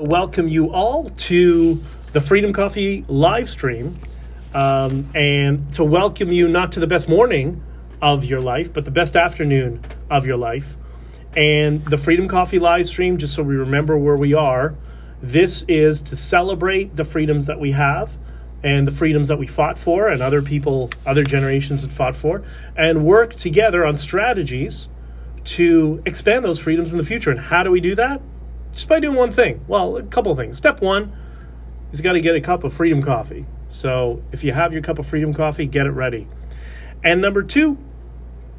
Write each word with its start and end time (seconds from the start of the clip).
welcome 0.00 0.48
you 0.48 0.72
all 0.72 1.10
to 1.10 1.78
the 2.12 2.20
Freedom 2.20 2.54
Coffee 2.54 3.04
live 3.06 3.50
stream 3.50 3.98
um, 4.54 5.10
and 5.14 5.70
to 5.74 5.84
welcome 5.84 6.32
you 6.32 6.48
not 6.48 6.72
to 6.72 6.80
the 6.80 6.86
best 6.86 7.06
morning 7.06 7.62
of 8.00 8.24
your 8.24 8.40
life, 8.40 8.72
but 8.72 8.86
the 8.86 8.90
best 8.90 9.14
afternoon 9.14 9.82
of 10.08 10.26
your 10.26 10.38
life. 10.38 10.78
And 11.36 11.84
the 11.84 11.98
Freedom 11.98 12.28
Coffee 12.28 12.58
live 12.58 12.86
stream, 12.86 13.18
just 13.18 13.34
so 13.34 13.42
we 13.42 13.54
remember 13.54 13.98
where 13.98 14.16
we 14.16 14.32
are, 14.32 14.74
this 15.22 15.66
is 15.68 16.00
to 16.02 16.16
celebrate 16.16 16.96
the 16.96 17.04
freedoms 17.04 17.44
that 17.44 17.60
we 17.60 17.72
have 17.72 18.16
and 18.64 18.86
the 18.86 18.92
freedoms 18.92 19.28
that 19.28 19.38
we 19.38 19.46
fought 19.46 19.78
for 19.78 20.08
and 20.08 20.22
other 20.22 20.40
people, 20.40 20.90
other 21.04 21.24
generations 21.24 21.82
had 21.82 21.92
fought 21.92 22.16
for, 22.16 22.42
and 22.74 23.04
work 23.04 23.34
together 23.34 23.84
on 23.84 23.98
strategies 23.98 24.88
to 25.44 26.02
expand 26.06 26.42
those 26.42 26.58
freedoms 26.58 26.90
in 26.90 26.96
the 26.96 27.04
future. 27.04 27.30
And 27.30 27.38
how 27.38 27.62
do 27.62 27.70
we 27.70 27.80
do 27.80 27.94
that? 27.96 28.22
Just 28.72 28.88
by 28.88 29.00
doing 29.00 29.16
one 29.16 29.32
thing. 29.32 29.64
Well, 29.66 29.96
a 29.96 30.02
couple 30.02 30.32
of 30.32 30.38
things. 30.38 30.56
Step 30.56 30.80
one 30.80 31.12
is 31.92 32.00
got 32.00 32.12
to 32.12 32.20
get 32.20 32.34
a 32.34 32.40
cup 32.40 32.64
of 32.64 32.72
freedom 32.72 33.02
coffee. 33.02 33.46
So 33.68 34.22
if 34.32 34.42
you 34.44 34.52
have 34.52 34.72
your 34.72 34.82
cup 34.82 34.98
of 34.98 35.06
freedom 35.06 35.32
coffee, 35.32 35.66
get 35.66 35.86
it 35.86 35.90
ready. 35.90 36.26
And 37.02 37.20
number 37.20 37.42
two, 37.42 37.78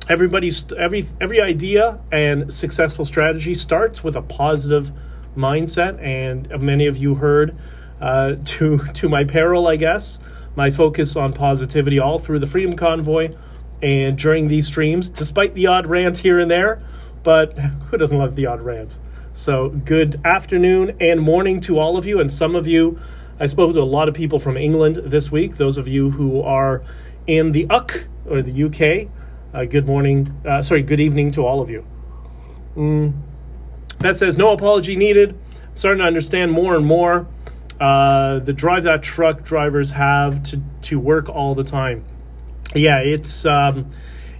everybody's 0.09 0.65
every 0.73 1.07
every 1.19 1.41
idea 1.41 1.99
and 2.11 2.51
successful 2.51 3.05
strategy 3.05 3.55
starts 3.55 4.03
with 4.03 4.15
a 4.15 4.21
positive 4.21 4.91
mindset. 5.35 6.01
And 6.01 6.49
many 6.61 6.87
of 6.87 6.97
you 6.97 7.15
heard 7.15 7.55
uh, 7.99 8.35
to 8.45 8.79
to 8.79 9.09
my 9.09 9.23
peril, 9.23 9.67
I 9.67 9.75
guess, 9.75 10.19
my 10.55 10.71
focus 10.71 11.15
on 11.15 11.33
positivity 11.33 11.99
all 11.99 12.19
through 12.19 12.39
the 12.39 12.47
Freedom 12.47 12.75
Convoy 12.75 13.35
and 13.81 14.17
during 14.17 14.47
these 14.47 14.67
streams, 14.67 15.09
despite 15.09 15.55
the 15.55 15.67
odd 15.67 15.87
rant 15.87 16.19
here 16.19 16.39
and 16.39 16.49
there. 16.49 16.81
But 17.23 17.57
who 17.89 17.97
doesn't 17.97 18.17
love 18.17 18.35
the 18.35 18.45
odd 18.45 18.61
rant? 18.61 18.97
So, 19.33 19.69
good 19.69 20.19
afternoon 20.25 20.97
and 20.99 21.21
morning 21.21 21.61
to 21.61 21.79
all 21.79 21.95
of 21.95 22.05
you. 22.05 22.19
And 22.19 22.31
some 22.31 22.53
of 22.53 22.67
you, 22.67 22.99
I 23.39 23.45
spoke 23.45 23.73
to 23.73 23.79
a 23.79 23.83
lot 23.83 24.09
of 24.09 24.13
people 24.13 24.39
from 24.39 24.57
England 24.57 24.97
this 25.05 25.31
week. 25.31 25.55
Those 25.55 25.77
of 25.77 25.87
you 25.87 26.09
who 26.09 26.41
are 26.41 26.83
in 27.27 27.53
the 27.53 27.65
UK 27.69 28.03
or 28.29 28.41
the 28.41 28.63
UK, 28.65 29.09
uh, 29.53 29.63
good 29.63 29.87
morning, 29.87 30.37
uh, 30.45 30.61
sorry, 30.61 30.83
good 30.83 30.99
evening 30.99 31.31
to 31.31 31.45
all 31.45 31.61
of 31.61 31.69
you. 31.69 31.85
Mm. 32.75 33.13
That 33.99 34.17
says 34.17 34.37
no 34.37 34.51
apology 34.51 34.97
needed. 34.97 35.29
I'm 35.29 35.77
starting 35.77 35.99
to 35.99 36.05
understand 36.05 36.51
more 36.51 36.75
and 36.75 36.85
more 36.85 37.25
uh, 37.79 38.39
the 38.39 38.51
drive 38.51 38.83
that 38.83 39.01
truck 39.01 39.43
drivers 39.43 39.91
have 39.91 40.43
to, 40.43 40.61
to 40.81 40.99
work 40.99 41.29
all 41.29 41.55
the 41.55 41.63
time. 41.63 42.03
Yeah, 42.75 42.99
it's 42.99 43.45
um, 43.45 43.91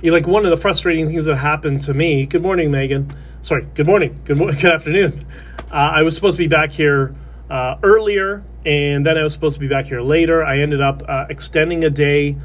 like 0.04 0.28
one 0.28 0.44
of 0.44 0.52
the 0.52 0.58
frustrating 0.58 1.08
things 1.08 1.26
that 1.26 1.38
happened 1.38 1.80
to 1.82 1.94
me. 1.94 2.26
Good 2.26 2.42
morning, 2.42 2.72
Megan 2.72 3.16
sorry, 3.42 3.68
good 3.74 3.88
morning, 3.88 4.20
good 4.24 4.38
morning, 4.38 4.56
good 4.62 4.72
afternoon. 4.72 5.26
Uh, 5.72 5.92
I 5.94 6.04
was 6.04 6.16
supposed 6.16 6.38
to 6.38 6.44
be 6.44 6.48
back 6.48 6.72
here 6.72 7.14
uh, 7.50 7.78
earlier, 7.84 8.44
and 8.66 9.06
then 9.06 9.18
I 9.18 9.24
was 9.24 9.34
supposed 9.34 9.56
to 9.56 9.60
be 9.60 9.68
back 9.68 9.86
here 9.86 10.02
later. 10.02 10.44
I 10.44 10.60
ended 10.60 10.82
up 10.82 11.02
uh, 11.08 11.26
extending 11.30 11.84
a 11.84 11.90
day. 11.90 12.38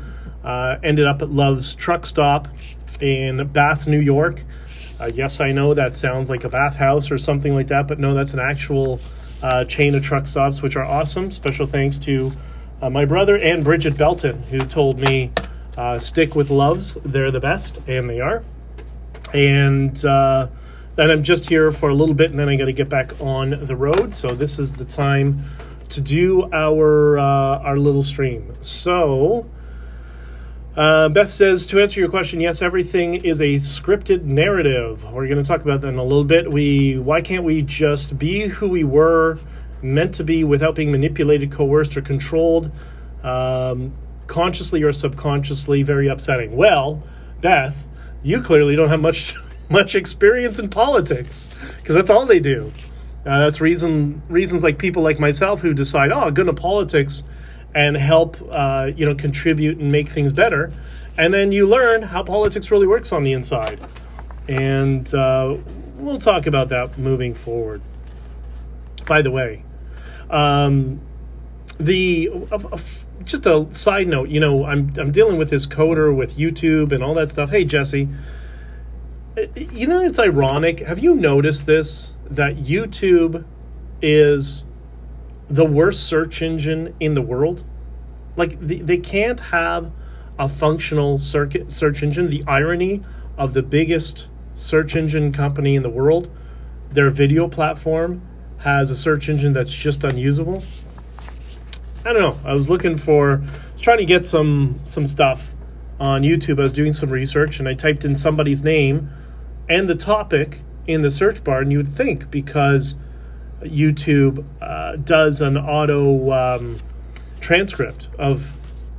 Uh, 0.43 0.79
ended 0.83 1.07
up 1.07 1.23
at 1.23 1.31
Love's 1.31 1.75
Truck 1.75 2.07
Stop 2.07 2.47
in 3.01 3.47
Bath, 3.49 3.89
New 3.89 3.99
York. 3.99 4.45
Uh, 5.01 5.11
yes, 5.13 5.41
I 5.41 5.51
know 5.51 5.75
that 5.75 5.97
sounds 5.97 6.31
like 6.31 6.45
a 6.45 6.49
bathhouse 6.49 7.11
or 7.11 7.19
something 7.19 7.53
like 7.53 7.67
that, 7.67 7.89
but 7.89 7.99
no, 7.99 8.15
that's 8.15 8.33
an 8.33 8.39
actual 8.39 9.01
uh, 9.43 9.65
chain 9.65 9.95
of 9.97 10.05
truck 10.05 10.27
stops, 10.27 10.63
which 10.63 10.77
are 10.77 10.85
awesome. 10.85 11.33
Special 11.33 11.67
thanks 11.67 11.99
to 11.99 12.33
my 12.81 13.05
brother 13.05 13.37
and 13.37 13.65
Bridget 13.65 13.97
Belton, 13.97 14.41
who 14.45 14.61
told 14.61 15.01
me 15.01 15.33
stick 15.99 16.37
with 16.37 16.49
Love's. 16.49 16.97
They're 17.05 17.33
the 17.33 17.41
best, 17.41 17.81
and 17.89 18.09
they 18.09 18.21
are. 18.21 18.45
And 19.35 19.99
then 20.97 21.11
I'm 21.11 21.23
just 21.23 21.49
here 21.49 21.71
for 21.71 21.91
a 21.91 21.95
little 21.95 22.15
bit, 22.15 22.31
and 22.31 22.39
then 22.41 22.49
I 22.49 22.57
got 22.57 22.65
to 22.65 22.73
get 22.73 22.89
back 22.89 23.21
on 23.21 23.67
the 23.67 23.77
road. 23.77 24.15
So 24.15 24.29
this 24.29 24.59
is 24.59 24.73
the 24.73 24.85
time 24.85 25.45
to 25.91 26.01
do 26.01 26.51
our 26.53 27.19
uh, 27.19 27.59
our 27.59 27.77
little 27.77 28.03
stream. 28.03 28.57
So. 28.61 29.47
Uh, 30.77 31.09
Beth 31.09 31.31
says 31.31 31.65
to 31.65 31.81
answer 31.81 31.99
your 31.99 32.11
question, 32.11 32.39
yes, 32.39 32.61
everything 32.61 33.15
is 33.25 33.41
a 33.41 33.55
scripted 33.55 34.25
narrative. 34.25 35.05
We're 35.05 35.27
going 35.27 35.43
to 35.43 35.49
talk 35.49 35.63
about 35.63 35.81
that 35.81 35.89
in 35.89 35.97
a 35.97 36.03
little 36.03 36.23
bit. 36.23 36.53
We 36.53 36.99
why 36.99 37.23
can't 37.23 37.45
we 37.45 37.63
just 37.63 38.19
be 38.19 38.49
who 38.49 38.69
we 38.69 38.85
were 38.85 39.39
meant 39.81 40.15
to 40.17 40.25
be 40.25 40.45
without 40.45 40.75
being 40.75 40.93
manipulated, 40.93 41.51
coerced, 41.51 41.97
or 41.97 42.03
controlled, 42.03 42.71
um, 43.23 43.95
consciously 44.27 44.83
or 44.83 44.93
subconsciously? 44.93 45.83
Very 45.83 46.09
upsetting. 46.09 46.55
Well, 46.55 47.03
Beth, 47.41 47.89
you 48.23 48.43
clearly 48.43 48.77
don't 48.77 48.91
have 48.91 49.01
much 49.01 49.35
much 49.69 49.95
experience 49.95 50.59
in 50.59 50.69
politics 50.69 51.49
because 51.79 51.95
that's 51.95 52.11
all 52.11 52.27
they 52.27 52.41
do. 52.41 52.73
Uh, 53.25 53.41
that's 53.41 53.61
reason 53.61 54.23
reasons 54.29 54.63
like 54.63 54.79
people 54.79 55.03
like 55.03 55.19
myself 55.19 55.61
who 55.61 55.75
decide, 55.75 56.13
oh, 56.13 56.21
I'll 56.21 56.31
go 56.31 56.43
into 56.43 56.53
politics 56.53 57.25
and 57.75 57.97
help, 57.97 58.37
uh, 58.51 58.91
you 58.97 59.05
know, 59.05 59.15
contribute 59.15 59.79
and 59.79 59.91
make 59.91 60.09
things 60.09 60.33
better, 60.33 60.73
and 61.19 61.35
then 61.35 61.51
you 61.51 61.67
learn 61.67 62.03
how 62.03 62.23
politics 62.23 62.71
really 62.71 62.87
works 62.87 63.11
on 63.11 63.25
the 63.25 63.33
inside, 63.33 63.81
and 64.49 65.13
uh, 65.13 65.57
we'll 65.97 66.21
talk 66.21 66.47
about 66.47 66.69
that 66.69 66.97
moving 66.99 67.35
forward. 67.35 67.83
By 69.07 69.23
the 69.23 69.33
way, 69.33 69.65
um, 70.31 71.01
the 71.79 72.31
just 73.25 73.45
a 73.45 73.67
side 73.73 74.07
note, 74.07 74.29
you 74.29 74.39
know, 74.39 74.65
I'm 74.65 74.93
I'm 74.97 75.11
dealing 75.11 75.37
with 75.37 75.51
this 75.51 75.67
coder 75.67 76.15
with 76.15 76.37
YouTube 76.37 76.93
and 76.93 77.03
all 77.03 77.15
that 77.15 77.29
stuff. 77.29 77.51
Hey, 77.51 77.65
Jesse 77.65 78.09
you 79.55 79.87
know, 79.87 80.01
it's 80.01 80.19
ironic. 80.19 80.81
Have 80.81 80.99
you 80.99 81.15
noticed 81.15 81.67
this? 81.67 82.13
That 82.29 82.57
YouTube 82.57 83.45
is 84.03 84.65
the 85.49 85.65
worst 85.65 86.05
search 86.05 86.43
engine 86.43 86.95
in 86.99 87.15
the 87.15 87.23
world. 87.23 87.65
Like, 88.37 88.59
they, 88.61 88.79
they 88.79 88.99
can't 88.99 89.39
have 89.41 89.93
a 90.39 90.49
functional 90.49 91.19
circuit 91.19 91.73
search 91.73 92.03
engine. 92.03 92.31
The 92.31 92.45
irony 92.47 93.03
of 93.39 93.53
the 93.53 93.63
biggest 93.63 94.29
search 94.55 94.97
engine 94.97 95.33
company 95.33 95.77
in 95.77 95.83
the 95.83 95.91
world, 95.91 96.31
their 96.91 97.11
video 97.11 97.47
platform 97.49 98.23
has 98.59 98.91
a 98.91 98.97
search 98.97 99.29
engine 99.29 99.53
that's 99.53 99.73
just 99.73 100.03
unusable. 100.03 100.65
I 102.05 102.13
don't 102.13 102.23
know. 102.23 102.39
I 102.49 102.55
was 102.55 102.69
looking 102.69 102.97
for, 102.97 103.43
I 103.43 103.73
was 103.73 103.81
trying 103.81 103.99
to 103.99 104.05
get 104.05 104.27
some 104.27 104.81
some 104.85 105.07
stuff 105.07 105.55
on 106.01 106.23
YouTube. 106.23 106.59
I 106.59 106.63
was 106.63 106.73
doing 106.73 106.93
some 106.93 107.11
research 107.11 107.59
and 107.59 107.69
I 107.69 107.75
typed 107.75 108.05
in 108.05 108.15
somebody's 108.15 108.63
name 108.63 109.11
and 109.69 109.89
the 109.89 109.95
topic 109.95 110.61
in 110.87 111.03
the 111.03 111.11
search 111.11 111.43
bar, 111.43 111.61
and 111.61 111.73
you 111.73 111.79
would 111.79 111.89
think 111.89 112.31
because 112.31 112.95
YouTube 113.63 114.45
uh, 114.61 114.97
does 114.97 115.41
an 115.41 115.57
auto 115.57 116.33
um, 116.33 116.81
transcript 117.41 118.09
of 118.19 118.53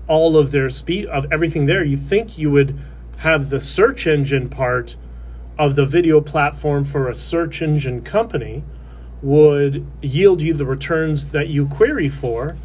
all 0.07 0.38
of 0.38 0.51
their 0.51 0.69
speed 0.69 1.06
of 1.07 1.25
everything 1.31 1.66
there, 1.66 1.83
you 1.83 1.97
think 1.97 2.38
you 2.38 2.51
would 2.51 2.79
have 3.17 3.50
the 3.50 3.59
search 3.59 4.07
engine 4.07 4.50
part 4.50 4.95
of 5.57 5.75
the 5.75 5.85
video 5.85 6.22
platform 6.22 6.83
for 6.83 7.09
a 7.09 7.16
search 7.16 7.61
engine 7.61 8.01
company 8.01 8.63
would 9.22 9.85
yield 10.01 10.41
you 10.41 10.53
the 10.53 10.66
returns 10.66 11.29
that 11.29 11.47
you 11.47 11.66
query 11.66 12.07
for 12.09 12.56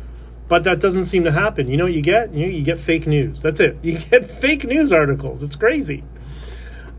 but 0.48 0.64
that 0.64 0.80
doesn't 0.80 1.06
seem 1.06 1.24
to 1.24 1.32
happen. 1.32 1.66
You 1.66 1.78
know 1.78 1.84
what 1.84 1.94
you 1.94 2.02
get? 2.02 2.34
You, 2.34 2.44
know, 2.44 2.52
you 2.52 2.62
get 2.62 2.78
fake 2.78 3.06
news. 3.06 3.40
That's 3.40 3.58
it. 3.58 3.78
You 3.82 3.98
get 3.98 4.30
fake 4.30 4.64
news 4.64 4.92
articles. 4.92 5.42
It's 5.42 5.56
crazy 5.56 6.04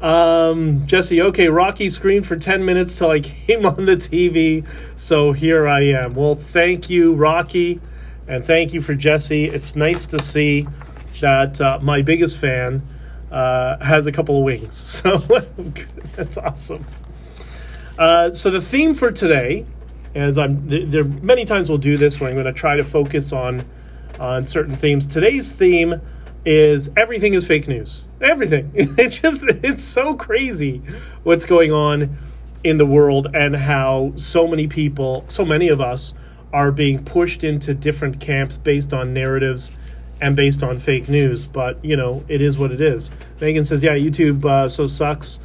um, 0.04 0.86
Jesse, 0.86 1.22
okay, 1.22 1.48
Rocky 1.48 1.90
screened 1.90 2.28
for 2.28 2.36
10 2.36 2.66
minutes 2.66 2.98
till 2.98 3.10
I 3.10 3.20
came 3.22 3.66
on 3.66 3.86
the 3.86 3.96
TV, 3.96 4.68
so 4.96 5.32
here 5.32 5.66
I 5.66 5.82
am. 5.84 6.14
Well, 6.14 6.36
thank 6.36 6.90
you, 6.90 7.14
Rocky, 7.14 7.80
and 8.28 8.44
thank 8.44 8.74
you 8.74 8.82
for 8.82 8.94
Jesse. 8.94 9.46
It's 9.46 9.78
nice 9.78 10.06
to 10.08 10.22
see 10.22 10.68
that 11.22 11.62
uh, 11.62 11.80
my 11.82 12.02
biggest 12.02 12.38
fan 12.38 12.86
uh, 13.32 13.84
has 13.84 14.06
a 14.06 14.12
couple 14.12 14.38
of 14.38 14.44
wings, 14.44 14.76
so 14.78 15.20
that's 16.18 16.38
awesome. 16.38 16.86
Uh, 17.98 18.34
so 18.34 18.52
the 18.52 18.62
theme 18.62 18.94
for 18.94 19.10
today, 19.10 19.66
as 20.16 20.38
I'm 20.38 20.68
there, 20.68 21.06
many 21.06 21.46
times 21.46 21.70
we'll 21.70 21.78
do 21.78 21.96
this 21.96 22.20
where 22.20 22.30
I'm 22.30 22.36
going 22.36 22.46
to 22.46 22.52
try 22.52 22.76
to 22.76 22.84
focus 22.84 23.32
on 23.32 23.66
on 24.20 24.46
certain 24.46 24.76
themes. 24.76 25.08
Today's 25.08 25.52
theme 25.52 26.02
is 26.46 26.90
everything 26.98 27.34
is 27.34 27.46
fake 27.46 27.68
news. 27.68 28.06
Everything. 28.22 28.72
It's 28.76 29.18
just 29.18 29.42
it's 29.44 29.84
so 29.84 30.16
crazy 30.16 30.82
what's 31.24 31.46
going 31.46 31.72
on 31.72 32.18
in 32.64 32.78
the 32.78 32.86
world 32.86 33.28
and 33.34 33.56
how 33.56 34.14
so 34.16 34.48
many 34.48 34.68
people, 34.68 35.26
so 35.28 35.44
many 35.44 35.70
of 35.70 35.82
us 35.82 36.14
are 36.54 36.72
being 36.72 37.04
pushed 37.04 37.44
into 37.44 37.74
different 37.74 38.20
camps 38.20 38.58
based 38.58 38.94
on 38.94 39.14
narratives 39.14 39.72
and 40.22 40.36
based 40.36 40.64
on 40.64 40.80
fake 40.80 41.10
news. 41.10 41.46
But, 41.46 41.84
you 41.84 41.98
know, 41.98 42.24
it 42.28 42.42
is 42.42 42.58
what 42.58 42.72
it 42.72 42.80
is. 42.80 43.10
Megan 43.42 43.66
says, 43.66 43.84
yeah, 43.84 43.94
YouTube 43.94 44.46
uh, 44.46 44.70
so 44.70 44.88
sucks. 44.88 45.40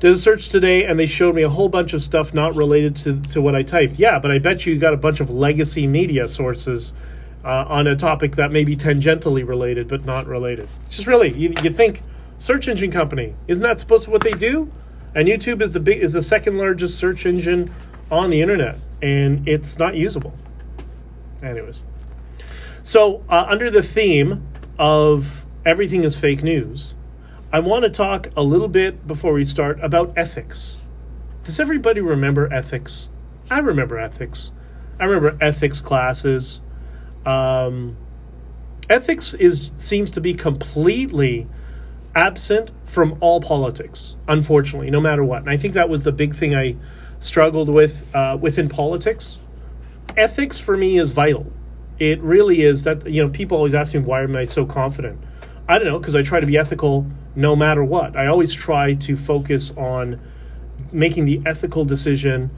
Did 0.00 0.12
a 0.12 0.16
search 0.16 0.48
today 0.48 0.84
and 0.84 0.98
they 0.98 1.06
showed 1.06 1.34
me 1.34 1.42
a 1.42 1.48
whole 1.48 1.68
bunch 1.68 1.94
of 1.94 2.02
stuff 2.02 2.34
not 2.34 2.54
related 2.54 2.94
to, 2.96 3.20
to 3.30 3.40
what 3.40 3.54
I 3.54 3.62
typed. 3.62 3.98
Yeah, 3.98 4.18
but 4.18 4.30
I 4.30 4.38
bet 4.38 4.66
you 4.66 4.78
got 4.78 4.92
a 4.92 4.98
bunch 4.98 5.20
of 5.20 5.30
legacy 5.30 5.86
media 5.86 6.28
sources 6.28 6.92
uh, 7.44 7.64
on 7.68 7.86
a 7.86 7.96
topic 7.96 8.36
that 8.36 8.50
may 8.50 8.64
be 8.64 8.76
tangentially 8.76 9.46
related 9.46 9.88
but 9.88 10.04
not 10.04 10.26
related. 10.26 10.68
It's 10.86 10.96
Just 10.96 11.08
really, 11.08 11.32
you, 11.32 11.54
you 11.62 11.70
think 11.70 12.02
search 12.38 12.68
engine 12.68 12.90
company 12.90 13.34
isn't 13.48 13.62
that 13.62 13.78
supposed 13.78 14.04
to 14.04 14.10
what 14.10 14.22
they 14.22 14.32
do? 14.32 14.70
And 15.14 15.28
YouTube 15.28 15.62
is 15.62 15.72
the 15.72 15.80
big 15.80 16.02
is 16.02 16.12
the 16.12 16.22
second 16.22 16.58
largest 16.58 16.98
search 16.98 17.24
engine 17.24 17.72
on 18.10 18.30
the 18.30 18.40
internet, 18.40 18.78
and 19.00 19.46
it's 19.46 19.78
not 19.78 19.94
usable. 19.94 20.34
Anyways, 21.42 21.84
so 22.82 23.22
uh, 23.28 23.46
under 23.48 23.70
the 23.70 23.82
theme 23.82 24.46
of 24.78 25.46
everything 25.64 26.02
is 26.02 26.16
fake 26.16 26.42
news, 26.42 26.94
I 27.52 27.60
want 27.60 27.84
to 27.84 27.90
talk 27.90 28.28
a 28.36 28.42
little 28.42 28.66
bit 28.68 29.06
before 29.06 29.32
we 29.32 29.44
start 29.44 29.78
about 29.80 30.12
ethics. 30.16 30.78
Does 31.44 31.60
everybody 31.60 32.00
remember 32.00 32.52
ethics? 32.52 33.08
I 33.50 33.60
remember 33.60 33.98
ethics. 33.98 34.50
I 34.98 35.04
remember 35.04 35.36
ethics 35.40 35.78
classes. 35.78 36.60
Um, 37.26 37.96
ethics 38.88 39.34
is 39.34 39.70
seems 39.76 40.10
to 40.12 40.20
be 40.20 40.34
completely 40.34 41.46
absent 42.14 42.70
from 42.84 43.16
all 43.20 43.40
politics, 43.40 44.14
unfortunately, 44.28 44.90
no 44.90 45.00
matter 45.00 45.24
what. 45.24 45.40
And 45.40 45.50
I 45.50 45.56
think 45.56 45.74
that 45.74 45.88
was 45.88 46.02
the 46.02 46.12
big 46.12 46.36
thing 46.36 46.54
I 46.54 46.76
struggled 47.20 47.68
with 47.68 48.04
uh, 48.14 48.36
within 48.40 48.68
politics. 48.68 49.38
Ethics 50.16 50.58
for 50.58 50.76
me 50.76 50.98
is 50.98 51.10
vital. 51.10 51.50
It 51.98 52.20
really 52.20 52.62
is 52.62 52.82
that, 52.84 53.08
you 53.08 53.22
know, 53.22 53.30
people 53.30 53.56
always 53.56 53.74
ask 53.74 53.94
me, 53.94 54.00
why 54.00 54.22
am 54.22 54.36
I 54.36 54.44
so 54.44 54.66
confident? 54.66 55.18
I 55.68 55.78
don't 55.78 55.86
know, 55.86 55.98
because 55.98 56.14
I 56.14 56.22
try 56.22 56.40
to 56.40 56.46
be 56.46 56.58
ethical 56.58 57.06
no 57.34 57.56
matter 57.56 57.82
what. 57.82 58.16
I 58.16 58.26
always 58.26 58.52
try 58.52 58.94
to 58.94 59.16
focus 59.16 59.70
on 59.76 60.20
making 60.92 61.24
the 61.24 61.40
ethical 61.46 61.84
decision 61.84 62.50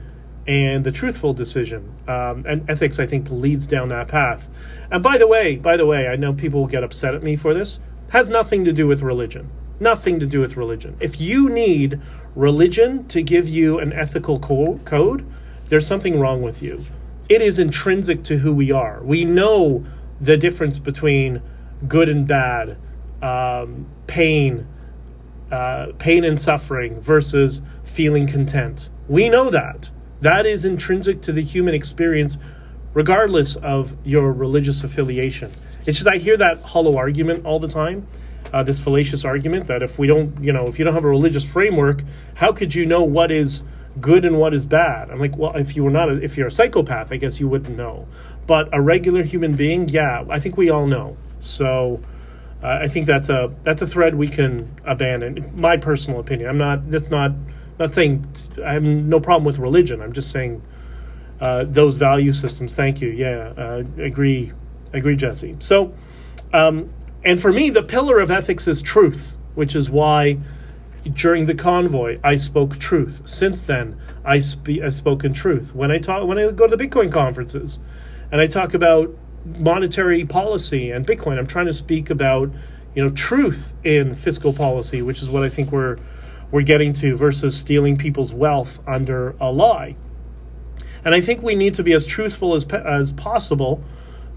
and 0.47 0.85
the 0.85 0.91
truthful 0.91 1.33
decision. 1.33 1.93
Um, 2.07 2.45
and 2.47 2.67
ethics, 2.69 2.99
I 2.99 3.05
think, 3.05 3.29
leads 3.29 3.67
down 3.67 3.89
that 3.89 4.07
path. 4.07 4.47
And 4.89 5.03
by 5.03 5.17
the 5.17 5.27
way, 5.27 5.57
by 5.57 5.75
the 5.77 5.85
way, 5.85 6.07
I 6.07 6.15
know 6.15 6.33
people 6.33 6.61
will 6.61 6.67
get 6.67 6.83
upset 6.83 7.13
at 7.13 7.23
me 7.23 7.35
for 7.35 7.53
this. 7.53 7.79
Has 8.09 8.29
nothing 8.29 8.63
to 8.63 8.71
do 8.71 8.87
with 8.87 9.01
religion. 9.01 9.49
Nothing 9.79 10.19
to 10.19 10.25
do 10.25 10.39
with 10.39 10.55
religion. 10.55 10.95
If 10.99 11.19
you 11.19 11.49
need 11.49 11.99
religion 12.35 13.07
to 13.09 13.21
give 13.21 13.47
you 13.47 13.79
an 13.79 13.91
ethical 13.91 14.39
co- 14.39 14.79
code, 14.85 15.25
there's 15.67 15.85
something 15.85 16.19
wrong 16.19 16.41
with 16.41 16.61
you. 16.61 16.83
It 17.27 17.41
is 17.41 17.59
intrinsic 17.59 18.23
to 18.23 18.37
who 18.37 18.53
we 18.53 18.71
are. 18.71 19.03
We 19.03 19.25
know 19.25 19.85
the 20.21 20.37
difference 20.37 20.79
between 20.79 21.41
good 21.87 22.07
and 22.07 22.25
bad, 22.25 22.77
um, 23.21 23.87
pain, 24.07 24.65
uh, 25.51 25.87
pain 25.97 26.23
and 26.23 26.39
suffering 26.39 27.01
versus 27.01 27.61
feeling 27.83 28.27
content. 28.27 28.89
We 29.09 29.27
know 29.29 29.49
that. 29.49 29.89
That 30.21 30.45
is 30.45 30.65
intrinsic 30.65 31.21
to 31.23 31.31
the 31.31 31.43
human 31.43 31.73
experience, 31.73 32.37
regardless 32.93 33.55
of 33.55 33.95
your 34.03 34.31
religious 34.31 34.83
affiliation. 34.83 35.51
It's 35.85 35.97
just 35.97 36.07
I 36.07 36.17
hear 36.17 36.37
that 36.37 36.61
hollow 36.61 36.97
argument 36.97 37.45
all 37.45 37.59
the 37.59 37.67
time, 37.67 38.07
uh, 38.51 38.63
this 38.63 38.79
fallacious 38.79 39.23
argument 39.23 39.67
that 39.67 39.83
if 39.83 39.99
we 39.99 40.07
don't, 40.07 40.43
you 40.43 40.51
know, 40.51 40.67
if 40.67 40.79
you 40.79 40.85
don't 40.85 40.93
have 40.93 41.05
a 41.05 41.09
religious 41.09 41.43
framework, 41.43 42.03
how 42.35 42.51
could 42.51 42.73
you 42.73 42.85
know 42.85 43.03
what 43.03 43.31
is 43.31 43.61
good 44.01 44.25
and 44.25 44.37
what 44.39 44.53
is 44.53 44.65
bad? 44.65 45.09
I'm 45.09 45.19
like, 45.19 45.37
well, 45.37 45.55
if 45.55 45.75
you 45.75 45.83
were 45.83 45.91
not, 45.91 46.09
a, 46.09 46.23
if 46.23 46.37
you're 46.37 46.47
a 46.47 46.51
psychopath, 46.51 47.11
I 47.11 47.17
guess 47.17 47.39
you 47.39 47.47
wouldn't 47.47 47.77
know. 47.77 48.07
But 48.47 48.69
a 48.73 48.81
regular 48.81 49.23
human 49.23 49.55
being, 49.55 49.89
yeah, 49.89 50.25
I 50.29 50.39
think 50.39 50.57
we 50.57 50.69
all 50.69 50.87
know. 50.87 51.17
So. 51.39 52.01
Uh, 52.63 52.79
I 52.81 52.87
think 52.87 53.05
that's 53.05 53.29
a 53.29 53.53
that's 53.63 53.83
a 53.83 53.87
thread 53.87 54.15
we 54.15 54.27
can 54.27 54.81
abandon. 54.83 55.51
My 55.53 55.77
personal 55.77 56.19
opinion. 56.19 56.49
I'm 56.49 56.57
not. 56.57 56.89
That's 56.89 57.11
not 57.11 57.33
not 57.79 57.93
saying 57.93 58.27
I 58.65 58.73
have 58.73 58.83
no 58.83 59.19
problem 59.19 59.45
with 59.45 59.59
religion. 59.59 60.01
I'm 60.01 60.13
just 60.13 60.31
saying 60.31 60.61
uh, 61.39 61.65
those 61.67 61.95
value 61.95 62.33
systems. 62.33 62.73
Thank 62.73 63.01
you. 63.01 63.09
Yeah, 63.09 63.53
uh, 63.57 63.83
agree, 64.01 64.51
agree, 64.93 65.15
Jesse. 65.15 65.55
So, 65.59 65.93
um, 66.53 66.91
and 67.23 67.41
for 67.41 67.51
me, 67.51 67.69
the 67.69 67.83
pillar 67.83 68.19
of 68.19 68.31
ethics 68.31 68.67
is 68.67 68.81
truth, 68.81 69.35
which 69.55 69.75
is 69.75 69.89
why 69.89 70.37
during 71.13 71.45
the 71.45 71.53
convoy 71.53 72.19
I 72.23 72.35
spoke 72.35 72.77
truth. 72.79 73.21
Since 73.25 73.63
then, 73.63 73.99
I 74.25 74.39
spe- 74.39 74.81
I've 74.83 74.93
spoken 74.93 75.33
truth. 75.33 75.73
When 75.73 75.91
I 75.91 75.99
talk, 75.99 76.27
when 76.27 76.37
I 76.37 76.51
go 76.51 76.67
to 76.67 76.75
the 76.75 76.83
Bitcoin 76.83 77.11
conferences, 77.11 77.79
and 78.31 78.41
I 78.41 78.47
talk 78.47 78.73
about 78.73 79.15
monetary 79.45 80.25
policy 80.25 80.91
and 80.91 81.05
Bitcoin, 81.05 81.37
I'm 81.37 81.47
trying 81.47 81.67
to 81.67 81.73
speak 81.73 82.09
about 82.09 82.51
you 82.95 83.03
know 83.03 83.09
truth 83.11 83.73
in 83.83 84.15
fiscal 84.15 84.53
policy, 84.53 85.01
which 85.01 85.21
is 85.21 85.29
what 85.29 85.43
I 85.43 85.49
think 85.49 85.71
we're 85.71 85.97
we're 86.51 86.61
getting 86.61 86.93
to 86.93 87.15
versus 87.15 87.57
stealing 87.57 87.97
people's 87.97 88.33
wealth 88.33 88.79
under 88.87 89.35
a 89.39 89.51
lie. 89.51 89.95
And 91.03 91.13
I 91.13 91.21
think 91.21 91.41
we 91.41 91.55
need 91.55 91.73
to 91.75 91.83
be 91.83 91.93
as 91.93 92.05
truthful 92.05 92.55
as, 92.55 92.65
as 92.65 93.11
possible 93.11 93.83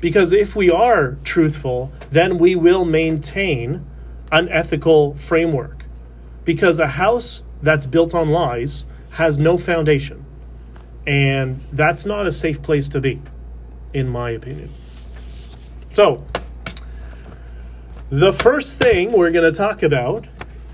because 0.00 0.32
if 0.32 0.56
we 0.56 0.70
are 0.70 1.18
truthful, 1.24 1.92
then 2.10 2.38
we 2.38 2.56
will 2.56 2.84
maintain 2.84 3.86
an 4.32 4.48
ethical 4.48 5.14
framework. 5.14 5.84
Because 6.44 6.78
a 6.78 6.86
house 6.86 7.42
that's 7.62 7.86
built 7.86 8.14
on 8.14 8.28
lies 8.28 8.84
has 9.10 9.38
no 9.38 9.58
foundation. 9.58 10.24
And 11.06 11.62
that's 11.72 12.06
not 12.06 12.26
a 12.26 12.32
safe 12.32 12.62
place 12.62 12.88
to 12.88 13.00
be, 13.00 13.20
in 13.92 14.08
my 14.08 14.30
opinion. 14.30 14.70
So, 15.94 16.24
the 18.10 18.32
first 18.32 18.78
thing 18.78 19.12
we're 19.12 19.30
going 19.30 19.50
to 19.50 19.56
talk 19.56 19.82
about 19.82 20.26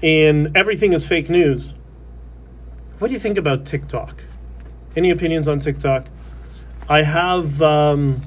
in 0.03 0.53
Everything 0.55 0.93
is 0.93 1.05
Fake 1.05 1.31
News. 1.31 1.73
What 2.99 3.09
do 3.09 3.15
you 3.15 3.21
think 3.21 3.39
about 3.39 3.67
TikTok? 3.67 4.25
Any 4.97 5.11
opinions 5.11 5.49
on 5.49 5.59
TikTok? 5.59 6.07
I 6.89 7.03
have, 7.03 7.61
um, 7.61 8.23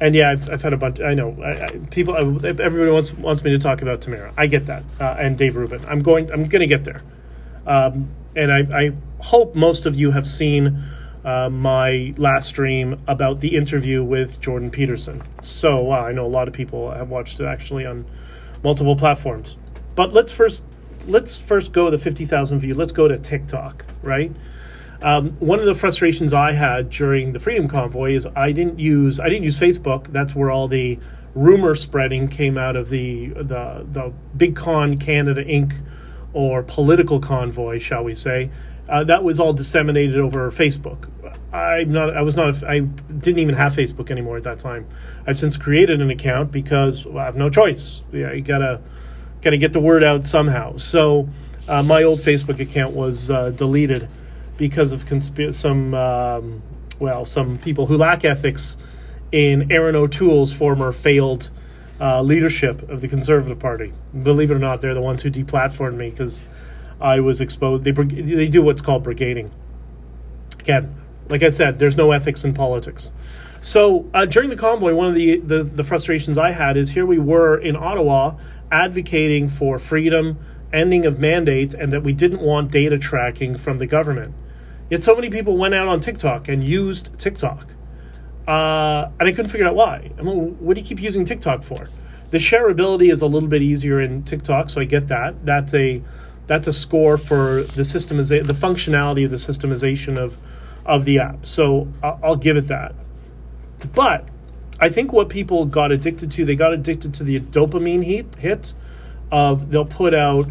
and 0.00 0.14
yeah, 0.14 0.30
I've, 0.30 0.50
I've, 0.50 0.62
had 0.62 0.72
a 0.72 0.76
bunch. 0.76 1.00
I 1.00 1.14
know 1.14 1.36
I, 1.42 1.66
I, 1.66 1.68
people. 1.90 2.16
everybody 2.16 2.90
wants 2.90 3.12
wants 3.12 3.44
me 3.44 3.50
to 3.50 3.58
talk 3.58 3.82
about 3.82 4.00
Tamara. 4.00 4.32
I 4.36 4.46
get 4.46 4.66
that, 4.66 4.84
uh, 4.98 5.16
and 5.18 5.36
Dave 5.36 5.56
Rubin. 5.56 5.84
I'm 5.86 6.02
going. 6.02 6.32
I'm 6.32 6.48
going 6.48 6.60
to 6.60 6.66
get 6.66 6.84
there, 6.84 7.02
um, 7.66 8.10
and 8.34 8.52
I, 8.52 8.86
I, 8.86 8.92
hope 9.20 9.54
most 9.54 9.86
of 9.86 9.94
you 9.94 10.10
have 10.10 10.26
seen 10.26 10.82
uh, 11.24 11.48
my 11.48 12.12
last 12.16 12.48
stream 12.48 13.00
about 13.06 13.40
the 13.40 13.54
interview 13.54 14.02
with 14.02 14.40
Jordan 14.40 14.70
Peterson. 14.70 15.22
So 15.40 15.92
uh, 15.92 15.96
I 15.96 16.12
know 16.12 16.26
a 16.26 16.28
lot 16.28 16.48
of 16.48 16.54
people 16.54 16.90
have 16.90 17.08
watched 17.08 17.38
it 17.38 17.44
actually 17.44 17.86
on 17.86 18.04
multiple 18.64 18.96
platforms. 18.96 19.56
But 19.94 20.12
let's 20.12 20.32
first 20.32 20.64
let's 21.06 21.38
first 21.38 21.72
go 21.72 21.90
to 21.90 21.98
50,000 21.98 22.60
view. 22.60 22.74
Let's 22.74 22.92
go 22.92 23.08
to 23.08 23.18
TikTok, 23.18 23.84
right? 24.02 24.32
Um, 25.02 25.32
one 25.40 25.58
of 25.58 25.66
the 25.66 25.74
frustrations 25.74 26.32
I 26.32 26.52
had 26.52 26.90
during 26.90 27.32
the 27.32 27.40
Freedom 27.40 27.66
Convoy 27.66 28.14
is 28.14 28.26
I 28.36 28.52
didn't 28.52 28.78
use 28.78 29.18
I 29.18 29.28
didn't 29.28 29.42
use 29.42 29.58
Facebook. 29.58 30.12
That's 30.12 30.34
where 30.34 30.50
all 30.50 30.68
the 30.68 30.98
rumor 31.34 31.74
spreading 31.74 32.28
came 32.28 32.56
out 32.56 32.76
of 32.76 32.88
the 32.88 33.28
the 33.30 33.84
the 33.90 34.12
Big 34.36 34.54
Con 34.54 34.98
Canada 34.98 35.44
Inc. 35.44 35.74
or 36.32 36.62
political 36.62 37.18
convoy, 37.18 37.80
shall 37.80 38.04
we 38.04 38.14
say? 38.14 38.50
Uh, 38.88 39.02
that 39.04 39.24
was 39.24 39.40
all 39.40 39.52
disseminated 39.52 40.18
over 40.18 40.50
Facebook. 40.52 41.08
I'm 41.52 41.92
not. 41.92 42.16
I 42.16 42.22
was 42.22 42.36
not. 42.36 42.62
I 42.62 42.80
didn't 42.80 43.40
even 43.40 43.56
have 43.56 43.72
Facebook 43.72 44.10
anymore 44.10 44.36
at 44.36 44.44
that 44.44 44.60
time. 44.60 44.86
I've 45.26 45.38
since 45.38 45.56
created 45.56 46.00
an 46.00 46.10
account 46.10 46.52
because 46.52 47.04
well, 47.04 47.18
I 47.18 47.24
have 47.24 47.36
no 47.36 47.50
choice. 47.50 48.02
Yeah, 48.12 48.32
you 48.32 48.42
gotta 48.42 48.80
kind 49.42 49.54
of 49.54 49.60
get 49.60 49.72
the 49.72 49.80
word 49.80 50.04
out 50.04 50.24
somehow. 50.26 50.76
So 50.76 51.28
uh, 51.68 51.82
my 51.82 52.02
old 52.02 52.20
Facebook 52.20 52.60
account 52.60 52.94
was 52.94 53.30
uh, 53.30 53.50
deleted 53.50 54.08
because 54.56 54.92
of 54.92 55.04
consp- 55.06 55.54
some 55.54 55.94
um, 55.94 56.62
well 56.98 57.24
some 57.24 57.58
people 57.58 57.86
who 57.86 57.96
lack 57.96 58.24
ethics 58.24 58.76
in 59.32 59.72
Erin 59.72 59.96
O'Toole's 59.96 60.52
former 60.52 60.92
failed 60.92 61.50
uh, 62.00 62.20
leadership 62.22 62.88
of 62.90 63.00
the 63.00 63.08
Conservative 63.08 63.58
Party. 63.58 63.92
Believe 64.22 64.50
it 64.50 64.54
or 64.54 64.58
not, 64.58 64.80
they're 64.80 64.94
the 64.94 65.00
ones 65.00 65.22
who 65.22 65.30
deplatformed 65.30 65.96
me 65.96 66.10
because 66.10 66.44
I 67.00 67.20
was 67.20 67.40
exposed. 67.40 67.84
They 67.84 67.92
they 67.92 68.48
do 68.48 68.62
what's 68.62 68.80
called 68.80 69.04
brigading. 69.04 69.50
Again, 70.60 70.94
like 71.28 71.42
I 71.42 71.48
said, 71.48 71.78
there's 71.78 71.96
no 71.96 72.12
ethics 72.12 72.44
in 72.44 72.54
politics. 72.54 73.10
So 73.62 74.08
uh, 74.12 74.26
during 74.26 74.50
the 74.50 74.56
convoy, 74.56 74.92
one 74.92 75.06
of 75.06 75.14
the, 75.14 75.38
the, 75.38 75.62
the 75.62 75.84
frustrations 75.84 76.36
I 76.36 76.50
had 76.50 76.76
is 76.76 76.90
here 76.90 77.06
we 77.06 77.18
were 77.18 77.56
in 77.56 77.76
Ottawa 77.76 78.34
advocating 78.72 79.48
for 79.48 79.78
freedom, 79.78 80.38
ending 80.72 81.04
of 81.04 81.20
mandates, 81.20 81.74
and 81.74 81.92
that 81.92 82.02
we 82.02 82.12
didn't 82.12 82.40
want 82.40 82.72
data 82.72 82.98
tracking 82.98 83.56
from 83.56 83.78
the 83.78 83.86
government. 83.86 84.34
Yet 84.90 85.02
so 85.02 85.14
many 85.14 85.30
people 85.30 85.56
went 85.56 85.74
out 85.74 85.86
on 85.86 86.00
TikTok 86.00 86.48
and 86.48 86.64
used 86.64 87.16
TikTok. 87.18 87.68
Uh, 88.48 89.10
and 89.20 89.28
I 89.28 89.32
couldn't 89.32 89.50
figure 89.50 89.68
out 89.68 89.76
why. 89.76 90.10
I 90.18 90.22
mean, 90.22 90.56
what 90.58 90.74
do 90.74 90.80
you 90.80 90.86
keep 90.86 91.00
using 91.00 91.24
TikTok 91.24 91.62
for? 91.62 91.88
The 92.30 92.38
shareability 92.38 93.12
is 93.12 93.20
a 93.20 93.26
little 93.26 93.48
bit 93.48 93.62
easier 93.62 94.00
in 94.00 94.24
TikTok, 94.24 94.70
so 94.70 94.80
I 94.80 94.84
get 94.84 95.08
that. 95.08 95.44
That's 95.44 95.74
a 95.74 96.02
that's 96.46 96.66
a 96.66 96.72
score 96.72 97.16
for 97.18 97.62
the 97.62 97.82
systemization, 97.82 98.46
the 98.46 98.52
functionality 98.52 99.24
of 99.24 99.30
the 99.30 99.36
systemization 99.36 100.18
of 100.18 100.36
of 100.84 101.04
the 101.04 101.20
app. 101.20 101.46
So 101.46 101.88
I'll, 102.02 102.18
I'll 102.22 102.36
give 102.36 102.56
it 102.56 102.68
that. 102.68 102.94
But 103.94 104.28
I 104.82 104.88
think 104.88 105.12
what 105.12 105.28
people 105.28 105.64
got 105.64 105.92
addicted 105.92 106.32
to, 106.32 106.44
they 106.44 106.56
got 106.56 106.72
addicted 106.72 107.14
to 107.14 107.22
the 107.22 107.38
dopamine 107.38 108.02
heat 108.02 108.26
hit 108.36 108.74
of 109.30 109.70
they'll 109.70 109.84
put 109.84 110.12
out 110.12 110.48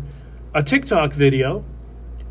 a 0.55 0.63
TikTok 0.63 1.11
video 1.11 1.65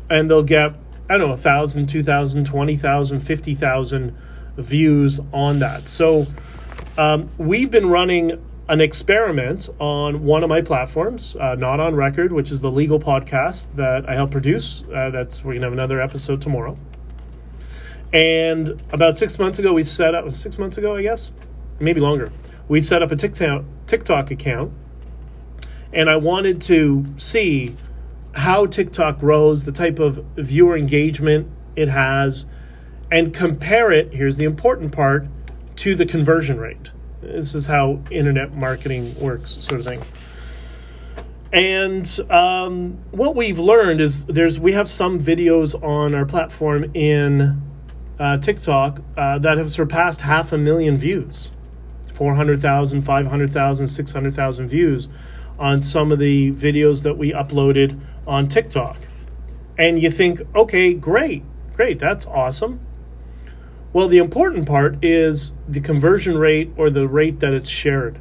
and 0.09 0.27
they'll 0.27 0.41
get, 0.41 0.73
I 1.07 1.17
don't 1.17 1.27
know, 1.27 1.27
1,000, 1.27 1.85
2,000, 1.85 2.43
20,000, 2.43 3.19
50,000 3.19 4.17
views 4.57 5.19
on 5.31 5.59
that. 5.59 5.87
So 5.87 6.25
um, 6.97 7.29
we've 7.37 7.69
been 7.69 7.87
running 7.87 8.43
an 8.67 8.81
experiment 8.81 9.69
on 9.77 10.23
one 10.23 10.41
of 10.43 10.49
my 10.49 10.61
platforms, 10.61 11.35
uh, 11.35 11.53
Not 11.53 11.79
on 11.79 11.93
Record, 11.93 12.31
which 12.31 12.49
is 12.49 12.61
the 12.61 12.71
legal 12.71 12.99
podcast 12.99 13.67
that 13.75 14.09
I 14.09 14.15
help 14.15 14.31
produce. 14.31 14.83
Uh, 14.91 15.11
that's 15.11 15.43
we're 15.43 15.53
gonna 15.53 15.67
have 15.67 15.73
another 15.73 16.01
episode 16.01 16.41
tomorrow 16.41 16.79
And 18.11 18.81
about 18.91 19.19
six 19.19 19.37
months 19.37 19.59
ago, 19.59 19.71
we 19.71 19.83
set 19.83 20.15
up 20.15 20.31
six 20.31 20.57
months 20.57 20.79
ago, 20.79 20.95
I 20.95 21.03
guess, 21.03 21.31
maybe 21.81 21.99
longer. 21.99 22.31
We 22.67 22.79
set 22.79 23.01
up 23.03 23.11
a 23.11 23.15
TikTok 23.15 24.31
account, 24.31 24.73
and 25.91 26.09
I 26.09 26.15
wanted 26.15 26.61
to 26.63 27.05
see 27.17 27.75
how 28.33 28.65
TikTok 28.65 29.19
grows, 29.19 29.65
the 29.65 29.71
type 29.71 29.99
of 29.99 30.23
viewer 30.37 30.77
engagement 30.77 31.49
it 31.75 31.89
has, 31.89 32.45
and 33.11 33.33
compare 33.33 33.91
it. 33.91 34.13
Here's 34.13 34.37
the 34.37 34.45
important 34.45 34.93
part 34.93 35.27
to 35.77 35.95
the 35.95 36.05
conversion 36.05 36.59
rate. 36.59 36.91
This 37.21 37.53
is 37.53 37.65
how 37.65 38.01
internet 38.09 38.55
marketing 38.55 39.19
works, 39.19 39.57
sort 39.59 39.81
of 39.81 39.85
thing. 39.85 40.01
And 41.51 42.19
um, 42.29 42.99
what 43.11 43.35
we've 43.35 43.59
learned 43.59 43.99
is 43.99 44.23
there's 44.25 44.57
we 44.57 44.71
have 44.71 44.87
some 44.87 45.19
videos 45.19 45.75
on 45.83 46.15
our 46.15 46.25
platform 46.25 46.95
in 46.95 47.61
uh, 48.17 48.37
TikTok 48.37 49.01
uh, 49.17 49.39
that 49.39 49.57
have 49.57 49.71
surpassed 49.71 50.21
half 50.21 50.53
a 50.53 50.57
million 50.57 50.97
views 50.97 51.51
400,000, 52.13 53.01
500,000, 53.01 53.87
600,000 53.87 54.67
views 54.67 55.07
on 55.59 55.81
some 55.81 56.11
of 56.11 56.19
the 56.19 56.51
videos 56.53 57.03
that 57.03 57.17
we 57.17 57.31
uploaded 57.31 57.99
on 58.25 58.47
TikTok. 58.47 58.97
And 59.77 60.01
you 60.01 60.11
think, 60.11 60.41
okay, 60.55 60.93
great, 60.93 61.43
great, 61.73 61.99
that's 61.99 62.25
awesome. 62.25 62.79
Well, 63.93 64.07
the 64.07 64.19
important 64.19 64.67
part 64.67 65.03
is 65.03 65.53
the 65.67 65.81
conversion 65.81 66.37
rate 66.37 66.71
or 66.77 66.89
the 66.89 67.07
rate 67.07 67.39
that 67.41 67.53
it's 67.53 67.69
shared. 67.69 68.19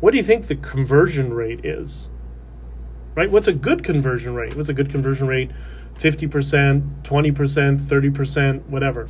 What 0.00 0.12
do 0.12 0.16
you 0.16 0.22
think 0.22 0.46
the 0.46 0.56
conversion 0.56 1.32
rate 1.32 1.64
is? 1.64 2.08
Right? 3.14 3.30
What's 3.30 3.48
a 3.48 3.52
good 3.52 3.84
conversion 3.84 4.34
rate? 4.34 4.56
What's 4.56 4.68
a 4.68 4.74
good 4.74 4.90
conversion 4.90 5.26
rate? 5.26 5.50
50%, 5.98 7.02
20%, 7.02 7.78
30%, 7.78 8.66
whatever. 8.66 9.06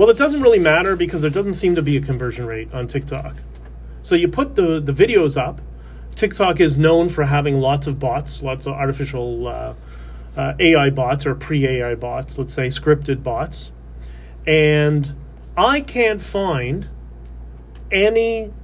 Well, 0.00 0.08
it 0.08 0.16
doesn't 0.16 0.40
really 0.40 0.58
matter 0.58 0.96
because 0.96 1.20
there 1.20 1.30
doesn't 1.30 1.52
seem 1.52 1.74
to 1.74 1.82
be 1.82 1.98
a 1.98 2.00
conversion 2.00 2.46
rate 2.46 2.72
on 2.72 2.86
TikTok. 2.86 3.36
So 4.00 4.14
you 4.14 4.28
put 4.28 4.56
the, 4.56 4.80
the 4.80 4.92
videos 4.92 5.36
up. 5.36 5.60
TikTok 6.14 6.58
is 6.58 6.78
known 6.78 7.10
for 7.10 7.24
having 7.24 7.60
lots 7.60 7.86
of 7.86 7.98
bots, 7.98 8.42
lots 8.42 8.66
of 8.66 8.72
artificial 8.72 9.46
uh, 9.46 9.74
uh, 10.38 10.54
AI 10.58 10.88
bots 10.88 11.26
or 11.26 11.34
pre 11.34 11.66
AI 11.66 11.96
bots, 11.96 12.38
let's 12.38 12.54
say 12.54 12.68
scripted 12.68 13.22
bots. 13.22 13.72
And 14.46 15.14
I 15.54 15.82
can't 15.82 16.22
find 16.22 16.88
any 17.92 18.54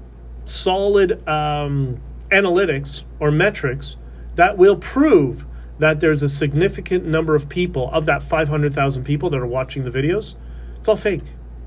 solid 0.46 1.22
um, 1.28 2.00
analytics 2.32 3.02
or 3.20 3.30
metrics 3.30 3.98
that 4.36 4.56
will 4.56 4.76
prove 4.76 5.44
that 5.80 6.00
there's 6.00 6.22
a 6.22 6.30
significant 6.30 7.04
number 7.04 7.34
of 7.34 7.50
people 7.50 7.90
of 7.92 8.06
that 8.06 8.22
500,000 8.22 9.04
people 9.04 9.28
that 9.28 9.38
are 9.38 9.46
watching 9.46 9.84
the 9.84 9.90
videos. 9.90 10.34
It's 10.86 10.88
all 10.88 10.96
fake. 10.96 11.24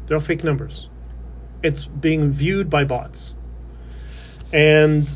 They're 0.08 0.16
all 0.16 0.22
fake 0.22 0.46
numbers. 0.46 0.88
It's 1.62 1.84
being 1.84 2.32
viewed 2.32 2.70
by 2.70 2.86
bots. 2.86 3.36
And 4.54 5.14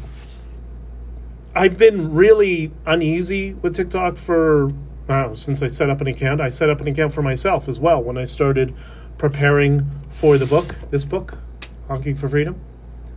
I've 1.55 1.77
been 1.77 2.13
really 2.13 2.73
uneasy 2.85 3.53
with 3.53 3.77
TikTok 3.77 4.17
for 4.17 4.73
wow, 5.07 5.31
since 5.31 5.61
I 5.61 5.69
set 5.69 5.89
up 5.89 6.01
an 6.01 6.07
account. 6.07 6.41
I 6.41 6.49
set 6.49 6.69
up 6.69 6.81
an 6.81 6.89
account 6.89 7.13
for 7.13 7.21
myself 7.21 7.69
as 7.69 7.79
well 7.79 8.03
when 8.03 8.17
I 8.17 8.25
started 8.25 8.75
preparing 9.17 9.89
for 10.09 10.37
the 10.37 10.47
book, 10.47 10.75
this 10.91 11.05
book, 11.05 11.37
Honking 11.87 12.15
for 12.15 12.27
Freedom. 12.27 12.59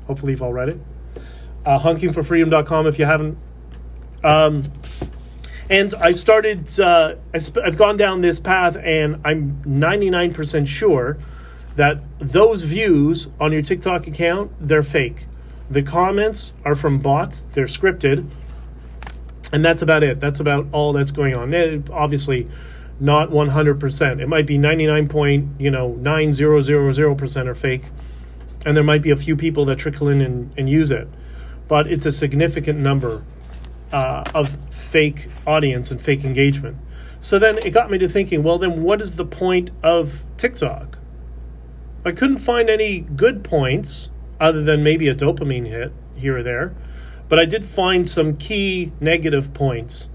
Hopefully, 0.06 0.34
you've 0.34 0.42
all 0.42 0.52
read 0.52 0.68
it. 0.68 0.80
Uh, 1.64 1.80
honkingforfreedom.com 1.80 2.86
if 2.86 2.96
you 3.00 3.06
haven't. 3.06 3.36
Um, 4.22 4.72
and 5.68 5.94
I 5.94 6.12
started, 6.12 6.78
uh, 6.78 7.16
I've 7.34 7.76
gone 7.76 7.96
down 7.96 8.20
this 8.20 8.38
path, 8.38 8.76
and 8.76 9.20
I'm 9.24 9.62
99% 9.64 10.66
sure 10.66 11.18
that 11.76 12.00
those 12.18 12.62
views 12.62 13.28
on 13.40 13.52
your 13.52 13.62
TikTok 13.62 14.06
account, 14.06 14.52
they're 14.60 14.82
fake. 14.82 15.26
The 15.70 15.82
comments 15.82 16.52
are 16.64 16.74
from 16.74 17.00
bots, 17.00 17.44
they're 17.52 17.66
scripted, 17.66 18.28
and 19.52 19.64
that's 19.64 19.82
about 19.82 20.02
it. 20.02 20.20
That's 20.20 20.40
about 20.40 20.66
all 20.72 20.92
that's 20.92 21.10
going 21.10 21.36
on. 21.36 21.52
It, 21.52 21.90
obviously, 21.90 22.48
not 22.98 23.30
100%. 23.30 24.20
It 24.20 24.28
might 24.28 24.46
be 24.46 24.58
99 24.58 25.08
point, 25.08 25.60
you 25.60 25.70
know, 25.70 25.92
9000% 26.00 27.46
are 27.46 27.54
fake 27.54 27.84
and 28.66 28.76
there 28.76 28.84
might 28.84 29.00
be 29.00 29.10
a 29.10 29.16
few 29.16 29.36
people 29.36 29.64
that 29.64 29.78
trickle 29.78 30.08
in 30.08 30.20
and, 30.20 30.52
and 30.58 30.68
use 30.68 30.90
it, 30.90 31.08
but 31.68 31.86
it's 31.86 32.04
a 32.04 32.12
significant 32.12 32.78
number 32.80 33.22
uh, 33.92 34.24
of 34.34 34.56
fake 34.70 35.28
audience 35.46 35.90
and 35.90 36.00
fake 36.00 36.24
engagement. 36.24 36.76
So 37.20 37.38
then 37.38 37.58
it 37.58 37.70
got 37.70 37.90
me 37.90 37.98
to 37.98 38.08
thinking, 38.08 38.42
well, 38.42 38.58
then 38.58 38.82
what 38.82 39.00
is 39.00 39.12
the 39.12 39.24
point 39.24 39.70
of 39.82 40.24
TikTok? 40.36 40.98
I 42.04 42.12
couldn't 42.12 42.38
find 42.38 42.70
any 42.70 43.00
good 43.00 43.42
points 43.42 44.10
other 44.38 44.62
than 44.62 44.82
maybe 44.82 45.08
a 45.08 45.14
dopamine 45.14 45.66
hit 45.66 45.92
here 46.14 46.38
or 46.38 46.42
there, 46.42 46.74
but 47.28 47.38
I 47.38 47.44
did 47.44 47.64
find 47.64 48.08
some 48.08 48.36
key 48.36 48.92
negative 49.00 49.52
points 49.54 50.08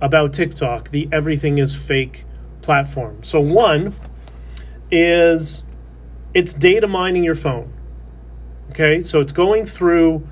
about 0.00 0.32
TikTok, 0.32 0.90
the 0.90 1.08
everything 1.12 1.58
is 1.58 1.74
fake 1.74 2.24
platform. 2.62 3.22
So, 3.22 3.40
one 3.40 3.94
is 4.90 5.64
it's 6.34 6.52
data 6.52 6.86
mining 6.86 7.24
your 7.24 7.34
phone. 7.34 7.72
Okay, 8.70 9.00
so 9.00 9.20
it's 9.20 9.32
going 9.32 9.64
through 9.64 10.26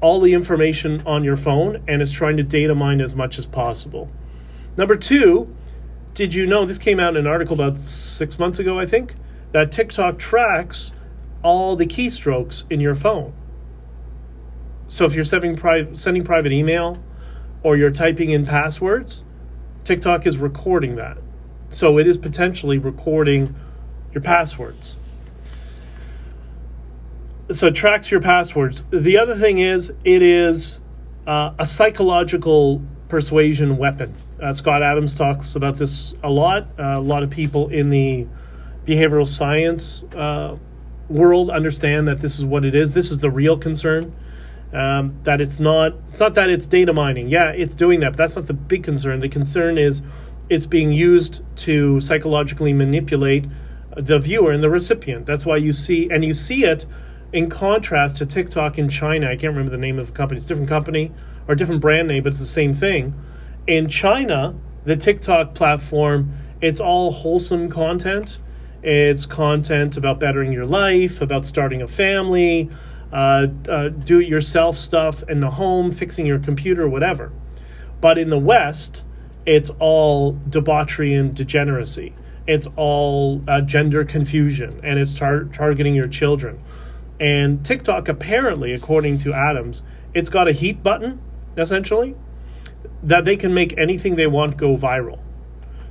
all 0.00 0.20
the 0.20 0.32
information 0.32 1.02
on 1.06 1.24
your 1.24 1.36
phone 1.36 1.82
and 1.86 2.00
it's 2.00 2.12
trying 2.12 2.36
to 2.36 2.42
data 2.42 2.74
mine 2.74 3.00
as 3.00 3.14
much 3.14 3.38
as 3.38 3.46
possible. 3.46 4.10
Number 4.76 4.96
two, 4.96 5.54
did 6.14 6.34
you 6.34 6.46
know 6.46 6.64
this 6.64 6.78
came 6.78 6.98
out 6.98 7.16
in 7.16 7.18
an 7.18 7.26
article 7.26 7.54
about 7.54 7.78
six 7.78 8.38
months 8.38 8.58
ago, 8.58 8.78
I 8.78 8.86
think, 8.86 9.14
that 9.52 9.70
TikTok 9.70 10.18
tracks 10.18 10.94
all 11.42 11.76
the 11.76 11.86
keystrokes 11.86 12.64
in 12.70 12.80
your 12.80 12.94
phone. 12.94 13.32
So 14.88 15.04
if 15.04 15.14
you're 15.14 15.24
sending, 15.24 15.56
pri- 15.56 15.94
sending 15.94 16.24
private 16.24 16.52
email 16.52 17.02
or 17.62 17.76
you're 17.76 17.90
typing 17.90 18.30
in 18.30 18.44
passwords, 18.44 19.22
TikTok 19.84 20.26
is 20.26 20.36
recording 20.36 20.96
that. 20.96 21.18
So 21.70 21.98
it 21.98 22.06
is 22.06 22.18
potentially 22.18 22.78
recording 22.78 23.54
your 24.12 24.22
passwords 24.22 24.96
so 27.52 27.66
it 27.66 27.74
tracks 27.74 28.10
your 28.10 28.20
passwords. 28.20 28.84
The 28.90 29.18
other 29.18 29.36
thing 29.36 29.58
is, 29.58 29.92
it 30.04 30.22
is 30.22 30.78
uh, 31.26 31.52
a 31.58 31.66
psychological 31.66 32.82
persuasion 33.08 33.76
weapon. 33.76 34.14
Uh, 34.40 34.52
Scott 34.52 34.82
Adams 34.82 35.14
talks 35.14 35.56
about 35.56 35.76
this 35.76 36.14
a 36.22 36.30
lot. 36.30 36.68
Uh, 36.78 36.94
a 36.96 37.00
lot 37.00 37.22
of 37.22 37.30
people 37.30 37.68
in 37.68 37.90
the 37.90 38.26
behavioral 38.86 39.26
science 39.26 40.02
uh, 40.14 40.56
world 41.08 41.50
understand 41.50 42.08
that 42.08 42.20
this 42.20 42.38
is 42.38 42.44
what 42.44 42.64
it 42.64 42.74
is. 42.74 42.94
This 42.94 43.10
is 43.10 43.18
the 43.18 43.30
real 43.30 43.58
concern. 43.58 44.14
Um, 44.72 45.18
that 45.24 45.40
it's 45.40 45.58
not. 45.58 45.94
It's 46.10 46.20
not 46.20 46.34
that 46.34 46.48
it's 46.48 46.66
data 46.66 46.92
mining. 46.92 47.28
Yeah, 47.28 47.50
it's 47.50 47.74
doing 47.74 48.00
that, 48.00 48.10
but 48.10 48.18
that's 48.18 48.36
not 48.36 48.46
the 48.46 48.54
big 48.54 48.84
concern. 48.84 49.18
The 49.18 49.28
concern 49.28 49.76
is 49.76 50.00
it's 50.48 50.66
being 50.66 50.92
used 50.92 51.42
to 51.56 52.00
psychologically 52.00 52.72
manipulate 52.72 53.46
the 53.96 54.20
viewer 54.20 54.52
and 54.52 54.62
the 54.62 54.70
recipient. 54.70 55.26
That's 55.26 55.44
why 55.44 55.56
you 55.56 55.72
see, 55.72 56.08
and 56.08 56.24
you 56.24 56.32
see 56.32 56.64
it 56.64 56.86
in 57.32 57.48
contrast 57.48 58.16
to 58.16 58.26
TikTok 58.26 58.78
in 58.78 58.88
China, 58.88 59.26
I 59.28 59.36
can't 59.36 59.54
remember 59.54 59.70
the 59.70 59.78
name 59.78 59.98
of 59.98 60.08
the 60.08 60.12
company. 60.12 60.38
It's 60.38 60.46
a 60.46 60.48
different 60.48 60.68
company 60.68 61.12
or 61.46 61.54
different 61.54 61.80
brand 61.80 62.08
name, 62.08 62.22
but 62.22 62.30
it's 62.30 62.40
the 62.40 62.46
same 62.46 62.72
thing. 62.72 63.14
In 63.66 63.88
China, 63.88 64.54
the 64.84 64.96
TikTok 64.96 65.54
platform, 65.54 66.32
it's 66.60 66.80
all 66.80 67.12
wholesome 67.12 67.70
content. 67.70 68.38
It's 68.82 69.26
content 69.26 69.96
about 69.96 70.18
bettering 70.18 70.52
your 70.52 70.66
life, 70.66 71.20
about 71.20 71.46
starting 71.46 71.82
a 71.82 71.88
family, 71.88 72.70
uh, 73.12 73.46
uh, 73.68 73.88
do 73.88 74.20
it 74.20 74.28
yourself 74.28 74.78
stuff 74.78 75.22
in 75.28 75.40
the 75.40 75.50
home, 75.52 75.92
fixing 75.92 76.26
your 76.26 76.38
computer, 76.38 76.88
whatever. 76.88 77.32
But 78.00 78.18
in 78.18 78.30
the 78.30 78.38
West, 78.38 79.04
it's 79.46 79.70
all 79.78 80.38
debauchery 80.48 81.14
and 81.14 81.34
degeneracy. 81.34 82.14
It's 82.46 82.66
all 82.76 83.42
uh, 83.46 83.60
gender 83.60 84.04
confusion, 84.04 84.80
and 84.82 84.98
it's 84.98 85.14
tar- 85.14 85.44
targeting 85.44 85.94
your 85.94 86.08
children 86.08 86.58
and 87.20 87.62
TikTok, 87.62 88.08
apparently, 88.08 88.72
according 88.72 89.18
to 89.18 89.34
Adams, 89.34 89.82
it's 90.14 90.30
got 90.30 90.48
a 90.48 90.52
heat 90.52 90.82
button, 90.82 91.20
essentially, 91.56 92.16
that 93.02 93.26
they 93.26 93.36
can 93.36 93.52
make 93.52 93.76
anything 93.76 94.16
they 94.16 94.26
want 94.26 94.56
go 94.56 94.76
viral. 94.76 95.18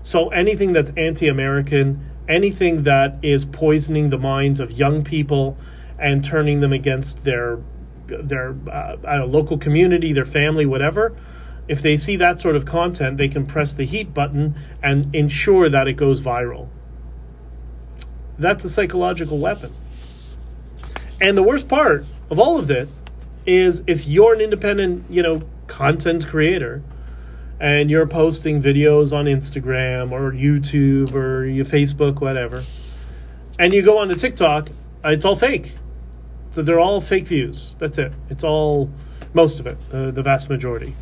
So 0.01 0.29
anything 0.29 0.73
that's 0.73 0.89
anti 0.97 1.27
American, 1.27 2.03
anything 2.27 2.83
that 2.83 3.19
is 3.21 3.45
poisoning 3.45 4.09
the 4.09 4.17
minds 4.17 4.59
of 4.59 4.71
young 4.71 5.03
people 5.03 5.55
and 5.99 6.23
turning 6.23 6.61
them 6.61 6.73
against 6.73 7.23
their 7.23 7.59
their 8.07 8.55
uh, 8.71 9.23
local 9.27 9.59
community, 9.59 10.13
their 10.13 10.25
family, 10.25 10.65
whatever. 10.65 11.15
If 11.67 11.83
they 11.83 11.95
see 11.95 12.15
that 12.15 12.39
sort 12.39 12.55
of 12.55 12.65
content, 12.65 13.17
they 13.17 13.27
can 13.27 13.45
press 13.45 13.73
the 13.73 13.85
heat 13.85 14.15
button 14.15 14.55
and 14.81 15.13
ensure 15.13 15.69
that 15.69 15.87
it 15.87 15.93
goes 15.93 16.19
viral. 16.19 16.69
That's 18.39 18.65
a 18.65 18.69
psychological 18.69 19.37
weapon. 19.37 19.75
And 21.21 21.37
the 21.37 21.43
worst 21.43 21.67
part 21.67 22.05
of 22.29 22.39
all 22.39 22.57
of 22.57 22.71
it 22.71 22.87
is 23.45 23.83
if 23.87 24.07
you're 24.07 24.33
an 24.33 24.41
independent, 24.41 25.05
you 25.09 25.21
know, 25.21 25.41
content 25.67 26.27
creator 26.27 26.81
and 27.59 27.89
you're 27.89 28.07
posting 28.07 28.61
videos 28.61 29.11
on 29.11 29.25
Instagram 29.25 30.11
or 30.11 30.31
YouTube 30.31 31.13
or 31.13 31.45
your 31.45 31.65
Facebook, 31.65 32.21
whatever, 32.21 32.63
and 33.57 33.73
you 33.73 33.81
go 33.81 33.97
on 33.97 34.07
to 34.07 34.15
TikTok, 34.15 34.69
it's 35.03 35.25
all 35.25 35.35
fake. 35.35 35.75
So 36.51 36.61
they're 36.61 36.79
all 36.79 37.01
fake 37.01 37.27
views. 37.27 37.75
That's 37.79 37.97
it. 37.97 38.13
It's 38.29 38.43
all, 38.43 38.89
most 39.33 39.59
of 39.59 39.67
it, 39.67 39.77
uh, 39.91 40.11
the 40.11 40.23
vast 40.23 40.49
majority. 40.49 40.95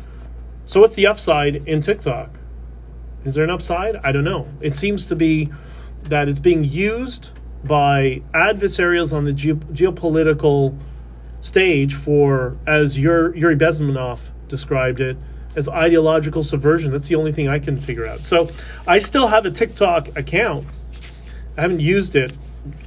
So 0.66 0.80
what's 0.80 0.96
the 0.96 1.06
upside 1.06 1.56
in 1.68 1.80
TikTok? 1.80 2.38
Is 3.24 3.34
there 3.34 3.44
an 3.44 3.50
upside? 3.50 3.96
I 3.96 4.12
don't 4.12 4.24
know. 4.24 4.48
It 4.60 4.76
seems 4.76 5.06
to 5.06 5.16
be 5.16 5.50
that 6.04 6.28
it's 6.28 6.38
being 6.38 6.64
used 6.64 7.30
by 7.64 8.22
adversarials 8.34 9.12
on 9.12 9.24
the 9.24 9.32
ge- 9.32 9.58
geopolitical 9.72 10.78
stage 11.40 11.94
for, 11.94 12.56
as 12.66 12.98
Yuri 12.98 13.56
Bezmenov 13.56 14.20
described 14.48 15.00
it, 15.00 15.16
as 15.56 15.68
ideological 15.68 16.42
subversion. 16.42 16.90
That's 16.92 17.08
the 17.08 17.16
only 17.16 17.32
thing 17.32 17.48
I 17.48 17.58
can 17.58 17.78
figure 17.78 18.06
out. 18.06 18.24
So 18.24 18.50
I 18.86 18.98
still 18.98 19.28
have 19.28 19.44
a 19.46 19.50
TikTok 19.50 20.16
account. 20.16 20.66
I 21.56 21.62
haven't 21.62 21.80
used 21.80 22.14
it 22.14 22.32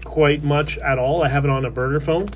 quite 0.05 0.43
much 0.43 0.77
at 0.77 0.97
all. 0.97 1.23
I 1.23 1.27
have 1.27 1.43
it 1.43 1.51
on 1.51 1.65
a 1.65 1.71
burner 1.71 1.99
phone. 1.99 2.29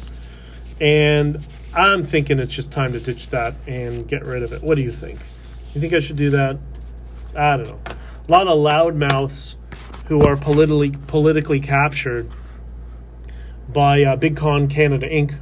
And 0.81 1.45
I'm 1.73 2.03
thinking 2.03 2.39
it's 2.39 2.51
just 2.51 2.71
time 2.71 2.93
to 2.93 2.99
ditch 2.99 3.29
that 3.29 3.55
and 3.67 4.07
get 4.07 4.25
rid 4.25 4.43
of 4.43 4.51
it. 4.51 4.61
What 4.61 4.75
do 4.75 4.81
you 4.81 4.91
think? 4.91 5.19
You 5.73 5.81
think 5.81 5.93
I 5.93 5.99
should 5.99 6.17
do 6.17 6.29
that? 6.31 6.57
I 7.35 7.57
don't 7.57 7.67
know. 7.67 7.79
A 8.27 8.31
lot 8.31 8.47
of 8.47 8.57
loudmouths 8.57 9.55
who 10.07 10.21
are 10.21 10.35
politically 10.35 10.91
politically 11.07 11.59
captured 11.59 12.29
by 13.67 14.03
uh, 14.03 14.15
Big 14.15 14.37
Con 14.37 14.67
Canada 14.67 15.07
Inc., 15.09 15.35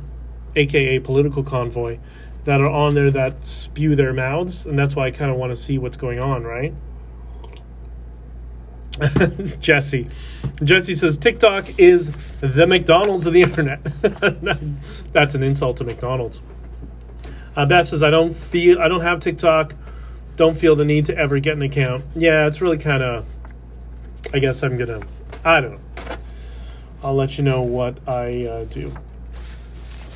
aka 0.55 1.00
Political 1.00 1.43
Convoy, 1.43 2.00
that 2.45 2.62
are 2.62 2.69
on 2.69 2.95
there 2.95 3.12
that 3.12 3.45
spew 3.45 3.95
their 3.95 4.13
mouths, 4.13 4.65
and 4.65 4.77
that's 4.77 4.95
why 4.95 5.07
I 5.07 5.12
kind 5.12 5.31
of 5.31 5.38
want 5.38 5.51
to 5.51 5.55
see 5.55 5.77
what's 5.77 5.98
going 5.98 6.19
on, 6.19 6.43
right? 6.43 6.74
Jesse. 9.60 10.07
Jesse 10.63 10.95
says 10.95 11.17
TikTok 11.17 11.79
is 11.79 12.12
the 12.41 12.67
McDonald's 12.67 13.25
of 13.25 13.33
the 13.33 13.41
internet. 13.41 13.79
That's 15.13 15.33
an 15.33 15.43
insult 15.43 15.77
to 15.77 15.83
McDonald's. 15.83 16.41
Uh, 17.55 17.65
Beth 17.65 17.88
says 17.88 18.03
I 18.03 18.10
don't 18.10 18.36
feel 18.36 18.79
I 18.79 18.88
don't 18.88 19.01
have 19.01 19.19
TikTok. 19.19 19.74
Don't 20.36 20.57
feel 20.57 20.75
the 20.75 20.86
need 20.86 21.05
to 21.05 21.17
ever 21.17 21.39
get 21.39 21.55
an 21.55 21.62
account. 21.62 22.05
Yeah, 22.15 22.48
it's 22.48 22.62
really 22.62 22.77
kind 22.77 23.03
of. 23.03 23.25
I 24.33 24.39
guess 24.39 24.63
I'm 24.63 24.77
gonna. 24.77 25.01
I 25.45 25.61
don't 25.61 25.73
know. 25.73 26.17
I'll 27.03 27.13
let 27.13 27.37
you 27.37 27.43
know 27.43 27.61
what 27.61 27.97
I 28.07 28.45
uh, 28.47 28.65
do. 28.65 28.91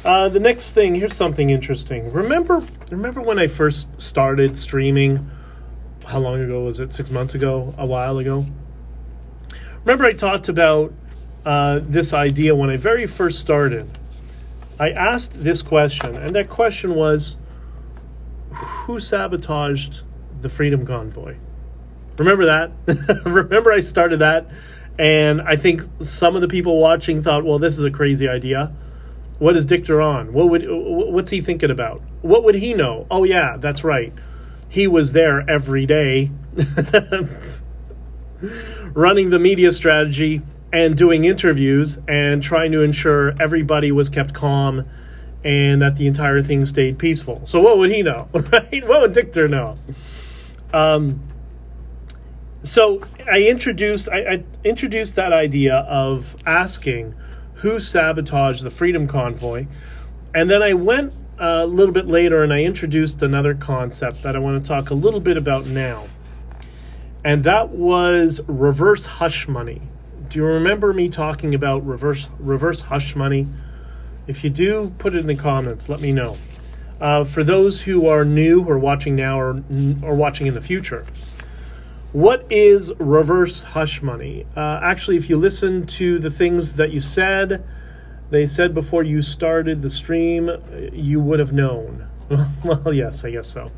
Uh, 0.04 0.28
the 0.30 0.40
next 0.40 0.72
thing 0.72 0.96
here's 0.96 1.16
something 1.16 1.52
interesting. 1.52 2.12
Remember, 2.12 2.66
remember 2.90 3.22
when 3.22 3.38
I 3.38 3.46
first 3.46 4.02
started 4.02 4.58
streaming? 4.58 5.30
How 6.06 6.18
long 6.18 6.42
ago 6.42 6.64
was 6.64 6.80
it? 6.80 6.94
Six 6.94 7.12
months 7.12 7.36
ago? 7.36 7.76
A 7.78 7.86
while 7.86 8.18
ago? 8.18 8.48
Remember, 9.84 10.06
I 10.06 10.14
talked 10.14 10.50
about 10.50 10.94
uh, 11.46 11.82
this 11.84 12.12
idea 12.12 12.56
when 12.56 12.72
I 12.72 12.78
very 12.78 13.06
first 13.06 13.40
started. 13.40 13.88
I 14.80 14.90
asked 14.90 15.44
this 15.44 15.62
question, 15.62 16.16
and 16.16 16.34
that 16.36 16.50
question 16.50 16.96
was 16.96 17.36
Who 18.52 19.00
sabotaged 19.00 20.02
the 20.42 20.50
Freedom 20.50 20.88
Convoy? 20.88 21.36
Remember 22.18 22.46
that? 22.46 22.72
Remember, 23.26 23.72
I 23.72 23.82
started 23.82 24.20
that, 24.20 24.48
and 24.98 25.42
I 25.42 25.56
think 25.56 25.82
some 26.02 26.36
of 26.36 26.42
the 26.42 26.48
people 26.48 26.80
watching 26.80 27.22
thought, 27.22 27.46
well, 27.46 27.60
this 27.60 27.78
is 27.78 27.84
a 27.84 27.92
crazy 27.92 28.28
idea. 28.28 28.72
What 29.40 29.56
is 29.56 29.66
Dick 29.66 29.86
Duran? 29.86 30.34
What 30.34 30.50
would 30.50 30.66
what's 30.68 31.30
he 31.30 31.42
thinking 31.42 31.70
about? 31.70 32.02
What 32.24 32.44
would 32.44 32.56
he 32.56 32.74
know? 32.74 33.06
Oh 33.12 33.24
yeah, 33.24 33.58
that's 33.58 33.84
right. 33.84 34.12
He 34.68 34.88
was 34.88 35.12
there 35.12 35.48
every 35.48 35.86
day. 35.86 36.32
running 38.94 39.30
the 39.30 39.40
media 39.40 39.72
strategy 39.72 40.42
and 40.72 40.98
doing 40.98 41.26
interviews 41.26 41.98
and 42.08 42.44
trying 42.44 42.72
to 42.72 42.82
ensure 42.82 43.34
everybody 43.42 43.92
was 43.92 44.10
kept 44.10 44.34
calm 44.34 44.86
and 45.44 45.82
that 45.82 45.96
the 45.96 46.08
entire 46.08 46.44
thing 46.44 46.66
stayed 46.66 46.98
peaceful. 46.98 47.42
So 47.46 47.62
what 47.62 47.78
would 47.78 47.92
he 47.92 48.04
know, 48.04 48.28
right? 48.34 48.88
What 48.88 49.02
would 49.02 49.14
Dichter 49.14 49.48
know? 49.48 49.78
Um, 50.74 51.22
so 52.68 53.02
I 53.32 53.44
introduced 53.44 54.10
I, 54.10 54.18
I 54.18 54.44
introduced 54.64 55.16
that 55.16 55.34
idea 55.34 55.76
of 55.76 56.36
asking 56.46 57.16
who 57.56 57.80
sabotaged 57.80 58.64
the 58.64 58.70
Freedom 58.70 59.08
Convoy, 59.08 59.66
and 60.36 60.50
then 60.50 60.62
I 60.62 60.74
went 60.74 61.14
a 61.40 61.66
little 61.66 61.94
bit 61.94 62.08
later 62.08 62.44
and 62.44 62.52
I 62.54 62.64
introduced 62.64 63.22
another 63.22 63.54
concept 63.54 64.24
that 64.24 64.36
I 64.36 64.40
want 64.40 64.64
to 64.64 64.68
talk 64.68 64.90
a 64.90 64.96
little 64.96 65.20
bit 65.20 65.38
about 65.38 65.68
now 65.68 66.08
and 67.28 67.44
that 67.44 67.72
was 67.72 68.40
reverse 68.48 69.06
hush 69.06 69.50
money. 69.50 69.82
Do 70.30 70.40
you 70.40 70.46
remember 70.46 70.94
me 70.94 71.10
talking 71.10 71.54
about 71.56 71.86
reverse 71.86 72.30
reverse 72.40 72.80
hush 72.80 73.18
money? 73.18 73.48
If 74.28 74.46
you 74.46 74.50
do, 74.50 74.94
put 74.98 75.14
it 75.14 75.20
in 75.20 75.28
the 75.28 75.36
comments. 75.36 75.90
Let 75.90 76.00
me 76.00 76.14
know. 76.14 76.38
Uh, 77.02 77.26
for 77.26 77.44
those 77.44 77.82
who 77.82 78.08
are 78.08 78.24
new 78.24 78.64
or 78.64 78.80
watching 78.80 79.18
now 79.18 79.40
or 79.40 79.62
or 80.02 80.16
watching 80.16 80.48
in 80.48 80.54
the 80.54 80.62
future, 80.62 81.06
what 82.18 82.48
is 82.50 82.92
reverse 82.98 83.62
hush 83.62 84.02
money? 84.02 84.44
Uh, 84.56 84.80
actually, 84.82 85.18
if 85.18 85.30
you 85.30 85.38
listen 85.38 85.86
to 85.86 86.18
the 86.18 86.32
things 86.32 86.74
that 86.74 86.90
you 86.90 87.00
said, 87.00 87.64
they 88.32 88.48
said 88.48 88.74
before 88.74 89.04
you 89.04 89.22
started 89.22 89.84
the 89.84 89.90
stream, 89.92 90.50
you 90.92 91.20
would 91.20 91.38
have 91.38 91.54
known. 91.54 92.08
well, 92.64 92.92
yes, 92.92 93.24
I 93.24 93.30
guess 93.30 93.48
so. 93.48 93.72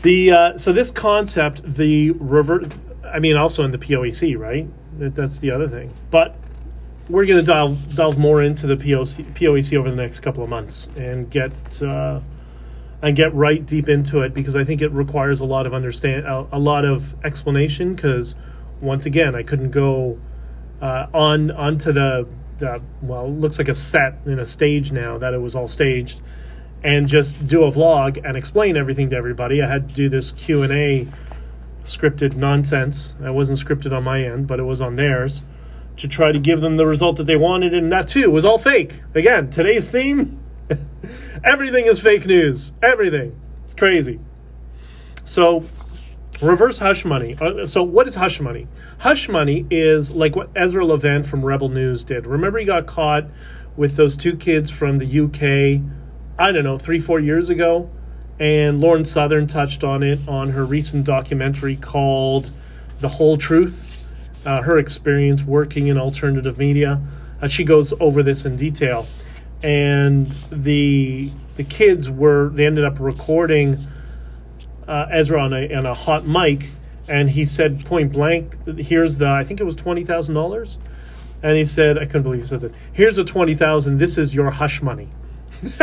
The 0.00 0.30
uh, 0.30 0.56
so 0.56 0.72
this 0.72 0.90
concept, 0.90 1.60
the 1.74 2.12
reverse. 2.12 2.68
I 3.04 3.18
mean, 3.18 3.36
also 3.36 3.64
in 3.64 3.70
the 3.70 3.76
POEC, 3.76 4.38
right? 4.38 4.66
That's 4.98 5.40
the 5.40 5.50
other 5.50 5.68
thing. 5.68 5.92
But 6.10 6.34
we're 7.10 7.26
going 7.26 7.44
to 7.44 7.44
delve 7.44 7.96
delve 7.96 8.16
more 8.16 8.42
into 8.42 8.66
the 8.66 8.78
POC, 8.78 9.34
POEC 9.34 9.76
over 9.76 9.90
the 9.90 9.96
next 9.96 10.20
couple 10.20 10.42
of 10.42 10.48
months 10.48 10.88
and 10.96 11.28
get 11.28 11.52
uh, 11.82 12.20
and 13.04 13.14
get 13.14 13.34
right 13.34 13.64
deep 13.66 13.90
into 13.90 14.22
it 14.22 14.32
because 14.32 14.56
I 14.56 14.64
think 14.64 14.80
it 14.80 14.90
requires 14.90 15.40
a 15.40 15.44
lot 15.44 15.66
of 15.66 15.74
understand 15.74 16.26
a, 16.26 16.46
a 16.52 16.58
lot 16.58 16.86
of 16.86 17.14
explanation. 17.22 17.94
Because 17.94 18.34
once 18.80 19.04
again, 19.04 19.34
I 19.34 19.42
couldn't 19.42 19.72
go 19.72 20.18
uh, 20.80 21.06
on 21.12 21.50
onto 21.50 21.92
the 21.92 22.26
the 22.58 22.80
well, 23.02 23.30
looks 23.30 23.58
like 23.58 23.68
a 23.68 23.74
set 23.74 24.18
in 24.24 24.38
a 24.38 24.46
stage 24.46 24.90
now 24.90 25.18
that 25.18 25.34
it 25.34 25.38
was 25.38 25.54
all 25.54 25.68
staged 25.68 26.22
and 26.82 27.06
just 27.06 27.46
do 27.46 27.64
a 27.64 27.70
vlog 27.70 28.20
and 28.24 28.38
explain 28.38 28.76
everything 28.76 29.10
to 29.10 29.16
everybody. 29.16 29.62
I 29.62 29.68
had 29.68 29.90
to 29.90 29.94
do 29.94 30.08
this 30.08 30.32
Q 30.32 30.62
and 30.62 30.72
A 30.72 31.06
scripted 31.84 32.36
nonsense. 32.36 33.14
It 33.22 33.34
wasn't 33.34 33.58
scripted 33.58 33.94
on 33.94 34.04
my 34.04 34.24
end, 34.24 34.46
but 34.46 34.58
it 34.58 34.64
was 34.64 34.80
on 34.80 34.96
theirs 34.96 35.42
to 35.98 36.08
try 36.08 36.32
to 36.32 36.38
give 36.38 36.62
them 36.62 36.78
the 36.78 36.86
result 36.86 37.16
that 37.16 37.24
they 37.24 37.36
wanted, 37.36 37.74
and 37.74 37.92
that 37.92 38.08
too 38.08 38.30
was 38.30 38.46
all 38.46 38.58
fake. 38.58 39.02
Again, 39.14 39.50
today's 39.50 39.88
theme: 39.90 40.40
everything 41.44 41.86
is 41.86 42.00
fake 42.00 42.26
news. 42.26 42.72
Everything. 42.82 43.38
It's 43.64 43.74
crazy. 43.74 44.20
So 45.24 45.64
reverse 46.40 46.78
hush 46.78 47.04
money. 47.04 47.36
Uh, 47.40 47.66
so, 47.66 47.82
what 47.82 48.08
is 48.08 48.14
hush 48.14 48.40
money? 48.40 48.66
Hush 48.98 49.28
money 49.28 49.66
is 49.70 50.10
like 50.10 50.36
what 50.36 50.50
Ezra 50.54 50.84
Levant 50.84 51.26
from 51.26 51.44
Rebel 51.44 51.68
News 51.68 52.04
did. 52.04 52.26
Remember, 52.26 52.58
he 52.58 52.64
got 52.64 52.86
caught 52.86 53.24
with 53.76 53.96
those 53.96 54.16
two 54.16 54.36
kids 54.36 54.70
from 54.70 54.98
the 54.98 55.20
UK 55.20 55.82
I 56.38 56.50
don't 56.50 56.64
know, 56.64 56.78
three, 56.78 56.98
four 56.98 57.20
years 57.20 57.50
ago. 57.50 57.90
And 58.40 58.80
Lauren 58.80 59.04
Southern 59.04 59.46
touched 59.46 59.84
on 59.84 60.02
it 60.02 60.18
on 60.26 60.50
her 60.50 60.64
recent 60.64 61.04
documentary 61.04 61.76
called 61.76 62.50
The 62.98 63.08
Whole 63.08 63.38
Truth, 63.38 64.02
uh, 64.44 64.62
her 64.62 64.78
experience 64.78 65.44
working 65.44 65.86
in 65.86 65.96
alternative 65.96 66.58
media. 66.58 67.00
Uh, 67.40 67.46
she 67.46 67.62
goes 67.62 67.92
over 68.00 68.22
this 68.22 68.44
in 68.44 68.56
detail. 68.56 69.06
And 69.64 70.30
the 70.50 71.32
the 71.56 71.64
kids 71.64 72.10
were, 72.10 72.50
they 72.50 72.66
ended 72.66 72.84
up 72.84 72.98
recording 72.98 73.86
uh, 74.88 75.06
Ezra 75.10 75.40
on 75.40 75.52
a, 75.52 75.72
on 75.74 75.86
a 75.86 75.94
hot 75.94 76.26
mic. 76.26 76.70
And 77.06 77.30
he 77.30 77.44
said 77.44 77.84
point 77.84 78.12
blank, 78.12 78.56
here's 78.78 79.18
the, 79.18 79.28
I 79.28 79.44
think 79.44 79.60
it 79.60 79.64
was 79.64 79.76
$20,000. 79.76 80.76
And 81.42 81.56
he 81.56 81.64
said, 81.64 81.98
I 81.98 82.06
couldn't 82.06 82.22
believe 82.22 82.40
he 82.40 82.46
said 82.46 82.62
that. 82.62 82.72
Here's 82.92 83.18
a 83.18 83.24
20000 83.24 83.98
This 83.98 84.16
is 84.16 84.34
your 84.34 84.50
hush 84.50 84.80
money. 84.80 85.08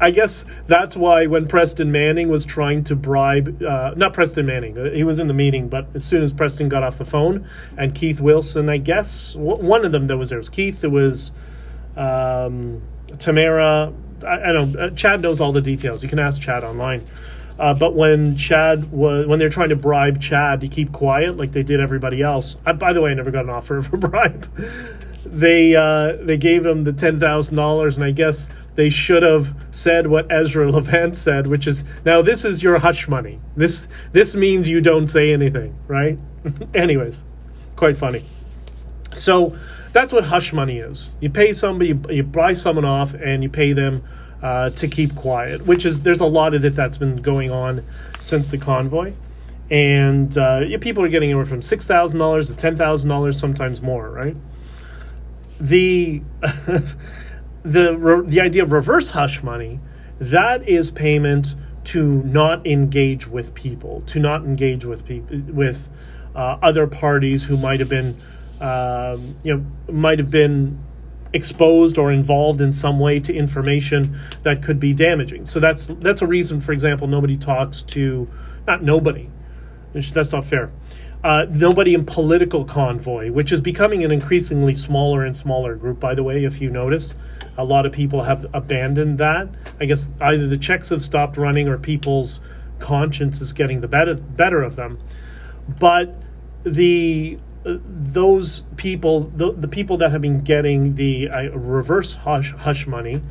I 0.00 0.10
guess 0.10 0.44
that's 0.66 0.96
why 0.96 1.26
when 1.26 1.46
Preston 1.46 1.92
Manning 1.92 2.28
was 2.28 2.44
trying 2.44 2.82
to 2.84 2.96
bribe, 2.96 3.62
uh, 3.62 3.92
not 3.96 4.12
Preston 4.12 4.46
Manning, 4.46 4.78
uh, 4.78 4.90
he 4.90 5.04
was 5.04 5.18
in 5.18 5.28
the 5.28 5.34
meeting, 5.34 5.68
but 5.68 5.86
as 5.94 6.04
soon 6.04 6.22
as 6.22 6.32
Preston 6.32 6.68
got 6.68 6.82
off 6.82 6.98
the 6.98 7.04
phone, 7.04 7.46
and 7.76 7.94
Keith 7.94 8.20
Wilson, 8.20 8.68
I 8.68 8.78
guess, 8.78 9.36
one 9.36 9.84
of 9.84 9.92
them 9.92 10.06
that 10.08 10.16
was 10.16 10.30
there 10.30 10.38
was 10.38 10.48
Keith, 10.48 10.82
it 10.82 10.90
was 10.90 11.32
um, 11.96 12.82
Tamara, 13.18 13.92
I, 14.24 14.50
I 14.50 14.52
don't 14.52 14.72
know, 14.72 14.80
uh, 14.80 14.90
Chad 14.90 15.22
knows 15.22 15.40
all 15.40 15.52
the 15.52 15.60
details. 15.60 16.02
You 16.02 16.08
can 16.08 16.18
ask 16.18 16.40
Chad 16.40 16.64
online. 16.64 17.06
Uh, 17.58 17.72
but 17.72 17.94
when 17.94 18.36
Chad 18.36 18.90
was 18.90 19.26
when 19.28 19.38
they're 19.38 19.48
trying 19.48 19.68
to 19.68 19.76
bribe 19.76 20.20
Chad 20.20 20.60
to 20.62 20.68
keep 20.68 20.90
quiet 20.90 21.36
like 21.36 21.52
they 21.52 21.62
did 21.62 21.80
everybody 21.80 22.20
else, 22.20 22.56
I, 22.66 22.72
by 22.72 22.92
the 22.92 23.00
way, 23.00 23.12
I 23.12 23.14
never 23.14 23.30
got 23.30 23.44
an 23.44 23.50
offer 23.50 23.78
of 23.78 23.92
a 23.92 23.96
bribe 23.96 24.48
they 25.34 25.74
uh, 25.74 26.16
they 26.20 26.36
gave 26.36 26.64
him 26.64 26.84
the 26.84 26.92
ten 26.92 27.18
thousand 27.18 27.56
dollars, 27.56 27.96
and 27.96 28.04
I 28.04 28.10
guess 28.10 28.48
they 28.74 28.90
should 28.90 29.22
have 29.22 29.54
said 29.70 30.06
what 30.06 30.30
Ezra 30.30 30.70
Levant 30.70 31.16
said, 31.16 31.46
which 31.46 31.66
is 31.66 31.84
now 32.04 32.22
this 32.22 32.44
is 32.44 32.62
your 32.62 32.78
hush 32.78 33.08
money. 33.08 33.40
This 33.56 33.88
this 34.12 34.34
means 34.34 34.68
you 34.68 34.80
don't 34.80 35.08
say 35.08 35.32
anything, 35.32 35.76
right? 35.88 36.18
Anyways, 36.74 37.24
quite 37.76 37.96
funny. 37.96 38.24
So 39.14 39.56
that's 39.94 40.12
what 40.12 40.24
hush 40.24 40.52
money 40.52 40.78
is. 40.78 41.14
You 41.20 41.30
pay 41.30 41.52
somebody, 41.52 41.94
you, 42.10 42.22
buy 42.24 42.52
someone 42.52 42.84
off, 42.84 43.14
and 43.14 43.42
you 43.42 43.48
pay 43.48 43.72
them 43.72 44.02
uh, 44.42 44.70
to 44.70 44.88
keep 44.88 45.14
quiet. 45.14 45.64
Which 45.66 45.86
is 45.86 46.02
there's 46.02 46.20
a 46.20 46.26
lot 46.26 46.52
of 46.52 46.64
it 46.64 46.74
that's 46.74 46.98
been 46.98 47.16
going 47.16 47.50
on 47.50 47.84
since 48.18 48.48
the 48.48 48.58
convoy, 48.58 49.12
and 49.70 50.36
uh, 50.36 50.66
people 50.80 51.04
are 51.04 51.08
getting 51.08 51.30
anywhere 51.30 51.46
from 51.46 51.62
six 51.62 51.86
thousand 51.86 52.18
dollars 52.18 52.48
to 52.48 52.56
ten 52.56 52.76
thousand 52.76 53.08
dollars, 53.08 53.38
sometimes 53.38 53.80
more, 53.80 54.10
right? 54.10 54.36
The 55.60 56.22
the 57.62 58.24
the 58.26 58.40
idea 58.40 58.64
of 58.64 58.72
reverse 58.72 59.10
hush 59.10 59.42
money 59.42 59.78
that 60.20 60.68
is 60.68 60.90
payment 60.90 61.54
to 61.84 62.22
not 62.24 62.66
engage 62.66 63.26
with 63.26 63.54
people, 63.54 64.02
to 64.06 64.18
not 64.18 64.42
engage 64.42 64.84
with 64.84 65.04
people 65.04 65.38
with 65.52 65.88
uh, 66.34 66.58
other 66.62 66.86
parties 66.86 67.44
who 67.44 67.56
might 67.56 67.78
have 67.78 67.88
been 67.88 68.16
um, 68.64 69.36
you 69.42 69.54
know, 69.54 69.92
might 69.92 70.18
have 70.18 70.30
been 70.30 70.82
exposed 71.34 71.98
or 71.98 72.10
involved 72.10 72.62
in 72.62 72.72
some 72.72 72.98
way 72.98 73.20
to 73.20 73.34
information 73.34 74.18
that 74.42 74.62
could 74.62 74.80
be 74.80 74.94
damaging. 74.94 75.44
So 75.44 75.60
that's 75.60 75.88
that's 75.98 76.22
a 76.22 76.26
reason, 76.26 76.62
for 76.62 76.72
example, 76.72 77.06
nobody 77.06 77.36
talks 77.36 77.82
to 77.82 78.26
not 78.66 78.82
nobody. 78.82 79.28
That's 79.92 80.32
not 80.32 80.46
fair. 80.46 80.72
Uh, 81.22 81.46
nobody 81.50 81.94
in 81.94 82.04
political 82.06 82.64
convoy, 82.64 83.30
which 83.30 83.52
is 83.52 83.60
becoming 83.60 84.02
an 84.02 84.10
increasingly 84.10 84.74
smaller 84.74 85.24
and 85.24 85.36
smaller 85.36 85.74
group, 85.74 86.00
by 86.00 86.14
the 86.14 86.22
way, 86.22 86.44
if 86.44 86.60
you 86.60 86.70
notice. 86.70 87.14
A 87.58 87.64
lot 87.64 87.86
of 87.86 87.92
people 87.92 88.22
have 88.22 88.46
abandoned 88.54 89.18
that. 89.18 89.48
I 89.78 89.84
guess 89.84 90.10
either 90.20 90.48
the 90.48 90.58
checks 90.58 90.88
have 90.88 91.04
stopped 91.04 91.36
running 91.36 91.68
or 91.68 91.78
people's 91.78 92.40
conscience 92.78 93.40
is 93.40 93.52
getting 93.52 93.82
the 93.82 93.88
better, 93.88 94.14
better 94.14 94.62
of 94.62 94.76
them. 94.76 94.98
But 95.78 96.14
the 96.64 97.38
those 97.64 98.64
people, 98.76 99.32
the, 99.34 99.52
the 99.52 99.68
people 99.68 99.96
that 99.98 100.10
have 100.10 100.20
been 100.20 100.42
getting 100.42 100.96
the 100.96 101.28
uh, 101.28 101.50
reverse 101.50 102.14
hush, 102.14 102.52
hush 102.52 102.86
money, 102.86 103.22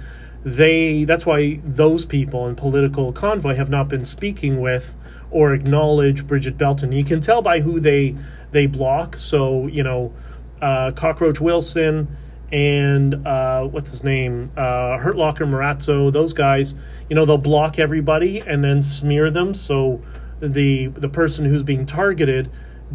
they 0.44 1.06
that's 1.06 1.26
why 1.26 1.60
those 1.64 2.06
people 2.06 2.48
in 2.48 2.56
political 2.56 3.14
convoy 3.14 3.56
have 3.56 3.70
not 3.70 3.88
been 3.88 4.04
speaking 4.04 4.60
with 4.60 4.94
or 5.32 5.54
acknowledge 5.54 6.28
Bridget 6.28 6.58
Belton. 6.58 6.92
You 6.92 7.06
can 7.06 7.22
tell 7.22 7.42
by 7.42 7.62
who 7.62 7.80
they 7.80 8.16
they 8.52 8.66
block. 8.66 9.18
So 9.18 9.68
you 9.68 9.84
know, 9.84 10.14
uh, 10.62 10.92
Cockroach 10.92 11.40
Wilson 11.40 12.16
and 12.52 13.26
uh, 13.26 13.64
what's 13.64 13.90
his 13.90 14.04
name, 14.04 14.52
uh, 14.58 14.98
Hurt 14.98 15.16
Locker 15.16 15.46
Marazzo. 15.46 16.12
Those 16.12 16.34
guys, 16.34 16.76
you 17.10 17.16
know, 17.16 17.26
they'll 17.26 17.38
block 17.38 17.80
everybody 17.80 18.42
and 18.42 18.64
then 18.64 18.82
smear 18.82 19.32
them. 19.32 19.54
So 19.54 20.02
the 20.42 20.88
the 20.88 21.10
person 21.10 21.46
who's 21.46 21.64
being 21.64 21.86
targeted 21.86 22.52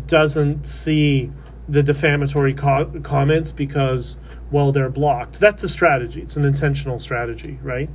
doesn't 0.06 0.66
see 0.66 1.30
the 1.68 1.82
defamatory 1.82 2.54
co- 2.54 3.00
comments 3.02 3.50
because 3.50 4.16
well 4.50 4.72
they're 4.72 4.88
blocked. 4.88 5.40
That's 5.40 5.62
a 5.62 5.68
strategy. 5.68 6.22
It's 6.22 6.36
an 6.36 6.44
intentional 6.44 6.98
strategy 6.98 7.58
right? 7.62 7.90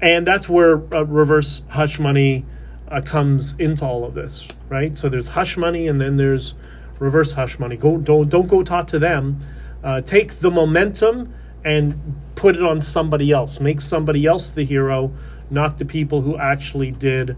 And 0.00 0.26
that's 0.26 0.48
where 0.48 0.74
uh, 0.94 1.02
reverse 1.02 1.62
hush 1.68 1.98
money 1.98 2.44
uh, 2.88 3.00
comes 3.00 3.54
into 3.58 3.84
all 3.84 4.04
of 4.04 4.14
this 4.14 4.46
right? 4.68 4.96
So 4.96 5.08
there's 5.08 5.28
hush 5.28 5.56
money 5.56 5.88
and 5.88 6.00
then 6.00 6.16
there's 6.16 6.54
reverse 6.98 7.32
hush 7.32 7.58
money. 7.58 7.76
Go 7.76 7.98
don't 7.98 8.28
don't 8.28 8.48
go 8.48 8.62
talk 8.62 8.86
to 8.88 8.98
them. 8.98 9.40
Uh, 9.82 10.00
take 10.00 10.40
the 10.40 10.50
momentum 10.50 11.34
and 11.64 12.16
put 12.34 12.56
it 12.56 12.62
on 12.62 12.80
somebody 12.80 13.32
else. 13.32 13.60
Make 13.60 13.80
somebody 13.80 14.26
else 14.26 14.50
the 14.50 14.64
hero 14.64 15.12
not 15.50 15.78
the 15.78 15.84
people 15.84 16.22
who 16.22 16.36
actually 16.38 16.90
did 16.90 17.36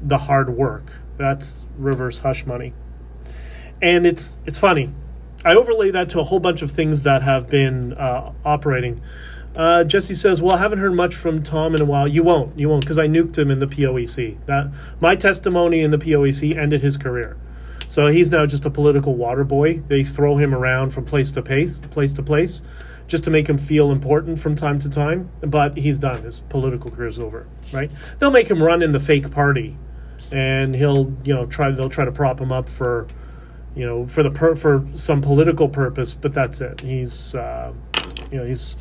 the 0.00 0.18
hard 0.18 0.50
work. 0.50 0.92
That's 1.16 1.66
reverse 1.76 2.20
hush 2.20 2.46
money 2.46 2.72
and 3.82 4.06
it's 4.06 4.36
it's 4.46 4.58
funny. 4.58 4.92
I 5.44 5.54
overlay 5.54 5.92
that 5.92 6.08
to 6.10 6.20
a 6.20 6.24
whole 6.24 6.40
bunch 6.40 6.62
of 6.62 6.72
things 6.72 7.04
that 7.04 7.22
have 7.22 7.48
been 7.48 7.92
uh, 7.94 8.32
operating. 8.44 9.00
Uh, 9.54 9.84
Jesse 9.84 10.14
says, 10.14 10.42
"Well, 10.42 10.54
I 10.54 10.58
haven't 10.58 10.78
heard 10.78 10.94
much 10.94 11.14
from 11.14 11.42
Tom 11.42 11.74
in 11.74 11.80
a 11.80 11.84
while. 11.84 12.06
You 12.06 12.22
won't, 12.22 12.58
you 12.58 12.68
won't, 12.68 12.82
because 12.82 12.98
I 12.98 13.06
nuked 13.06 13.38
him 13.38 13.50
in 13.50 13.58
the 13.58 13.66
POEC. 13.66 14.36
That 14.46 14.70
my 15.00 15.16
testimony 15.16 15.80
in 15.80 15.90
the 15.90 15.98
POEC 15.98 16.56
ended 16.56 16.80
his 16.80 16.96
career. 16.96 17.36
So 17.88 18.08
he's 18.08 18.30
now 18.30 18.46
just 18.46 18.66
a 18.66 18.70
political 18.70 19.14
water 19.14 19.44
boy. 19.44 19.82
They 19.88 20.04
throw 20.04 20.36
him 20.36 20.54
around 20.54 20.90
from 20.90 21.06
place 21.06 21.30
to 21.32 21.42
place, 21.42 21.78
place 21.78 22.12
to 22.14 22.22
place, 22.22 22.60
just 23.06 23.24
to 23.24 23.30
make 23.30 23.48
him 23.48 23.56
feel 23.58 23.90
important 23.90 24.38
from 24.38 24.54
time 24.54 24.78
to 24.80 24.90
time. 24.90 25.30
But 25.40 25.78
he's 25.78 25.98
done. 25.98 26.22
His 26.22 26.40
political 26.40 26.90
career's 26.90 27.18
over. 27.18 27.46
Right? 27.72 27.90
They'll 28.18 28.30
make 28.30 28.50
him 28.50 28.62
run 28.62 28.82
in 28.82 28.92
the 28.92 29.00
fake 29.00 29.30
party, 29.30 29.76
and 30.30 30.74
he'll, 30.74 31.16
you 31.24 31.32
know, 31.32 31.46
try. 31.46 31.70
They'll 31.70 31.90
try 31.90 32.04
to 32.04 32.12
prop 32.12 32.40
him 32.40 32.52
up 32.52 32.68
for." 32.68 33.06
You 33.74 33.86
know, 33.86 34.06
for 34.06 34.22
the 34.22 34.30
per- 34.30 34.56
for 34.56 34.84
some 34.94 35.20
political 35.20 35.68
purpose, 35.68 36.14
but 36.14 36.32
that's 36.32 36.60
it. 36.60 36.80
He's, 36.80 37.34
uh, 37.34 37.72
you 38.30 38.38
know, 38.38 38.44
he's 38.44 38.76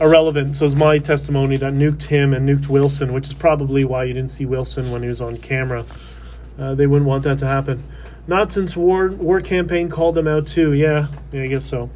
irrelevant. 0.00 0.56
So 0.56 0.66
it's 0.66 0.74
my 0.74 0.98
testimony 0.98 1.56
that 1.58 1.72
nuked 1.72 2.04
him 2.04 2.32
and 2.32 2.48
nuked 2.48 2.68
Wilson, 2.68 3.12
which 3.12 3.26
is 3.26 3.34
probably 3.34 3.84
why 3.84 4.04
you 4.04 4.14
didn't 4.14 4.30
see 4.30 4.46
Wilson 4.46 4.90
when 4.90 5.02
he 5.02 5.08
was 5.08 5.20
on 5.20 5.36
camera. 5.36 5.84
Uh, 6.58 6.74
they 6.74 6.86
wouldn't 6.86 7.08
want 7.08 7.24
that 7.24 7.38
to 7.38 7.46
happen. 7.46 7.84
Not 8.26 8.52
since 8.52 8.74
war 8.76 9.08
war 9.08 9.40
campaign 9.40 9.88
called 9.88 10.14
them 10.14 10.26
out 10.26 10.46
too. 10.46 10.72
Yeah, 10.72 11.08
yeah, 11.32 11.42
I 11.42 11.46
guess 11.48 11.64
so. 11.64 11.90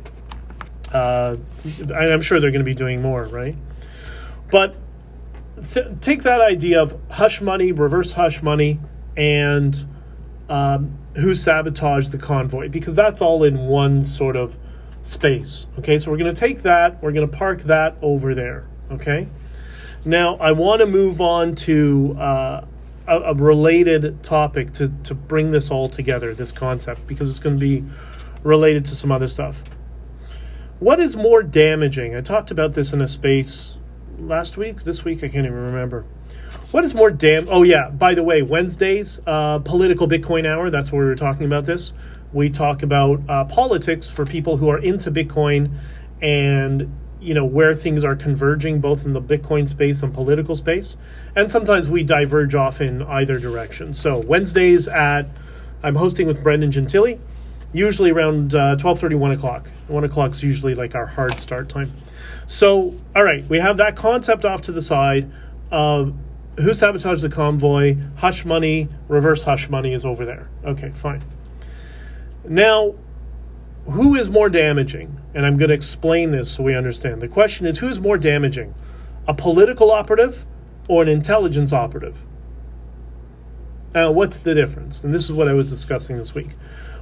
Uh, 0.93 1.37
I'm 1.95 2.21
sure 2.21 2.41
they're 2.41 2.51
going 2.51 2.65
to 2.65 2.65
be 2.65 2.75
doing 2.75 3.03
more, 3.03 3.25
right? 3.25 3.57
But 4.51 4.75
th- 5.73 5.87
take 6.01 6.23
that 6.23 6.41
idea 6.41 6.83
of 6.83 6.99
hush 7.11 7.41
money, 7.41 7.73
reverse 7.73 8.13
hush 8.13 8.43
money, 8.43 8.81
and 9.17 9.87
um, 10.49 10.99
who 11.17 11.35
sabotaged 11.35 12.11
the 12.11 12.19
convoy 12.19 12.69
because 12.69 12.95
that's 12.95 13.21
all 13.21 13.45
in 13.45 13.67
one 13.67 14.03
sort 14.03 14.37
of 14.37 14.57
space. 15.03 15.67
Okay, 15.79 15.99
so 15.99 16.11
we're 16.11 16.17
going 16.17 16.35
to 16.35 16.39
take 16.39 16.63
that, 16.63 17.03
we're 17.03 17.13
going 17.13 17.29
to 17.29 17.37
park 17.37 17.63
that 17.65 17.97
over 18.03 18.35
there. 18.35 18.67
Okay, 18.91 19.29
now 20.05 20.37
I 20.37 20.53
want 20.53 20.81
to 20.81 20.87
move 20.87 21.21
on 21.21 21.55
to 21.57 22.17
uh, 22.19 22.65
a, 23.07 23.21
a, 23.21 23.35
related 23.35 24.23
topic 24.23 24.73
to, 24.75 24.93
to 25.05 25.15
bring 25.15 25.51
this 25.51 25.71
all 25.71 25.89
together, 25.89 26.35
this 26.35 26.53
concept, 26.53 27.07
because 27.07 27.31
it's 27.31 27.41
going 27.41 27.57
to 27.57 27.61
be 27.61 27.85
related 28.43 28.85
to 28.87 28.95
some 28.95 29.13
other 29.13 29.27
stuff. 29.27 29.63
What 30.79 31.01
is 31.01 31.17
more 31.17 31.43
damaging? 31.43 32.15
I 32.15 32.21
talked 32.21 32.51
about 32.51 32.75
this 32.75 32.93
in 32.93 33.01
a 33.01 33.09
space 33.09 33.79
last 34.19 34.57
week, 34.57 34.85
this 34.85 35.05
week, 35.05 35.19
I 35.19 35.29
can't 35.29 35.47
even 35.47 35.53
remember. 35.53 36.05
What 36.71 36.85
is 36.85 36.95
more 36.95 37.11
damn? 37.11 37.49
Oh 37.49 37.63
yeah. 37.63 37.89
By 37.89 38.15
the 38.15 38.23
way, 38.23 38.43
Wednesdays, 38.43 39.21
uh, 39.27 39.59
political 39.61 40.07
Bitcoin 40.07 40.47
hour. 40.47 40.69
That's 40.69 40.93
where 40.93 41.01
we 41.01 41.09
were 41.09 41.17
talking 41.17 41.47
about 41.47 41.65
this. 41.65 41.95
We 42.31 42.51
talk 42.51 42.83
about 42.83 43.23
uh, 43.27 43.45
politics 43.47 44.11
for 44.11 44.27
people 44.27 44.59
who 44.59 44.69
are 44.69 44.79
into 44.79 45.11
Bitcoin, 45.11 45.71
and 46.21 46.95
you 47.21 47.33
know 47.33 47.47
where 47.47 47.75
things 47.75 48.05
are 48.05 48.15
converging, 48.15 48.81
both 48.81 49.07
in 49.07 49.15
the 49.15 49.21
Bitcoin 49.21 49.67
space 49.67 50.03
and 50.03 50.13
political 50.13 50.55
space. 50.55 50.99
And 51.35 51.51
sometimes 51.51 51.89
we 51.89 52.03
diverge 52.03 52.55
off 52.55 52.83
in 52.83 53.03
either 53.03 53.39
direction. 53.39 53.95
So 53.95 54.19
Wednesdays 54.19 54.89
at 54.89 55.27
I'm 55.83 55.95
hosting 55.95 56.27
with 56.27 56.43
Brendan 56.43 56.71
Gentili, 56.71 57.19
usually 57.73 58.11
around 58.11 58.55
uh, 58.55 58.77
12:30, 58.77 59.15
1 59.15 59.31
o'clock. 59.31 59.71
1 59.87 60.05
o'clock 60.05 60.33
is 60.33 60.43
usually 60.43 60.75
like 60.75 60.95
our 60.95 61.07
hard 61.07 61.41
start 61.41 61.71
time. 61.71 61.95
So 62.47 62.95
all 63.17 63.25
right, 63.25 63.49
we 63.49 63.59
have 63.59 63.79
that 63.79 63.97
concept 63.97 64.45
off 64.45 64.61
to 64.63 64.73
the 64.73 64.83
side. 64.83 65.33
Uh, 65.73 66.11
who 66.59 66.75
sabotaged 66.75 67.23
the 67.23 67.29
convoy? 67.29 67.97
Hush 68.17 68.45
money, 68.45 68.89
reverse 69.07 69.45
hush 69.45 69.69
money 69.69 69.93
is 69.93 70.05
over 70.05 70.25
there. 70.25 70.49
Okay, 70.65 70.91
fine. 70.91 71.25
Now, 72.45 72.95
who 73.87 74.15
is 74.15 74.29
more 74.29 74.49
damaging? 74.49 75.21
And 75.35 75.47
I'm 75.47 75.57
going 75.57 75.69
to 75.69 75.75
explain 75.75 76.33
this 76.33 76.53
so 76.53 76.63
we 76.63 76.75
understand. 76.75 77.21
The 77.21 77.29
question 77.29 77.67
is 77.67 77.79
who's 77.79 78.01
more 78.01 78.19
damaging? 78.19 78.75
A 79.27 79.35
political 79.35 79.91
operative 79.91 80.45
or 80.89 81.03
an 81.03 81.09
intelligence 81.09 81.73
operative? 81.73 82.19
Now, 83.95 84.11
what's 84.11 84.39
the 84.39 84.55
difference? 84.55 85.03
And 85.05 85.15
this 85.15 85.25
is 85.25 85.33
what 85.33 85.49
I 85.49 85.53
was 85.53 85.71
discussing 85.71 86.17
this 86.17 86.35
week. 86.35 86.51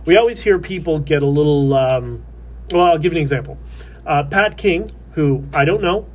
We 0.05 0.17
always 0.17 0.41
hear 0.41 0.59
people 0.59 1.01
get 1.01 1.23
a 1.23 1.27
little. 1.27 1.75
Um, 1.75 2.25
well, 2.71 2.85
I'll 2.85 2.99
give 2.99 3.13
you 3.13 3.19
an 3.19 3.23
example. 3.23 3.59
Uh, 4.05 4.23
Pat 4.25 4.57
King, 4.57 4.91
who 5.13 5.45
I 5.53 5.65
don't 5.65 5.83
know, 5.83 6.07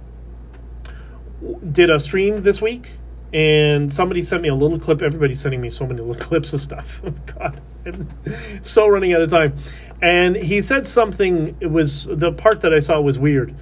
did 1.72 1.90
a 1.90 2.00
stream 2.00 2.44
this 2.44 2.62
week 2.62 2.92
and 3.34 3.92
somebody 3.92 4.22
sent 4.22 4.42
me 4.42 4.50
a 4.50 4.56
little 4.56 4.80
clip. 4.80 5.02
Everybody's 5.02 5.40
sending 5.40 5.62
me 5.62 5.70
so 5.70 5.86
many 5.86 6.02
little 6.02 6.16
clips 6.28 6.54
of 6.54 6.62
stuff. 6.62 7.02
God, 7.26 7.62
I'm 7.86 8.08
so 8.64 8.88
running 8.88 9.14
out 9.14 9.22
of 9.22 9.30
time. 9.30 9.58
And 10.02 10.36
he 10.36 10.62
said 10.62 10.88
something. 10.88 11.56
It 11.60 11.68
was 11.68 12.06
the 12.06 12.32
part 12.32 12.62
that 12.62 12.74
I 12.74 12.80
saw 12.80 13.00
was 13.00 13.20
weird. 13.20 13.56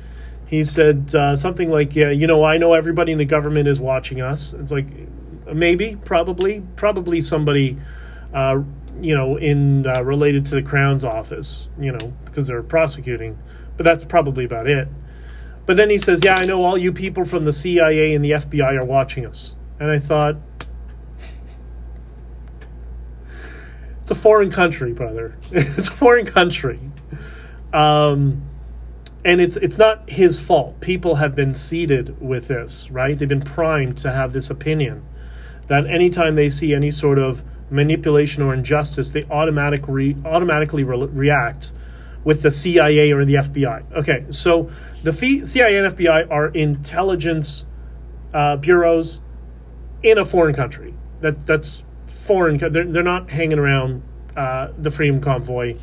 He 0.48 0.64
said 0.64 1.14
uh, 1.14 1.36
something 1.36 1.70
like, 1.70 1.96
"Yeah, 1.96 2.10
you 2.10 2.28
know, 2.28 2.44
I 2.44 2.58
know 2.58 2.74
everybody 2.74 3.12
in 3.12 3.18
the 3.18 3.26
government 3.26 3.68
is 3.68 3.80
watching 3.80 4.22
us." 4.22 4.54
It's 4.54 4.72
like 4.72 4.88
maybe, 5.54 5.98
probably, 6.06 6.64
probably 6.76 7.22
somebody, 7.22 7.78
uh, 8.34 8.62
you 9.00 9.16
know, 9.16 9.38
in 9.38 9.86
uh, 9.86 10.04
related 10.04 10.46
to 10.48 10.56
the 10.56 10.64
Crown's 10.64 11.04
office, 11.04 11.68
you 11.80 11.92
know, 11.92 12.14
because 12.26 12.48
they're 12.48 12.64
prosecuting 12.64 13.38
but 13.80 13.86
that's 13.86 14.04
probably 14.04 14.44
about 14.44 14.68
it. 14.68 14.90
But 15.66 15.78
then 15.78 15.90
he 15.90 15.98
says, 15.98 16.20
Yeah, 16.22 16.36
I 16.36 16.44
know 16.44 16.66
all 16.66 16.78
you 16.78 16.92
people 16.92 17.24
from 17.24 17.46
the 17.46 17.54
CIA 17.54 18.14
and 18.14 18.26
the 18.26 18.32
FBI 18.32 18.78
are 18.78 18.84
watching 18.84 19.26
us. 19.26 19.56
And 19.80 19.90
I 19.90 20.00
thought, 20.00 20.36
It's 24.10 24.18
a 24.18 24.22
foreign 24.24 24.50
country, 24.50 24.92
brother. 24.92 25.38
it's 25.52 25.88
a 25.88 25.92
foreign 25.92 26.26
country. 26.26 26.80
Um, 27.72 28.42
and 29.24 29.40
it's 29.40 29.56
it's 29.58 29.78
not 29.78 30.10
his 30.10 30.40
fault. 30.40 30.80
People 30.80 31.18
have 31.18 31.36
been 31.36 31.54
seeded 31.54 32.20
with 32.20 32.48
this, 32.48 32.90
right? 32.90 33.20
They've 33.20 33.30
been 33.30 33.44
primed 33.44 34.00
to 34.00 34.12
have 34.12 34.34
this 34.34 34.50
opinion 34.50 35.06
that 35.68 35.86
anytime 35.86 36.34
they 36.34 36.50
see 36.50 36.74
any 36.74 36.90
sort 36.90 37.20
of 37.20 37.44
manipulation 37.70 38.42
or 38.42 38.52
injustice, 38.52 39.12
they 39.12 39.22
automatic 39.30 39.88
re- 39.88 40.18
automatically 40.26 40.84
re- 40.84 41.06
react 41.06 41.72
with 42.24 42.42
the 42.42 42.50
CIA 42.50 43.12
or 43.12 43.26
the 43.26 43.36
FBI. 43.36 43.94
Okay, 43.94 44.26
so 44.32 44.72
the 45.04 45.14
CIA 45.14 45.78
and 45.78 45.96
FBI 45.96 46.32
are 46.32 46.48
intelligence 46.48 47.64
uh, 48.34 48.56
bureaus 48.56 49.22
in 50.04 50.18
a 50.18 50.26
foreign 50.26 50.56
country. 50.56 50.94
That 51.22 51.46
that's 51.46 51.84
foreign. 52.26 52.58
They're, 52.58 52.86
they're 52.86 53.04
not 53.04 53.30
hanging 53.30 53.60
around 53.60 54.04
uh, 54.36 54.70
the 54.78 54.92
Freedom 54.92 55.20
Convoy 55.20 55.78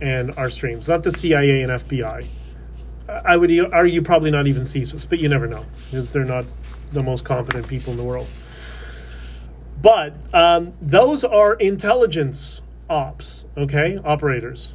and 0.00 0.32
our 0.36 0.50
streams. 0.50 0.88
Not 0.88 1.02
the 1.02 1.12
CIA 1.12 1.62
and 1.62 1.72
FBI. 1.72 2.26
I 3.08 3.36
would 3.36 3.50
argue 3.72 4.02
probably 4.02 4.30
not 4.30 4.46
even 4.46 4.62
CSIS, 4.62 5.08
but 5.08 5.18
you 5.18 5.28
never 5.28 5.46
know 5.46 5.64
because 5.90 6.12
they're 6.12 6.24
not 6.24 6.44
the 6.92 7.02
most 7.02 7.24
competent 7.24 7.68
people 7.68 7.92
in 7.92 7.98
the 7.98 8.04
world. 8.04 8.28
But 9.80 10.14
um, 10.34 10.72
those 10.80 11.22
are 11.22 11.54
intelligence 11.54 12.62
ops, 12.88 13.44
okay, 13.56 13.98
operators. 14.04 14.72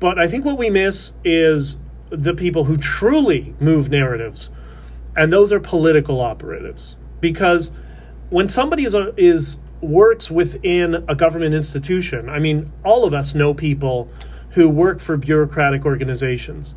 But 0.00 0.18
I 0.18 0.28
think 0.28 0.44
what 0.44 0.58
we 0.58 0.70
miss 0.70 1.12
is 1.24 1.76
the 2.10 2.34
people 2.34 2.64
who 2.64 2.76
truly 2.76 3.54
move 3.60 3.90
narratives, 3.90 4.50
and 5.16 5.32
those 5.32 5.52
are 5.52 5.60
political 5.60 6.20
operatives. 6.20 6.96
Because 7.20 7.70
when 8.30 8.48
somebody 8.48 8.84
is, 8.84 8.94
a, 8.94 9.14
is 9.16 9.58
works 9.80 10.30
within 10.30 11.04
a 11.08 11.14
government 11.14 11.54
institution, 11.54 12.28
I 12.28 12.38
mean, 12.38 12.72
all 12.84 13.04
of 13.04 13.14
us 13.14 13.34
know 13.34 13.54
people 13.54 14.08
who 14.50 14.68
work 14.68 15.00
for 15.00 15.16
bureaucratic 15.16 15.84
organizations. 15.84 16.74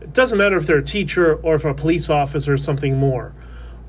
It 0.00 0.12
doesn't 0.12 0.38
matter 0.38 0.56
if 0.56 0.66
they're 0.66 0.78
a 0.78 0.84
teacher 0.84 1.34
or 1.36 1.54
if 1.56 1.64
a 1.64 1.74
police 1.74 2.08
officer 2.08 2.54
or 2.54 2.56
something 2.56 2.96
more. 2.96 3.34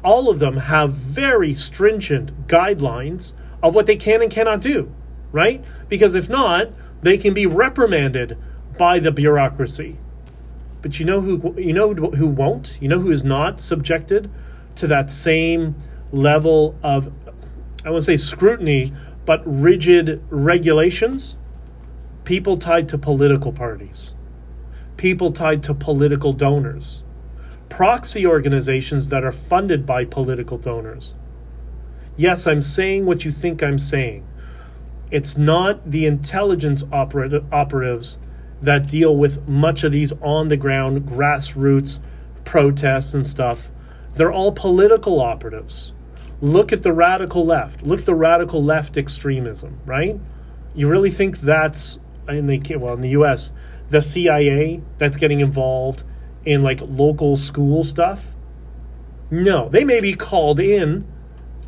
All 0.04 0.30
of 0.30 0.40
them 0.40 0.58
have 0.58 0.94
very 0.94 1.54
stringent 1.54 2.48
guidelines 2.48 3.34
of 3.62 3.76
what 3.76 3.86
they 3.86 3.96
can 3.96 4.22
and 4.22 4.32
cannot 4.32 4.62
do, 4.62 4.94
right? 5.32 5.64
Because 5.88 6.16
if 6.16 6.30
not, 6.30 6.70
they 7.02 7.18
can 7.18 7.34
be 7.34 7.46
reprimanded 7.46 8.38
by 8.78 9.00
the 9.00 9.12
bureaucracy. 9.12 9.98
But 10.82 11.00
you 11.00 11.06
know 11.06 11.22
who 11.22 11.56
you 11.60 11.74
know 11.74 11.94
who 11.94 12.28
won't? 12.28 12.78
You 12.80 12.88
know 12.88 13.00
who 13.00 13.12
is 13.12 13.24
not 13.24 13.60
subjected 13.60 14.32
to 14.76 14.88
that 14.88 15.12
same 15.12 15.76
level 16.12 16.78
of 16.84 17.12
I 17.86 17.90
won't 17.90 18.06
say 18.06 18.18
scrutiny, 18.18 18.92
but 19.26 19.42
rigid 19.46 20.22
regulations? 20.30 21.38
People 22.24 22.58
tied 22.58 22.90
to 22.90 22.98
political 22.98 23.52
parties 23.54 24.14
people 25.00 25.32
tied 25.32 25.64
to 25.64 25.74
political 25.74 26.34
donors, 26.34 27.04
proxy 27.70 28.28
organizations 28.28 29.08
that 29.08 29.24
are 29.24 29.32
funded 29.32 29.86
by 29.86 30.04
political 30.04 30.58
donors. 30.58 31.16
Yes, 32.18 32.46
I'm 32.46 32.62
saying 32.62 33.06
what 33.06 33.24
you 33.24 33.32
think 33.32 33.64
I'm 33.64 33.80
saying. 33.80 34.28
It's 35.10 35.38
not 35.38 35.90
the 35.90 36.06
intelligence 36.06 36.84
operatives 36.92 38.18
that 38.62 38.90
deal 38.90 39.16
with 39.16 39.48
much 39.48 39.86
of 39.86 39.94
these 39.94 40.12
on 40.22 40.50
the 40.50 40.58
ground 40.58 41.08
grassroots 41.08 42.00
protests 42.44 43.14
and 43.14 43.26
stuff. 43.26 43.70
They're 44.16 44.34
all 44.34 44.52
political 44.52 45.22
operatives. 45.22 45.94
Look 46.42 46.72
at 46.72 46.84
the 46.84 46.94
radical 46.94 47.46
left. 47.46 47.84
Look 47.84 48.00
at 48.00 48.06
the 48.06 48.16
radical 48.16 48.64
left 48.64 48.98
extremism, 48.98 49.80
right? 49.86 50.20
You 50.74 50.88
really 50.88 51.12
think 51.12 51.42
that's 51.42 52.00
in 52.28 52.48
the 52.48 52.76
well 52.78 52.94
in 52.94 53.02
the 53.02 53.10
U.S 53.10 53.52
the 53.90 54.02
CIA 54.02 54.82
that's 54.98 55.18
getting 55.18 55.40
involved 55.40 56.04
in 56.46 56.62
like 56.62 56.80
local 56.84 57.38
school 57.38 57.84
stuff. 57.84 58.24
No, 59.32 59.70
they 59.70 59.84
may 59.84 60.00
be 60.00 60.14
called 60.14 60.60
in 60.60 61.06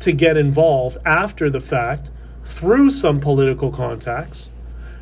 to 0.00 0.12
get 0.12 0.36
involved 0.36 0.98
after 1.04 1.50
the 1.50 1.60
fact 1.60 2.10
through 2.44 2.90
some 2.90 3.20
political 3.20 3.70
contacts, 3.70 4.50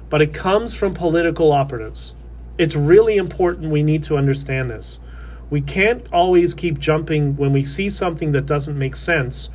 but 0.09 0.21
it 0.21 0.35
comes 0.35 0.75
from 0.75 0.93
political 0.93 1.53
operatives. 1.53 2.15
It's 2.59 2.77
really 2.77 3.17
important 3.17 3.71
we 3.71 3.83
need 3.83 4.03
to 4.05 4.17
understand 4.17 4.71
this. 4.71 5.01
We 5.49 5.63
can't 5.63 6.07
always 6.13 6.55
keep 6.55 6.79
jumping 6.79 7.37
when 7.37 7.53
we 7.53 7.65
see 7.65 7.89
something 7.89 8.33
that 8.33 8.47
doesn't 8.47 8.79
make 8.79 8.95
sense 8.95 9.49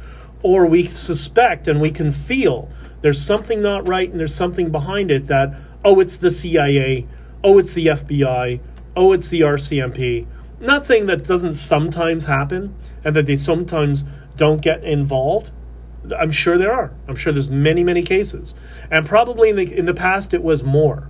or 0.45 0.67
we 0.67 0.85
suspect 0.85 1.67
and 1.67 1.81
we 1.81 1.89
can 1.89 2.11
feel 2.11 2.69
there's 3.01 3.19
something 3.19 3.63
not 3.63 3.87
right 3.87 4.11
and 4.11 4.19
there's 4.19 4.35
something 4.35 4.69
behind 4.69 5.09
it 5.09 5.25
that, 5.25 5.51
oh, 5.83 5.99
it's 5.99 6.19
the 6.19 6.29
CIA, 6.29 7.07
oh, 7.43 7.57
it's 7.57 7.73
the 7.73 7.87
FBI, 7.87 8.59
oh, 8.95 9.11
it's 9.11 9.29
the 9.29 9.41
RCMP. 9.41 10.27
I'm 10.59 10.65
not 10.67 10.85
saying 10.85 11.07
that 11.07 11.25
doesn't 11.25 11.55
sometimes 11.55 12.25
happen 12.25 12.75
and 13.03 13.15
that 13.15 13.25
they 13.25 13.35
sometimes 13.35 14.03
don't 14.37 14.61
get 14.61 14.83
involved. 14.83 15.49
I'm 16.15 16.29
sure 16.29 16.59
there 16.59 16.71
are. 16.71 16.91
I'm 17.07 17.15
sure 17.15 17.33
there's 17.33 17.49
many, 17.49 17.83
many 17.83 18.03
cases. 18.03 18.53
And 18.91 19.03
probably 19.03 19.49
in 19.49 19.55
the, 19.55 19.75
in 19.75 19.85
the 19.85 19.95
past 19.95 20.31
it 20.31 20.43
was 20.43 20.61
more. 20.61 21.09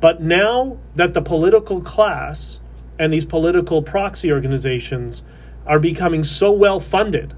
But 0.00 0.22
now 0.22 0.78
that 0.94 1.12
the 1.12 1.20
political 1.20 1.82
class 1.82 2.60
and 2.98 3.12
these 3.12 3.26
political 3.26 3.82
proxy 3.82 4.32
organizations 4.32 5.24
are 5.66 5.78
becoming 5.78 6.24
so 6.24 6.50
well 6.50 6.80
funded 6.80 7.34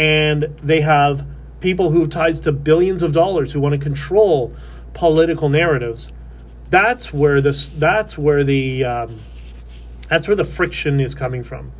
and 0.00 0.44
they 0.62 0.80
have 0.80 1.26
people 1.60 1.90
who 1.90 2.00
have 2.00 2.08
ties 2.08 2.40
to 2.40 2.50
billions 2.52 3.02
of 3.02 3.12
dollars 3.12 3.52
who 3.52 3.60
want 3.60 3.74
to 3.74 3.78
control 3.78 4.50
political 4.94 5.50
narratives, 5.50 6.10
that's 6.70 7.12
where 7.12 7.42
this 7.42 7.68
that's 7.68 8.16
where 8.16 8.42
the 8.42 8.82
um, 8.82 9.20
that's 10.08 10.26
where 10.26 10.36
the 10.36 10.44
friction 10.44 11.00
is 11.00 11.14
coming 11.14 11.42
from. 11.42 11.72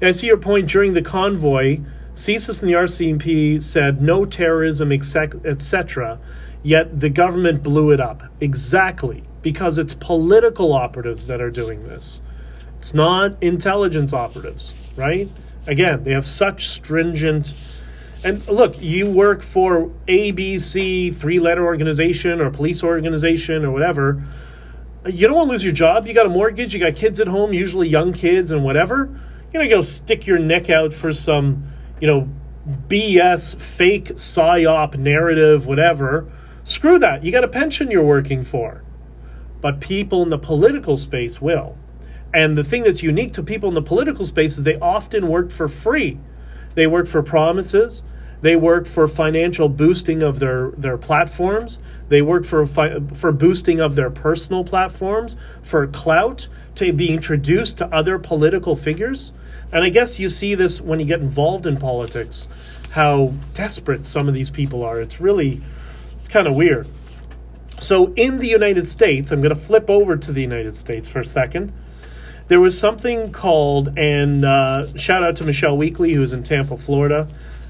I 0.00 0.12
see 0.12 0.28
your 0.28 0.38
point 0.38 0.70
during 0.70 0.94
the 0.94 1.02
convoy. 1.02 1.80
CSIS 2.14 2.62
and 2.62 2.70
the 2.70 2.74
RCMP 2.74 3.62
said 3.62 4.00
no 4.00 4.24
terrorism, 4.24 4.90
etc. 4.90 6.18
Yet 6.62 6.98
the 6.98 7.10
government 7.10 7.62
blew 7.62 7.90
it 7.90 8.00
up 8.00 8.22
exactly 8.40 9.24
because 9.42 9.76
it's 9.76 9.94
political 9.94 10.72
operatives 10.72 11.26
that 11.26 11.40
are 11.40 11.50
doing 11.50 11.86
this. 11.86 12.22
It's 12.78 12.94
not 12.94 13.40
intelligence 13.40 14.12
operatives, 14.12 14.74
right? 14.96 15.28
Again, 15.68 16.02
they 16.02 16.12
have 16.12 16.26
such 16.26 16.68
stringent 16.68 17.54
and 18.24 18.46
look, 18.48 18.80
you 18.82 19.08
work 19.08 19.42
for 19.42 19.90
ABC, 20.08 21.14
three 21.14 21.38
letter 21.38 21.64
organization 21.64 22.40
or 22.40 22.50
police 22.50 22.82
organization 22.82 23.64
or 23.64 23.70
whatever. 23.70 24.24
You 25.06 25.28
don't 25.28 25.36
want 25.36 25.48
to 25.48 25.52
lose 25.52 25.62
your 25.64 25.72
job. 25.72 26.06
You 26.06 26.14
got 26.14 26.26
a 26.26 26.30
mortgage, 26.30 26.74
you 26.74 26.80
got 26.80 26.96
kids 26.96 27.20
at 27.20 27.28
home, 27.28 27.52
usually 27.52 27.88
young 27.88 28.12
kids 28.12 28.50
and 28.50 28.64
whatever. 28.64 29.20
You're 29.52 29.62
to 29.62 29.68
go 29.68 29.82
stick 29.82 30.26
your 30.26 30.38
neck 30.38 30.68
out 30.68 30.92
for 30.92 31.12
some, 31.12 31.64
you 32.00 32.08
know, 32.08 32.28
BS, 32.88 33.58
fake 33.58 34.08
psyop 34.14 34.96
narrative, 34.96 35.66
whatever. 35.66 36.30
Screw 36.64 36.98
that. 36.98 37.24
You 37.24 37.30
got 37.30 37.44
a 37.44 37.48
pension 37.48 37.90
you're 37.90 38.04
working 38.04 38.42
for. 38.42 38.82
But 39.60 39.80
people 39.80 40.22
in 40.22 40.28
the 40.28 40.38
political 40.38 40.96
space 40.96 41.40
will. 41.40 41.78
And 42.32 42.58
the 42.58 42.64
thing 42.64 42.82
that's 42.82 43.02
unique 43.02 43.32
to 43.34 43.42
people 43.42 43.68
in 43.68 43.74
the 43.74 43.82
political 43.82 44.24
space 44.24 44.58
is 44.58 44.64
they 44.64 44.78
often 44.78 45.28
work 45.28 45.50
for 45.50 45.68
free. 45.68 46.18
They 46.74 46.86
work 46.86 47.06
for 47.06 47.22
promises. 47.22 48.02
They 48.40 48.54
work 48.54 48.86
for 48.86 49.08
financial 49.08 49.68
boosting 49.68 50.22
of 50.22 50.38
their, 50.38 50.70
their 50.72 50.96
platforms. 50.96 51.78
They 52.08 52.22
work 52.22 52.44
for 52.44 52.66
fi- 52.66 53.00
for 53.14 53.32
boosting 53.32 53.80
of 53.80 53.96
their 53.96 54.10
personal 54.10 54.62
platforms, 54.62 55.36
for 55.62 55.86
clout, 55.86 56.46
to 56.76 56.92
be 56.92 57.10
introduced 57.10 57.78
to 57.78 57.86
other 57.92 58.18
political 58.18 58.76
figures. 58.76 59.32
And 59.72 59.82
I 59.82 59.88
guess 59.88 60.18
you 60.18 60.28
see 60.28 60.54
this 60.54 60.80
when 60.80 61.00
you 61.00 61.06
get 61.06 61.20
involved 61.20 61.66
in 61.66 61.78
politics, 61.78 62.46
how 62.90 63.34
desperate 63.54 64.06
some 64.06 64.28
of 64.28 64.34
these 64.34 64.50
people 64.50 64.84
are. 64.84 65.00
It's 65.00 65.20
really, 65.20 65.60
it's 66.20 66.28
kind 66.28 66.46
of 66.46 66.54
weird. 66.54 66.86
So 67.80 68.12
in 68.14 68.38
the 68.38 68.48
United 68.48 68.88
States, 68.88 69.30
I'm 69.30 69.40
going 69.40 69.54
to 69.54 69.60
flip 69.60 69.90
over 69.90 70.16
to 70.16 70.32
the 70.32 70.40
United 70.40 70.76
States 70.76 71.08
for 71.08 71.20
a 71.20 71.24
second. 71.24 71.72
There 72.48 72.60
was 72.60 72.78
something 72.78 73.30
called, 73.30 73.98
and 73.98 74.42
uh, 74.42 74.96
shout 74.96 75.22
out 75.22 75.36
to 75.36 75.44
Michelle 75.44 75.76
Weekly, 75.76 76.14
who's 76.14 76.32
in 76.32 76.42
Tampa, 76.42 76.78
Florida. 76.78 77.28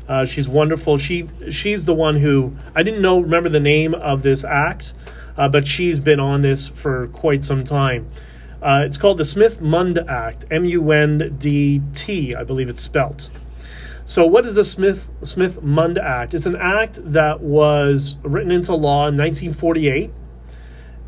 Uh, 0.09 0.25
she's 0.25 0.49
wonderful. 0.49 0.99
She 0.99 1.29
she's 1.51 1.85
the 1.85 1.95
one 1.95 2.17
who 2.17 2.57
I 2.77 2.85
didn't 2.85 3.03
know 3.03 3.19
remember 3.19 3.49
the 3.49 3.61
name 3.61 3.93
of 3.93 4.23
this 4.23 4.45
act, 4.45 4.95
uh, 5.37 5.49
but 5.49 5.67
she's 5.67 5.99
been 5.99 6.21
on 6.21 6.43
this 6.43 6.69
for 6.69 7.09
quite 7.09 7.45
some 7.45 7.65
time. 7.65 8.09
Uh, 8.63 8.83
it's 8.85 8.97
called 8.97 9.19
the 9.19 9.25
Smith 9.25 9.61
Mundt 9.61 9.99
Act, 9.99 10.45
M 10.51 10.65
U 10.65 10.93
N 10.93 11.37
D 11.39 11.83
T, 11.93 12.35
I 12.37 12.45
believe 12.45 12.69
it's 12.69 12.83
spelt. 12.83 13.29
So, 14.07 14.25
what 14.25 14.47
is 14.47 14.55
the 14.55 14.65
Smith 14.65 15.09
Smith 15.23 15.61
Mundt 15.61 15.99
Act? 15.99 16.35
It's 16.35 16.47
an 16.47 16.57
act 16.57 17.01
that 17.13 17.41
was 17.41 18.17
written 18.23 18.53
into 18.53 18.75
law 18.75 19.09
in 19.09 19.17
1948, 19.17 20.11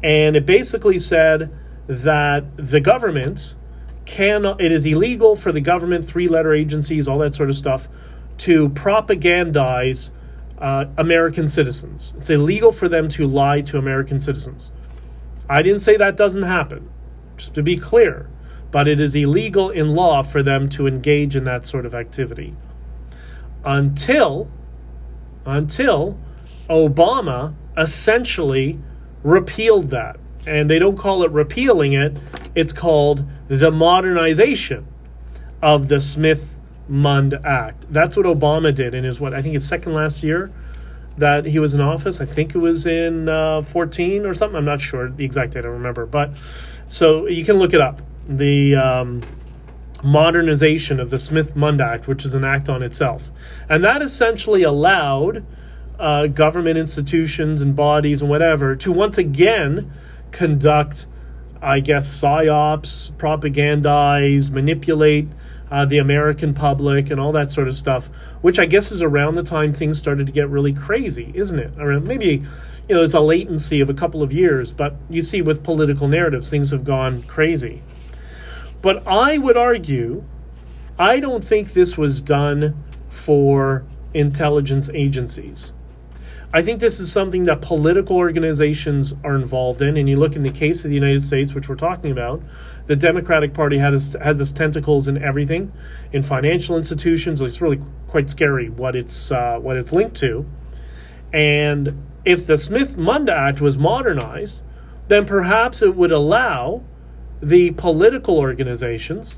and 0.02 0.34
it 0.34 0.44
basically 0.44 0.98
said 0.98 1.50
that 1.86 2.44
the 2.56 2.80
government 2.80 3.54
can 4.10 4.44
it 4.58 4.72
is 4.72 4.84
illegal 4.84 5.36
for 5.36 5.52
the 5.52 5.60
government, 5.60 6.04
three 6.06 6.26
letter 6.26 6.52
agencies, 6.52 7.06
all 7.06 7.18
that 7.18 7.32
sort 7.32 7.48
of 7.48 7.56
stuff, 7.56 7.88
to 8.38 8.68
propagandize 8.70 10.10
uh, 10.58 10.86
American 10.98 11.46
citizens. 11.46 12.12
It's 12.18 12.28
illegal 12.28 12.72
for 12.72 12.88
them 12.88 13.08
to 13.10 13.24
lie 13.24 13.60
to 13.62 13.78
American 13.78 14.20
citizens. 14.20 14.72
I 15.48 15.62
didn't 15.62 15.78
say 15.78 15.96
that 15.96 16.16
doesn't 16.16 16.42
happen, 16.42 16.90
just 17.36 17.54
to 17.54 17.62
be 17.62 17.76
clear, 17.76 18.28
but 18.72 18.88
it 18.88 18.98
is 18.98 19.14
illegal 19.14 19.70
in 19.70 19.94
law 19.94 20.24
for 20.24 20.42
them 20.42 20.68
to 20.70 20.88
engage 20.88 21.36
in 21.36 21.44
that 21.44 21.64
sort 21.64 21.86
of 21.86 21.94
activity. 21.94 22.56
Until, 23.64 24.50
until 25.46 26.18
Obama 26.68 27.54
essentially 27.76 28.80
repealed 29.22 29.90
that. 29.90 30.18
And 30.46 30.70
they 30.70 30.78
don't 30.78 30.96
call 30.96 31.22
it 31.22 31.30
repealing 31.30 31.92
it, 31.92 32.16
it's 32.54 32.72
called 32.72 33.24
the 33.48 33.70
modernization 33.70 34.86
of 35.62 35.88
the 35.88 36.00
Smith 36.00 36.46
Mundt 36.88 37.34
Act. 37.44 37.84
That's 37.90 38.16
what 38.16 38.26
Obama 38.26 38.74
did 38.74 38.94
in 38.94 39.04
his, 39.04 39.20
what, 39.20 39.34
I 39.34 39.42
think 39.42 39.54
it's 39.54 39.66
second 39.66 39.94
last 39.94 40.22
year 40.22 40.50
that 41.18 41.44
he 41.44 41.58
was 41.58 41.74
in 41.74 41.80
office. 41.80 42.20
I 42.20 42.24
think 42.24 42.54
it 42.54 42.58
was 42.58 42.86
in 42.86 43.28
uh, 43.28 43.62
14 43.62 44.26
or 44.26 44.34
something. 44.34 44.56
I'm 44.56 44.64
not 44.64 44.80
sure 44.80 45.08
the 45.08 45.24
exact 45.24 45.52
date, 45.52 45.60
I 45.60 45.62
don't 45.62 45.72
remember. 45.72 46.06
But 46.06 46.34
so 46.88 47.26
you 47.26 47.44
can 47.44 47.56
look 47.58 47.74
it 47.74 47.80
up. 47.80 48.02
The 48.26 48.74
um, 48.76 49.22
modernization 50.02 50.98
of 50.98 51.10
the 51.10 51.18
Smith 51.18 51.54
Mundt 51.54 51.80
Act, 51.80 52.08
which 52.08 52.24
is 52.24 52.34
an 52.34 52.44
act 52.44 52.68
on 52.68 52.82
itself. 52.82 53.30
And 53.68 53.84
that 53.84 54.02
essentially 54.02 54.62
allowed 54.62 55.44
uh, 55.98 56.26
government 56.28 56.78
institutions 56.78 57.60
and 57.60 57.76
bodies 57.76 58.22
and 58.22 58.30
whatever 58.30 58.74
to 58.76 58.90
once 58.90 59.18
again 59.18 59.92
conduct, 60.32 61.06
I 61.62 61.80
guess, 61.80 62.08
psyops, 62.08 63.12
propagandize, 63.12 64.50
manipulate 64.50 65.28
uh, 65.70 65.84
the 65.84 65.98
American 65.98 66.52
public 66.52 67.10
and 67.10 67.20
all 67.20 67.32
that 67.32 67.52
sort 67.52 67.68
of 67.68 67.76
stuff, 67.76 68.08
which 68.40 68.58
I 68.58 68.66
guess 68.66 68.90
is 68.90 69.02
around 69.02 69.34
the 69.34 69.42
time 69.42 69.72
things 69.72 69.98
started 69.98 70.26
to 70.26 70.32
get 70.32 70.48
really 70.48 70.72
crazy, 70.72 71.30
isn't 71.34 71.58
it? 71.58 71.78
Or 71.78 72.00
maybe, 72.00 72.42
you 72.88 72.94
know, 72.94 73.00
there's 73.00 73.14
a 73.14 73.20
latency 73.20 73.80
of 73.80 73.88
a 73.88 73.94
couple 73.94 74.22
of 74.22 74.32
years, 74.32 74.72
but 74.72 74.96
you 75.08 75.22
see 75.22 75.42
with 75.42 75.62
political 75.62 76.08
narratives, 76.08 76.50
things 76.50 76.70
have 76.70 76.84
gone 76.84 77.22
crazy. 77.22 77.82
But 78.82 79.06
I 79.06 79.38
would 79.38 79.56
argue, 79.56 80.24
I 80.98 81.20
don't 81.20 81.44
think 81.44 81.72
this 81.72 81.96
was 81.96 82.20
done 82.20 82.82
for 83.08 83.84
intelligence 84.12 84.90
agencies. 84.92 85.72
I 86.52 86.62
think 86.62 86.80
this 86.80 86.98
is 86.98 87.12
something 87.12 87.44
that 87.44 87.60
political 87.60 88.16
organizations 88.16 89.14
are 89.22 89.36
involved 89.36 89.82
in. 89.82 89.96
And 89.96 90.08
you 90.08 90.16
look 90.16 90.34
in 90.34 90.42
the 90.42 90.50
case 90.50 90.84
of 90.84 90.88
the 90.88 90.96
United 90.96 91.22
States, 91.22 91.54
which 91.54 91.68
we're 91.68 91.76
talking 91.76 92.10
about, 92.10 92.42
the 92.86 92.96
Democratic 92.96 93.54
Party 93.54 93.78
has 93.78 94.16
has 94.20 94.40
its 94.40 94.50
tentacles 94.50 95.06
in 95.06 95.22
everything, 95.22 95.72
in 96.12 96.24
financial 96.24 96.76
institutions. 96.76 97.40
It's 97.40 97.60
really 97.60 97.80
quite 98.08 98.28
scary 98.28 98.68
what 98.68 98.96
it's 98.96 99.30
uh, 99.30 99.58
what 99.60 99.76
it's 99.76 99.92
linked 99.92 100.16
to. 100.16 100.44
And 101.32 102.04
if 102.24 102.46
the 102.46 102.58
Smith 102.58 102.96
Mundt 102.96 103.28
Act 103.28 103.60
was 103.60 103.78
modernized, 103.78 104.60
then 105.06 105.26
perhaps 105.26 105.82
it 105.82 105.94
would 105.94 106.10
allow 106.10 106.82
the 107.40 107.70
political 107.72 108.38
organizations 108.38 109.36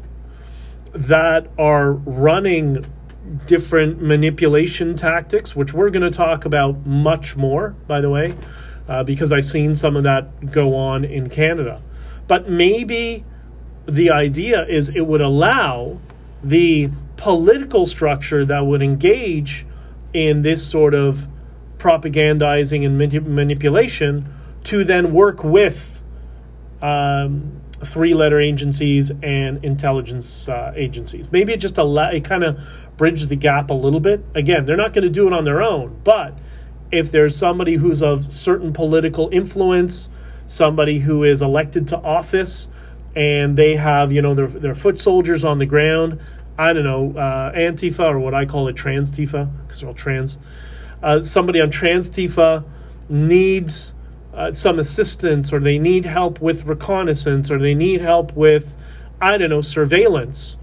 that 0.95 1.47
are 1.59 1.93
running 1.93 2.87
different 3.47 4.03
manipulation 4.03 4.97
tactics, 4.97 5.55
which 5.55 5.73
we're 5.73 5.91
going 5.91 6.03
to 6.03 6.11
talk 6.11 6.45
about 6.45 6.85
much 6.87 7.37
more, 7.37 7.71
by 7.87 8.01
the 8.01 8.11
way, 8.11 8.35
uh, 8.89 9.03
because 9.05 9.33
I've 9.33 9.47
seen 9.47 9.75
some 9.75 9.97
of 9.97 10.05
that 10.05 10.51
go 10.51 10.75
on 10.75 11.05
in 11.05 11.29
Canada. 11.29 11.81
But 12.27 12.49
maybe 12.49 13.25
the 13.87 14.11
idea 14.11 14.65
is 14.69 14.89
it 14.89 15.07
would 15.07 15.21
allow 15.21 15.99
the 16.43 16.91
political 17.17 17.87
structure 17.87 18.45
that 18.45 18.67
would 18.67 18.83
engage 18.83 19.65
in 20.13 20.43
this 20.43 20.67
sort 20.67 20.95
of 20.95 21.27
propagandizing 21.79 22.85
and 22.85 22.99
manipulation 22.99 24.33
to 24.65 24.85
then 24.85 25.13
work 25.13 25.43
with 25.43 26.03
um, 26.81 27.62
three 27.85 28.15
letter 28.15 28.41
agencies 28.41 29.11
and 29.23 29.65
intelligence 29.65 30.49
uh, 30.49 30.73
agencies. 30.77 31.31
Maybe 31.31 31.53
it 31.53 31.59
just 31.59 31.79
allow 31.79 32.11
it 32.11 32.25
kind 32.25 32.45
of 32.45 32.59
bridge 32.97 33.27
the 33.27 33.37
gap 33.37 33.71
a 33.71 33.75
little 33.75 34.01
bit. 34.01 34.25
Again, 34.35 34.67
they're 34.67 34.77
not 34.77 34.93
going 34.93 35.05
to 35.05 35.11
do 35.11 35.27
it 35.27 35.33
on 35.33 35.45
their 35.45 35.63
own, 35.63 36.01
but 36.05 36.39
if 36.91 37.11
there's 37.11 37.37
somebody 37.37 37.77
who's 37.77 38.03
of 38.03 38.31
certain 38.31 38.73
political 38.73 39.29
influence, 39.33 40.09
somebody 40.47 40.99
who 41.01 41.25
is 41.25 41.43
elected 41.43 41.89
to 41.89 41.99
office, 41.99 42.69
and 43.17 43.57
they 43.57 43.77
have 43.77 44.13
you 44.13 44.23
know 44.23 44.35
their 44.35 44.47
their 44.47 44.75
foot 44.75 44.99
soldiers 44.99 45.45
on 45.45 45.59
the 45.59 45.67
ground. 45.67 46.21
I 46.59 46.73
don't 46.73 46.85
know 46.85 47.19
uh, 47.19 47.53
Antifa 47.53 48.01
or 48.01 48.19
what 48.19 48.35
I 48.35 48.45
call 48.45 48.69
it 48.69 48.77
Trans 48.77 49.11
Tifa 49.11 49.51
because 49.63 49.81
they're 49.81 49.89
all 49.89 49.95
trans. 49.95 50.39
Uh, 51.03 51.23
somebody 51.23 51.61
on 51.61 51.71
Trans 51.71 52.11
Tifa 52.11 52.65
needs 53.09 53.93
uh, 54.35 54.53
some 54.53 54.79
assistance, 54.79 55.53
or 55.53 55.61
they 55.61 55.79
need 55.79 56.05
help 56.05 56.41
with 56.41 56.65
reconnaissance, 56.65 57.51
or 57.51 57.59
they 57.59 57.75
need 57.75 58.01
help 58.01 58.35
with 58.35 58.75
I 59.21 59.39
don't 59.39 59.51
know 59.51 59.63
surveillance. 59.63 60.57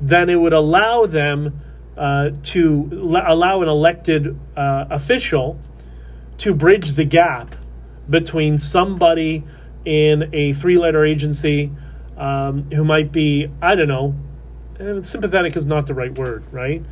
Then 0.00 0.28
it 0.28 0.36
would 0.36 0.52
allow 0.52 1.06
them 1.06 1.60
uh, 1.96 2.30
to 2.42 2.88
allow 3.26 3.62
an 3.62 3.68
elected 3.68 4.38
uh, 4.56 4.86
official 4.90 5.60
to 6.38 6.54
bridge 6.54 6.94
the 6.94 7.04
gap 7.04 7.54
between 8.08 8.58
somebody 8.58 9.44
in 9.84 10.28
a 10.32 10.52
three 10.54 10.78
letter 10.78 11.04
agency 11.04 11.70
um, 12.16 12.70
who 12.72 12.84
might 12.84 13.12
be, 13.12 13.48
I 13.62 13.74
don't 13.74 13.88
know, 13.88 14.14
eh, 14.78 15.02
sympathetic 15.02 15.56
is 15.56 15.66
not 15.66 15.86
the 15.86 15.94
right 15.94 16.16
word, 16.16 16.44
right? 16.50 16.82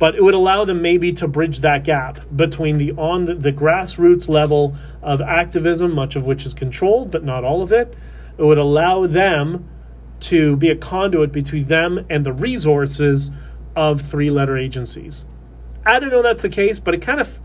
But 0.00 0.16
it 0.16 0.24
would 0.24 0.34
allow 0.34 0.64
them 0.64 0.80
maybe 0.80 1.12
to 1.12 1.28
bridge 1.28 1.60
that 1.60 1.84
gap 1.84 2.20
between 2.34 2.78
the 2.78 2.92
on 2.92 3.26
the, 3.26 3.34
the 3.34 3.52
grassroots 3.52 4.28
level 4.28 4.74
of 5.02 5.20
activism, 5.20 5.94
much 5.94 6.16
of 6.16 6.24
which 6.24 6.46
is 6.46 6.54
controlled, 6.54 7.10
but 7.12 7.22
not 7.22 7.44
all 7.44 7.62
of 7.62 7.70
it. 7.70 7.94
It 8.38 8.42
would 8.42 8.58
allow 8.58 9.06
them 9.06 9.68
to 10.20 10.56
be 10.56 10.70
a 10.70 10.76
conduit 10.76 11.32
between 11.32 11.66
them 11.66 12.06
and 12.08 12.24
the 12.24 12.32
resources 12.32 13.30
of 13.76 14.00
three 14.00 14.30
letter 14.30 14.56
agencies. 14.56 15.26
I 15.84 16.00
don't 16.00 16.10
know 16.10 16.22
that's 16.22 16.42
the 16.42 16.48
case, 16.48 16.78
but 16.78 16.94
it 16.94 17.02
kind 17.02 17.20
of 17.20 17.38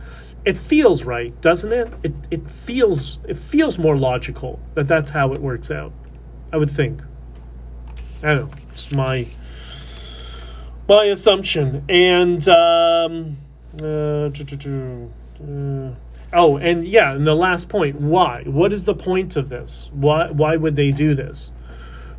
it 0.46 0.58
feels 0.58 1.04
right, 1.04 1.40
doesn't 1.42 1.74
it? 1.74 1.92
It 2.04 2.14
it 2.32 2.50
feels 2.50 3.20
it 3.28 3.38
feels 3.38 3.78
more 3.78 3.98
logical 3.98 4.62
that 4.76 4.88
that's 4.88 5.10
how 5.10 5.34
it 5.34 5.42
works 5.42 5.70
out. 5.70 5.92
I 6.54 6.58
would 6.58 6.72
think. 6.72 7.02
I 8.24 8.34
don't 8.34 8.50
know. 8.50 8.58
It's 8.72 8.92
my 8.94 9.28
my 10.88 11.06
assumption. 11.06 11.84
And 11.90 12.48
um, 12.48 13.38
uh, 13.82 14.30
uh, 14.30 15.92
oh, 16.34 16.58
and 16.58 16.88
yeah, 16.88 17.14
and 17.14 17.28
the 17.28 17.36
last 17.36 17.70
point. 17.70 18.00
Why? 18.00 18.44
What 18.46 18.72
is 18.72 18.84
the 18.84 18.96
point 18.96 19.36
of 19.36 19.50
this? 19.50 19.90
Why 19.94 20.30
why 20.32 20.56
would 20.56 20.76
they 20.76 20.92
do 20.92 21.16
this? 21.16 21.52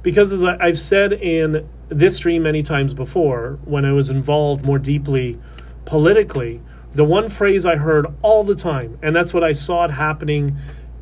Because 0.03 0.31
as 0.31 0.43
I've 0.43 0.79
said 0.79 1.13
in 1.13 1.69
this 1.89 2.17
stream 2.17 2.43
many 2.43 2.63
times 2.63 2.95
before, 2.95 3.59
when 3.65 3.85
I 3.85 3.93
was 3.93 4.11
involved 4.11 4.65
more 4.65 4.79
deeply 4.79 5.39
politically, 5.85 6.61
the 6.95 7.05
one 7.05 7.29
phrase 7.29 7.67
I 7.67 7.77
heard 7.77 8.07
all 8.23 8.45
the 8.45 8.55
time, 8.55 8.99
and 9.03 9.17
that's 9.17 9.33
what 9.35 9.43
I 9.43 9.53
saw 9.53 9.85
it 9.85 9.91
happening 9.91 10.57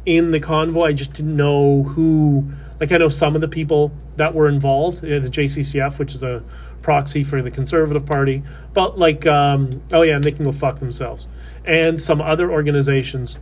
in 0.06 0.30
the 0.30 0.40
convoy. 0.40 0.88
I 0.88 0.92
just 0.92 1.12
didn't 1.14 1.36
know 1.36 1.82
who. 1.82 2.52
Like 2.80 2.92
I 2.92 2.98
know 2.98 3.08
some 3.08 3.34
of 3.34 3.40
the 3.40 3.48
people 3.48 3.92
that 4.16 4.34
were 4.34 4.48
involved, 4.48 5.04
in 5.04 5.22
the 5.22 5.30
JCCF, 5.30 5.98
which 5.98 6.14
is 6.14 6.22
a 6.22 6.42
proxy 6.82 7.24
for 7.24 7.40
the 7.40 7.50
Conservative 7.50 8.04
Party, 8.04 8.42
but 8.72 8.98
like, 8.98 9.26
um, 9.26 9.82
oh 9.92 10.02
yeah, 10.02 10.16
and 10.16 10.24
they 10.24 10.32
can 10.32 10.44
go 10.44 10.52
fuck 10.52 10.80
themselves, 10.80 11.26
and 11.64 12.00
some 12.00 12.20
other 12.20 12.50
organizations. 12.50 13.38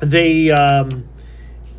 They 0.00 0.50
um, 0.50 1.08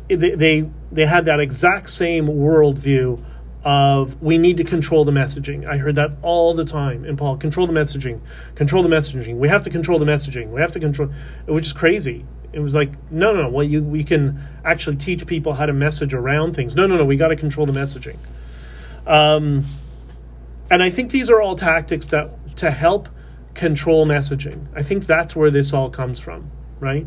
they 0.08 0.34
they 0.34 0.70
they 0.90 1.06
had 1.06 1.26
that 1.26 1.40
exact 1.40 1.90
same 1.90 2.26
worldview 2.26 3.22
of 3.62 4.20
we 4.22 4.38
need 4.38 4.56
to 4.56 4.64
control 4.64 5.04
the 5.04 5.12
messaging. 5.12 5.66
I 5.66 5.76
heard 5.76 5.96
that 5.96 6.12
all 6.22 6.54
the 6.54 6.64
time 6.64 7.04
in 7.04 7.16
Paul. 7.16 7.36
Control 7.36 7.66
the 7.66 7.72
messaging. 7.72 8.20
Control 8.54 8.82
the 8.82 8.88
messaging. 8.88 9.36
We 9.36 9.48
have 9.48 9.62
to 9.62 9.70
control 9.70 9.98
the 9.98 10.06
messaging. 10.06 10.50
We 10.50 10.60
have 10.60 10.72
to 10.72 10.80
control, 10.80 11.10
it, 11.46 11.50
which 11.50 11.66
is 11.66 11.72
crazy. 11.72 12.24
It 12.52 12.60
was 12.60 12.74
like, 12.74 12.90
no, 13.10 13.32
no, 13.32 13.42
no. 13.42 13.48
Well, 13.48 13.66
you, 13.66 13.82
we 13.82 14.02
can 14.02 14.42
actually 14.64 14.96
teach 14.96 15.26
people 15.26 15.52
how 15.52 15.66
to 15.66 15.72
message 15.72 16.14
around 16.14 16.56
things. 16.56 16.74
No, 16.74 16.86
no, 16.86 16.96
no. 16.96 17.04
We 17.04 17.16
got 17.16 17.28
to 17.28 17.36
control 17.36 17.66
the 17.66 17.72
messaging. 17.72 18.16
Um, 19.06 19.66
and 20.70 20.82
I 20.82 20.90
think 20.90 21.10
these 21.10 21.30
are 21.30 21.40
all 21.40 21.56
tactics 21.56 22.06
that 22.08 22.56
to 22.56 22.70
help 22.70 23.08
control 23.54 24.06
messaging. 24.06 24.66
I 24.74 24.82
think 24.82 25.06
that's 25.06 25.36
where 25.36 25.50
this 25.50 25.72
all 25.72 25.90
comes 25.90 26.18
from, 26.18 26.50
right? 26.78 27.06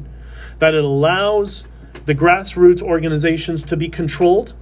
That 0.60 0.76
it 0.76 0.84
allows 0.84 1.64
the 2.06 2.14
grassroots 2.14 2.82
organizations 2.82 3.64
to 3.64 3.78
be 3.78 3.90
controlled 3.90 4.54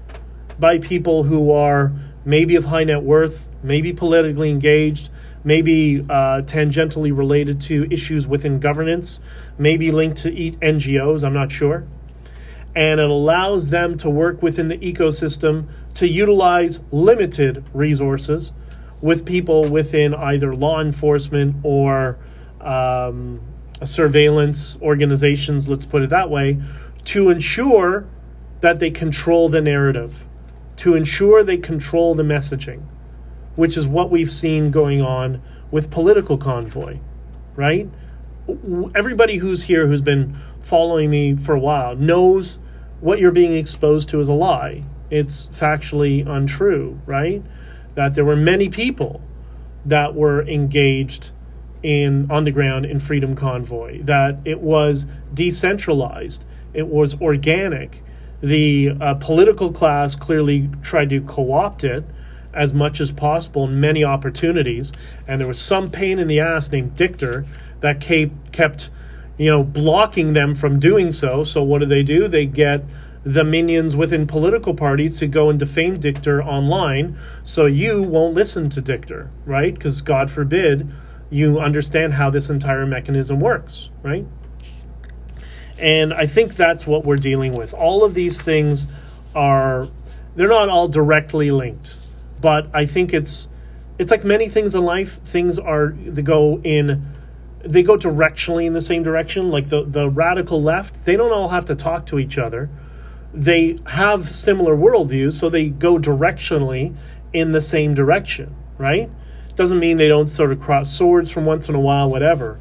by 0.62 0.78
people 0.78 1.24
who 1.24 1.52
are 1.52 1.92
maybe 2.24 2.56
of 2.56 2.64
high 2.66 2.86
net 2.86 3.04
worth, 3.04 3.46
maybe 3.64 3.92
politically 3.92 4.50
engaged, 4.50 5.10
maybe 5.44 6.00
uh, 6.10 6.42
tangentially 6.44 7.16
related 7.16 7.60
to 7.60 7.86
issues 7.92 8.26
within 8.28 8.60
governance, 8.60 9.20
maybe 9.58 9.92
linked 9.92 10.22
to 10.22 10.32
NGOs, 10.32 11.24
I'm 11.26 11.34
not 11.34 11.52
sure. 11.52 11.84
and 12.76 13.00
it 13.00 13.10
allows 13.10 13.70
them 13.70 13.98
to 13.98 14.10
work 14.10 14.42
within 14.42 14.70
the 14.70 14.78
ecosystem 14.78 15.68
to 15.96 16.08
utilize 16.08 16.80
limited 16.92 17.66
resources 17.74 18.54
with 19.02 19.26
people 19.26 19.68
within 19.68 20.14
either 20.14 20.56
law 20.56 20.80
enforcement 20.80 21.56
or 21.64 22.18
um, 22.62 23.42
surveillance 23.84 24.78
organizations, 24.82 25.68
let's 25.68 25.86
put 25.86 26.02
it 26.04 26.10
that 26.12 26.30
way, 26.30 26.62
to 27.04 27.30
ensure 27.30 28.06
that 28.62 28.80
they 28.80 28.92
control 28.92 29.50
the 29.50 29.60
narrative, 29.60 30.26
to 30.78 30.96
ensure 30.96 31.44
they 31.44 31.58
control 31.58 32.16
the 32.16 32.24
messaging, 32.24 32.84
which 33.56 33.78
is 33.78 33.86
what 33.86 34.10
we've 34.10 34.32
seen 34.32 34.72
going 34.72 35.02
on 35.02 35.42
with 35.70 35.92
political 35.92 36.38
convoy, 36.38 37.00
right? 37.56 37.90
Everybody 38.96 39.38
who's 39.38 39.64
here 39.64 39.88
who's 39.88 40.02
been 40.02 40.38
following 40.62 41.10
me 41.10 41.36
for 41.36 41.56
a 41.56 41.60
while 41.60 41.96
knows 41.96 42.60
what 43.00 43.20
you're 43.20 43.32
being 43.32 43.56
exposed 43.56 44.10
to 44.10 44.20
is 44.20 44.28
a 44.28 44.34
lie. 44.34 44.84
It's 45.10 45.48
factually 45.48 46.28
untrue, 46.28 47.00
right? 47.06 47.44
That 47.96 48.16
there 48.16 48.26
were 48.26 48.36
many 48.36 48.70
people 48.70 49.22
that 49.86 50.16
were 50.16 50.48
engaged 50.48 51.32
in 51.84 52.30
on 52.30 52.44
the 52.44 52.52
ground 52.52 52.86
in 52.86 53.00
Freedom 53.00 53.36
Convoy, 53.36 54.04
that 54.04 54.38
it 54.46 54.62
was 54.62 55.06
decentralized, 55.34 56.46
it 56.74 56.88
was 56.88 57.20
organic. 57.20 58.04
The 58.42 58.92
uh, 59.00 59.14
political 59.16 59.72
class 59.72 60.16
clearly 60.16 60.70
tried 60.82 61.10
to 61.10 61.22
co 61.22 61.54
opt 61.54 61.84
it 61.84 62.04
as 62.54 62.74
much 62.74 63.00
as 63.00 63.12
possible 63.12 63.66
in 63.66 63.80
many 63.80 64.04
opportunities, 64.04 64.92
and 65.28 65.40
there 65.40 65.48
was 65.48 65.60
some 65.60 65.90
pain 65.90 66.20
in 66.20 66.28
the 66.28 66.40
ass 66.40 66.72
named 66.72 66.96
Dichter 66.96 67.46
that 67.80 68.02
kept, 68.02 68.90
you 69.38 69.50
know, 69.50 69.64
blocking 69.64 70.34
them 70.34 70.56
from 70.56 70.80
doing 70.80 71.12
so. 71.12 71.44
So 71.44 71.64
what 71.64 71.80
do 71.80 71.86
they 71.86 72.04
do? 72.04 72.28
They 72.28 72.46
get 72.46 72.84
the 73.24 73.44
minions 73.44 73.96
within 73.96 74.26
political 74.26 74.74
parties 74.74 75.20
to 75.20 75.28
go 75.28 75.50
and 75.50 75.60
defame 75.60 76.00
Dichter 76.00 76.44
online, 76.44 77.18
so 77.44 77.68
you 77.68 78.02
won't 78.02 78.34
listen 78.34 78.70
to 78.72 78.82
Dichter, 78.82 79.30
right? 79.46 79.74
Because 79.74 80.02
God 80.02 80.32
forbid 80.32 80.90
you 81.30 81.60
understand 81.60 82.14
how 82.14 82.30
this 82.30 82.50
entire 82.50 82.86
mechanism 82.86 83.40
works, 83.40 83.90
right? 84.02 84.26
And 85.82 86.14
I 86.14 86.28
think 86.28 86.56
that's 86.56 86.86
what 86.86 87.06
we're 87.06 87.18
dealing 87.18 87.54
with. 87.54 87.74
All 87.74 88.04
of 88.04 88.14
these 88.14 88.42
things 88.42 88.88
are 89.36 89.88
they're 90.36 90.48
not 90.48 90.70
all 90.70 90.88
directly 90.88 91.52
linked, 91.52 91.98
but 92.40 92.68
I 92.74 92.86
think 92.86 93.14
it's 93.14 93.48
it's 93.98 94.12
like 94.12 94.24
many 94.24 94.48
things 94.48 94.76
in 94.76 94.84
life, 94.84 95.20
things 95.26 95.60
are 95.60 95.90
they 95.90 96.22
go 96.22 96.60
in 96.64 97.06
they 97.64 97.84
go 97.84 97.96
directionally 97.96 98.66
in 98.66 98.74
the 98.74 98.82
same 98.82 99.04
direction. 99.04 99.50
Like 99.50 99.70
the, 99.70 99.84
the 99.84 100.10
radical 100.10 100.62
left, 100.62 101.06
they 101.06 101.16
don't 101.16 101.32
all 101.32 101.50
have 101.50 101.66
to 101.66 101.76
talk 101.76 102.06
to 102.08 102.20
each 102.20 102.38
other. 102.38 102.70
They 103.34 103.78
have 103.88 104.34
similar 104.34 104.76
worldviews, 104.76 105.34
so 105.40 105.50
they 105.50 105.70
go 105.70 105.98
directionally 105.98 106.96
in 107.34 107.52
the 107.52 107.62
same 107.62 107.94
direction, 107.94 108.56
right? 108.78 109.10
Doesn't 109.56 109.80
mean 109.80 109.98
they 109.98 110.08
don't 110.08 110.28
sort 110.28 110.52
of 110.52 110.60
cross 110.60 110.92
swords 110.92 111.32
from 111.32 111.46
once 111.46 111.70
in 111.70 111.76
a 111.76 111.80
while, 111.80 112.10
whatever. 112.10 112.60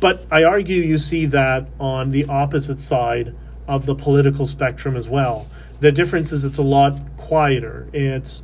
But 0.00 0.26
I 0.30 0.44
argue 0.44 0.82
you 0.82 0.98
see 0.98 1.26
that 1.26 1.66
on 1.80 2.10
the 2.10 2.24
opposite 2.26 2.80
side 2.80 3.34
of 3.66 3.86
the 3.86 3.94
political 3.94 4.46
spectrum 4.46 4.96
as 4.96 5.08
well. 5.08 5.48
The 5.80 5.90
difference 5.90 6.32
is 6.32 6.44
it's 6.44 6.58
a 6.58 6.62
lot 6.62 6.98
quieter. 7.16 7.88
It's 7.92 8.42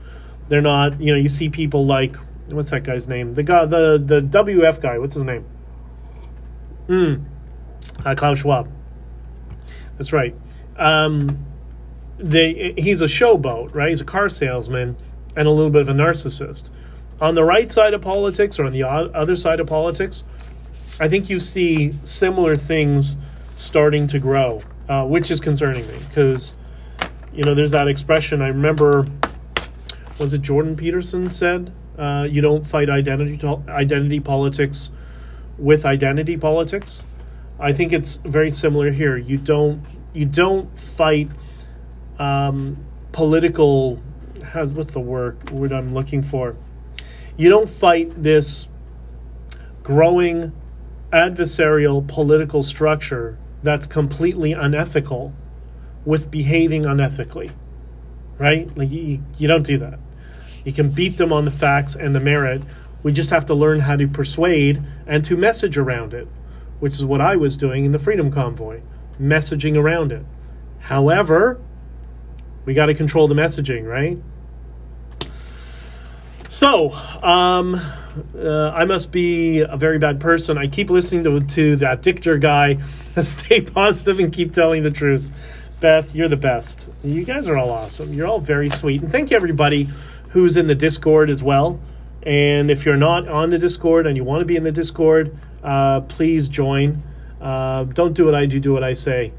they're 0.48 0.60
not, 0.60 1.00
you 1.00 1.12
know, 1.12 1.18
you 1.18 1.28
see 1.28 1.48
people 1.48 1.86
like 1.86 2.16
what's 2.48 2.70
that 2.70 2.82
guy's 2.82 3.06
name? 3.06 3.34
The 3.34 3.42
guy, 3.42 3.64
the 3.66 4.02
the 4.04 4.20
WF 4.20 4.80
guy. 4.80 4.98
What's 4.98 5.14
his 5.14 5.24
name? 5.24 5.44
Hmm. 6.86 7.14
Uh, 8.04 8.14
Klaus 8.14 8.38
Schwab. 8.40 8.70
That's 9.96 10.12
right. 10.12 10.34
Um, 10.76 11.44
they 12.18 12.74
he's 12.76 13.00
a 13.00 13.06
showboat, 13.06 13.74
right? 13.74 13.90
He's 13.90 14.00
a 14.00 14.04
car 14.04 14.28
salesman 14.28 14.96
and 15.36 15.46
a 15.46 15.50
little 15.50 15.70
bit 15.70 15.82
of 15.82 15.88
a 15.88 15.92
narcissist 15.92 16.68
on 17.20 17.34
the 17.34 17.44
right 17.44 17.70
side 17.70 17.94
of 17.94 18.00
politics 18.00 18.58
or 18.58 18.64
on 18.64 18.72
the 18.72 18.82
other 18.82 19.36
side 19.36 19.60
of 19.60 19.66
politics, 19.66 20.24
I 21.01 21.09
think 21.09 21.30
you 21.30 21.38
see 21.38 21.94
similar 22.03 22.55
things 22.55 23.16
starting 23.57 24.07
to 24.09 24.18
grow, 24.18 24.61
uh, 24.86 25.07
which 25.07 25.30
is 25.30 25.40
concerning 25.40 25.86
me 25.88 25.94
because, 26.07 26.55
you 27.32 27.42
know, 27.42 27.55
there's 27.55 27.70
that 27.70 27.88
expression. 27.88 28.42
I 28.42 28.48
remember, 28.48 29.07
was 30.18 30.34
it 30.34 30.42
Jordan 30.42 30.76
Peterson 30.76 31.30
said, 31.30 31.72
uh, 31.98 32.26
"You 32.30 32.42
don't 32.42 32.66
fight 32.66 32.90
identity 32.90 33.40
identity 33.68 34.20
politics 34.20 34.90
with 35.57 35.86
identity 35.86 36.36
politics." 36.36 37.03
I 37.59 37.72
think 37.72 37.94
it's 37.94 38.16
very 38.24 38.51
similar 38.51 38.90
here. 38.90 39.16
You 39.16 39.38
don't 39.38 39.82
you 40.12 40.26
don't 40.26 40.78
fight 40.78 41.30
um, 42.18 42.76
political. 43.12 44.03
Has 44.53 44.74
what's 44.74 44.92
the 44.92 45.01
word 45.01 45.51
word 45.51 45.72
I'm 45.72 45.92
looking 45.92 46.22
for? 46.22 46.57
You 47.38 47.48
don't 47.48 47.70
fight 47.70 48.22
this 48.22 48.68
growing 49.82 50.53
adversarial 51.12 52.06
political 52.06 52.62
structure 52.62 53.38
that's 53.62 53.86
completely 53.86 54.52
unethical 54.52 55.32
with 56.04 56.30
behaving 56.30 56.84
unethically, 56.84 57.50
right? 58.38 58.74
Like 58.76 58.90
you, 58.90 59.22
you 59.36 59.48
don't 59.48 59.64
do 59.64 59.78
that. 59.78 59.98
You 60.64 60.72
can 60.72 60.90
beat 60.90 61.16
them 61.16 61.32
on 61.32 61.44
the 61.44 61.50
facts 61.50 61.94
and 61.94 62.14
the 62.14 62.20
merit. 62.20 62.62
We 63.02 63.12
just 63.12 63.30
have 63.30 63.46
to 63.46 63.54
learn 63.54 63.80
how 63.80 63.96
to 63.96 64.06
persuade 64.06 64.82
and 65.06 65.24
to 65.24 65.36
message 65.36 65.76
around 65.76 66.14
it, 66.14 66.28
which 66.78 66.94
is 66.94 67.04
what 67.04 67.20
I 67.20 67.36
was 67.36 67.56
doing 67.56 67.84
in 67.84 67.92
the 67.92 67.98
Freedom 67.98 68.30
Convoy, 68.30 68.80
messaging 69.20 69.76
around 69.76 70.12
it. 70.12 70.24
However, 70.80 71.61
we 72.64 72.74
got 72.74 72.86
to 72.86 72.94
control 72.94 73.26
the 73.28 73.34
messaging, 73.34 73.86
right? 73.86 74.18
So, 76.51 76.90
um, 76.90 77.80
uh, 78.36 78.70
I 78.70 78.84
must 78.84 79.12
be 79.12 79.61
a 79.61 79.76
very 79.76 80.01
bad 80.01 80.18
person. 80.18 80.59
I 80.59 80.66
keep 80.66 80.90
listening 80.90 81.22
to, 81.22 81.40
to 81.40 81.76
that 81.76 82.03
Dichter 82.03 82.38
guy. 82.38 82.78
Stay 83.22 83.61
positive 83.61 84.18
and 84.18 84.32
keep 84.32 84.53
telling 84.53 84.82
the 84.82 84.90
truth. 84.90 85.24
Beth, 85.78 86.12
you're 86.12 86.28
the 86.28 86.36
best. 86.36 86.88
You 87.05 87.24
guys 87.24 87.46
are 87.46 87.57
all 87.57 87.70
awesome. 87.70 88.12
You're 88.12 88.26
all 88.26 88.40
very 88.40 88.68
sweet. 88.68 89.01
And 89.01 89.12
thank 89.12 89.30
you, 89.30 89.36
everybody 89.36 89.88
who's 90.30 90.57
in 90.57 90.66
the 90.66 90.74
Discord 90.74 91.30
as 91.30 91.40
well. 91.40 91.78
And 92.24 92.68
if 92.68 92.84
you're 92.84 92.96
not 92.96 93.28
on 93.28 93.51
the 93.51 93.59
Discord 93.59 94.09
and 94.09 94.16
you 94.16 94.24
want 94.24 94.40
to 94.40 94.44
be 94.44 94.57
in 94.57 94.64
the 94.64 94.72
Discord, 94.72 95.38
uh, 95.62 96.01
please 96.01 96.48
join. 96.48 97.01
Uh, 97.40 97.84
don't 97.84 98.12
do 98.12 98.24
what 98.24 98.34
I 98.34 98.46
do, 98.46 98.59
do 98.59 98.72
what 98.72 98.82
I 98.82 98.94
say. 98.94 99.32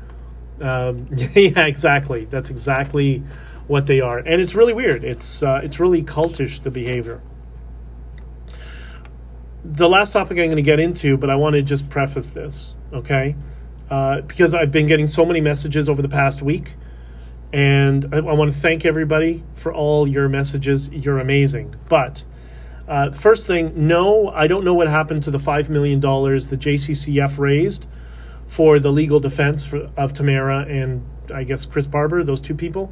Um, 0.61 1.07
yeah, 1.11 1.65
exactly. 1.65 2.23
That's 2.23 2.49
exactly 2.49 3.21
what 3.67 3.85
they 3.87 4.01
are, 4.01 4.19
and 4.19 4.41
it's 4.41 4.55
really 4.55 4.73
weird. 4.73 5.03
It's 5.03 5.43
uh, 5.43 5.61
it's 5.63 5.79
really 5.79 6.03
cultish 6.03 6.61
the 6.63 6.71
behavior. 6.71 7.21
The 9.63 9.87
last 9.87 10.13
topic 10.13 10.37
I'm 10.39 10.45
going 10.45 10.55
to 10.55 10.61
get 10.61 10.79
into, 10.79 11.17
but 11.17 11.29
I 11.29 11.35
want 11.35 11.53
to 11.53 11.61
just 11.61 11.89
preface 11.89 12.31
this, 12.31 12.73
okay? 12.91 13.35
Uh, 13.89 14.21
because 14.21 14.53
I've 14.53 14.71
been 14.71 14.87
getting 14.87 15.07
so 15.07 15.23
many 15.25 15.39
messages 15.39 15.87
over 15.87 16.01
the 16.01 16.09
past 16.09 16.41
week, 16.41 16.73
and 17.53 18.13
I, 18.13 18.17
I 18.17 18.33
want 18.33 18.53
to 18.53 18.59
thank 18.59 18.85
everybody 18.85 19.43
for 19.55 19.73
all 19.73 20.07
your 20.07 20.29
messages. 20.29 20.89
You're 20.89 21.19
amazing, 21.19 21.75
but. 21.89 22.23
Uh, 22.87 23.09
first 23.11 23.47
thing, 23.47 23.87
no, 23.87 24.27
I 24.29 24.47
don't 24.47 24.65
know 24.65 24.73
what 24.73 24.89
happened 24.89 25.23
to 25.23 25.31
the 25.31 25.37
$5 25.37 25.69
million 25.69 26.01
the 26.01 26.07
JCCF 26.57 27.37
raised 27.37 27.85
for 28.47 28.79
the 28.79 28.91
legal 28.91 29.21
defense 29.21 29.63
for, 29.63 29.89
of 29.95 30.11
Tamara 30.11 30.65
and 30.67 31.05
I 31.33 31.45
guess 31.45 31.65
Chris 31.65 31.87
Barber, 31.87 32.21
those 32.25 32.41
two 32.41 32.55
people 32.55 32.91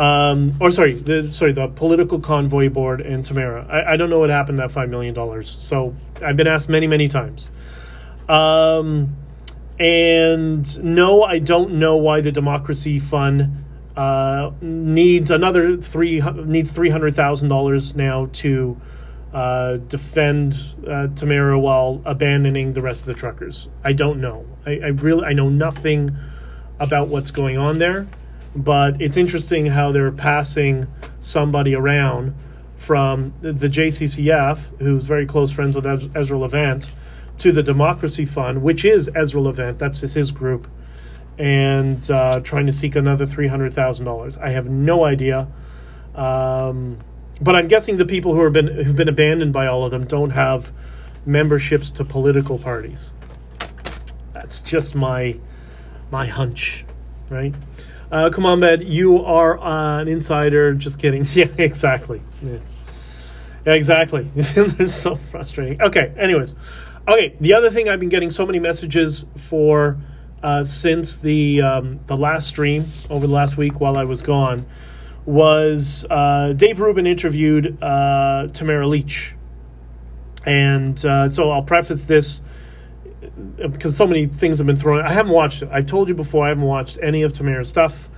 um, 0.00 0.54
or 0.60 0.70
sorry, 0.70 0.94
the 0.94 1.30
sorry, 1.30 1.52
the 1.52 1.68
political 1.68 2.18
convoy 2.20 2.70
board 2.70 3.02
in 3.02 3.22
Tamara. 3.22 3.66
I, 3.68 3.92
I 3.92 3.96
don't 3.98 4.08
know 4.08 4.18
what 4.18 4.30
happened 4.30 4.56
to 4.56 4.62
that 4.62 4.70
five 4.70 4.88
million 4.88 5.12
dollars. 5.12 5.58
So 5.60 5.94
I've 6.24 6.38
been 6.38 6.46
asked 6.46 6.70
many, 6.70 6.86
many 6.86 7.06
times. 7.06 7.50
Um, 8.26 9.14
and 9.78 10.82
no, 10.82 11.22
I 11.22 11.38
don't 11.38 11.72
know 11.74 11.96
why 11.96 12.22
the 12.22 12.32
Democracy 12.32 12.98
Fund 12.98 13.62
uh, 13.94 14.52
needs 14.62 15.30
another 15.30 15.76
three 15.76 16.22
needs 16.46 16.72
three 16.72 16.88
hundred 16.88 17.14
thousand 17.14 17.50
dollars 17.50 17.94
now 17.94 18.30
to 18.32 18.80
uh, 19.34 19.76
defend 19.76 20.56
uh, 20.88 21.08
Tamara 21.08 21.60
while 21.60 22.00
abandoning 22.06 22.72
the 22.72 22.80
rest 22.80 23.02
of 23.02 23.06
the 23.08 23.14
truckers. 23.14 23.68
I 23.84 23.92
don't 23.92 24.22
know. 24.22 24.46
I, 24.64 24.80
I 24.82 24.86
really 24.86 25.26
I 25.26 25.34
know 25.34 25.50
nothing 25.50 26.16
about 26.78 27.08
what's 27.08 27.30
going 27.30 27.58
on 27.58 27.76
there 27.76 28.06
but 28.54 29.00
it's 29.00 29.16
interesting 29.16 29.66
how 29.66 29.92
they're 29.92 30.12
passing 30.12 30.86
somebody 31.20 31.74
around 31.74 32.34
from 32.76 33.34
the 33.42 33.68
JCCF, 33.68 34.80
who's 34.80 35.04
very 35.04 35.26
close 35.26 35.50
friends 35.50 35.76
with 35.76 35.86
Ezra 36.16 36.38
Levant, 36.38 36.86
to 37.38 37.52
the 37.52 37.62
Democracy 37.62 38.24
Fund, 38.24 38.62
which 38.62 38.84
is 38.84 39.10
Ezra 39.14 39.40
Levant, 39.40 39.78
that's 39.78 40.00
his 40.00 40.30
group, 40.30 40.66
and 41.38 42.10
uh, 42.10 42.40
trying 42.40 42.66
to 42.66 42.72
seek 42.72 42.96
another 42.96 43.26
$300,000. 43.26 44.38
I 44.38 44.50
have 44.50 44.68
no 44.68 45.04
idea. 45.04 45.46
Um, 46.14 46.98
but 47.40 47.54
I'm 47.56 47.68
guessing 47.68 47.96
the 47.96 48.04
people 48.04 48.34
who 48.34 48.44
have 48.44 48.52
been 48.52 48.66
who've 48.66 48.96
been 48.96 49.08
abandoned 49.08 49.52
by 49.52 49.66
all 49.66 49.84
of 49.84 49.90
them 49.90 50.06
don't 50.06 50.30
have 50.30 50.72
memberships 51.24 51.90
to 51.92 52.04
political 52.04 52.58
parties. 52.58 53.12
That's 54.34 54.60
just 54.60 54.94
my 54.94 55.38
my 56.10 56.26
hunch. 56.26 56.84
right? 57.30 57.54
Uh, 58.10 58.28
come 58.30 58.44
on, 58.44 58.58
Med, 58.58 58.82
you 58.88 59.24
are 59.24 59.58
an 59.60 60.08
insider. 60.08 60.74
Just 60.74 60.98
kidding. 60.98 61.26
Yeah, 61.34 61.46
exactly. 61.58 62.22
Yeah. 62.42 62.58
Yeah, 63.66 63.74
exactly. 63.74 64.22
They're 64.34 64.88
so 64.88 65.14
frustrating. 65.14 65.80
Okay, 65.80 66.12
anyways. 66.16 66.54
Okay, 67.06 67.36
the 67.40 67.54
other 67.54 67.70
thing 67.70 67.88
I've 67.88 68.00
been 68.00 68.08
getting 68.08 68.30
so 68.30 68.46
many 68.46 68.58
messages 68.58 69.26
for 69.36 69.98
uh, 70.42 70.64
since 70.64 71.18
the 71.18 71.60
um, 71.60 72.00
the 72.06 72.16
last 72.16 72.48
stream 72.48 72.86
over 73.10 73.26
the 73.26 73.32
last 73.32 73.56
week 73.56 73.80
while 73.80 73.98
I 73.98 74.04
was 74.04 74.22
gone 74.22 74.66
was 75.26 76.06
uh, 76.08 76.52
Dave 76.54 76.80
Rubin 76.80 77.06
interviewed 77.06 77.82
uh, 77.82 78.48
Tamara 78.52 78.86
Lich. 78.86 79.34
And 80.46 81.04
uh, 81.04 81.28
so 81.28 81.50
I'll 81.50 81.62
preface 81.62 82.04
this 82.04 82.40
because 83.56 83.96
so 83.96 84.06
many 84.06 84.26
things 84.26 84.58
have 84.58 84.66
been 84.66 84.76
thrown. 84.76 85.04
I 85.04 85.12
haven't 85.12 85.32
watched 85.32 85.62
it. 85.62 85.68
I've 85.72 85.86
told 85.86 86.08
you 86.08 86.14
before 86.14 86.46
I 86.46 86.48
haven't 86.48 86.64
watched 86.64 86.98
any 87.02 87.22
of 87.22 87.32
Tamara's 87.32 87.68
stuff. 87.68 88.08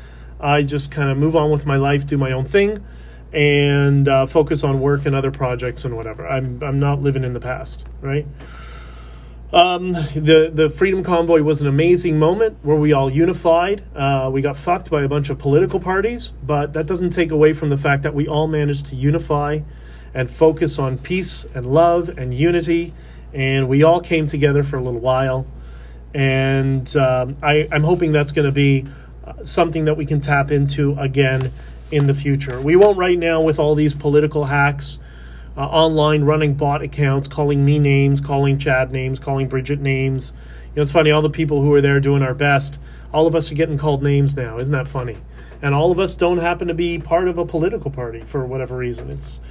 I 0.40 0.62
just 0.62 0.90
kind 0.90 1.10
of 1.10 1.16
move 1.16 1.36
on 1.36 1.50
with 1.50 1.66
my 1.66 1.76
life, 1.76 2.06
do 2.06 2.18
my 2.18 2.32
own 2.32 2.44
thing, 2.44 2.84
and 3.32 4.08
uh, 4.08 4.26
focus 4.26 4.64
on 4.64 4.80
work 4.80 5.06
and 5.06 5.14
other 5.14 5.30
projects 5.30 5.84
and 5.84 5.96
whatever. 5.96 6.26
I'm 6.26 6.62
I'm 6.62 6.80
not 6.80 7.00
living 7.00 7.24
in 7.24 7.32
the 7.32 7.40
past, 7.40 7.84
right? 8.00 8.26
Um, 9.52 9.92
the 9.92 10.50
the 10.52 10.70
Freedom 10.70 11.04
Convoy 11.04 11.42
was 11.42 11.60
an 11.60 11.66
amazing 11.66 12.18
moment 12.18 12.58
where 12.62 12.76
we 12.76 12.92
all 12.92 13.10
unified. 13.10 13.84
Uh, 13.94 14.30
we 14.32 14.40
got 14.40 14.56
fucked 14.56 14.90
by 14.90 15.02
a 15.02 15.08
bunch 15.08 15.28
of 15.28 15.38
political 15.38 15.78
parties, 15.78 16.32
but 16.42 16.72
that 16.72 16.86
doesn't 16.86 17.10
take 17.10 17.30
away 17.30 17.52
from 17.52 17.68
the 17.68 17.76
fact 17.76 18.02
that 18.02 18.14
we 18.14 18.26
all 18.26 18.48
managed 18.48 18.86
to 18.86 18.96
unify 18.96 19.60
and 20.14 20.30
focus 20.30 20.78
on 20.78 20.98
peace 20.98 21.44
and 21.54 21.66
love 21.66 22.08
and 22.08 22.34
unity. 22.34 22.94
And 23.34 23.68
we 23.68 23.82
all 23.82 24.00
came 24.00 24.26
together 24.26 24.62
for 24.62 24.76
a 24.76 24.82
little 24.82 25.00
while. 25.00 25.46
And 26.14 26.94
um, 26.96 27.36
I, 27.42 27.68
I'm 27.72 27.84
hoping 27.84 28.12
that's 28.12 28.32
going 28.32 28.46
to 28.46 28.52
be 28.52 28.86
uh, 29.24 29.44
something 29.44 29.86
that 29.86 29.96
we 29.96 30.04
can 30.04 30.20
tap 30.20 30.50
into 30.50 30.98
again 30.98 31.52
in 31.90 32.06
the 32.06 32.14
future. 32.14 32.60
We 32.60 32.76
won't 32.76 32.98
right 32.98 33.18
now 33.18 33.40
with 33.40 33.58
all 33.58 33.74
these 33.74 33.94
political 33.94 34.44
hacks. 34.44 34.98
Uh, 35.54 35.60
online 35.60 36.24
running 36.24 36.54
bot 36.54 36.80
accounts, 36.80 37.28
calling 37.28 37.62
me 37.62 37.78
names, 37.78 38.22
calling 38.22 38.58
Chad 38.58 38.90
names, 38.90 39.18
calling 39.18 39.48
Bridget 39.48 39.80
names. 39.80 40.32
You 40.72 40.76
know, 40.76 40.82
it's 40.82 40.90
funny, 40.90 41.10
all 41.10 41.20
the 41.20 41.28
people 41.28 41.60
who 41.60 41.74
are 41.74 41.82
there 41.82 42.00
doing 42.00 42.22
our 42.22 42.32
best, 42.32 42.78
all 43.12 43.26
of 43.26 43.34
us 43.34 43.52
are 43.52 43.54
getting 43.54 43.76
called 43.76 44.02
names 44.02 44.34
now. 44.34 44.58
Isn't 44.58 44.72
that 44.72 44.88
funny? 44.88 45.18
And 45.60 45.74
all 45.74 45.92
of 45.92 46.00
us 46.00 46.14
don't 46.14 46.38
happen 46.38 46.68
to 46.68 46.74
be 46.74 46.98
part 46.98 47.28
of 47.28 47.36
a 47.36 47.44
political 47.44 47.90
party 47.90 48.20
for 48.22 48.46
whatever 48.46 48.78
reason. 48.78 49.10
It's 49.10 49.42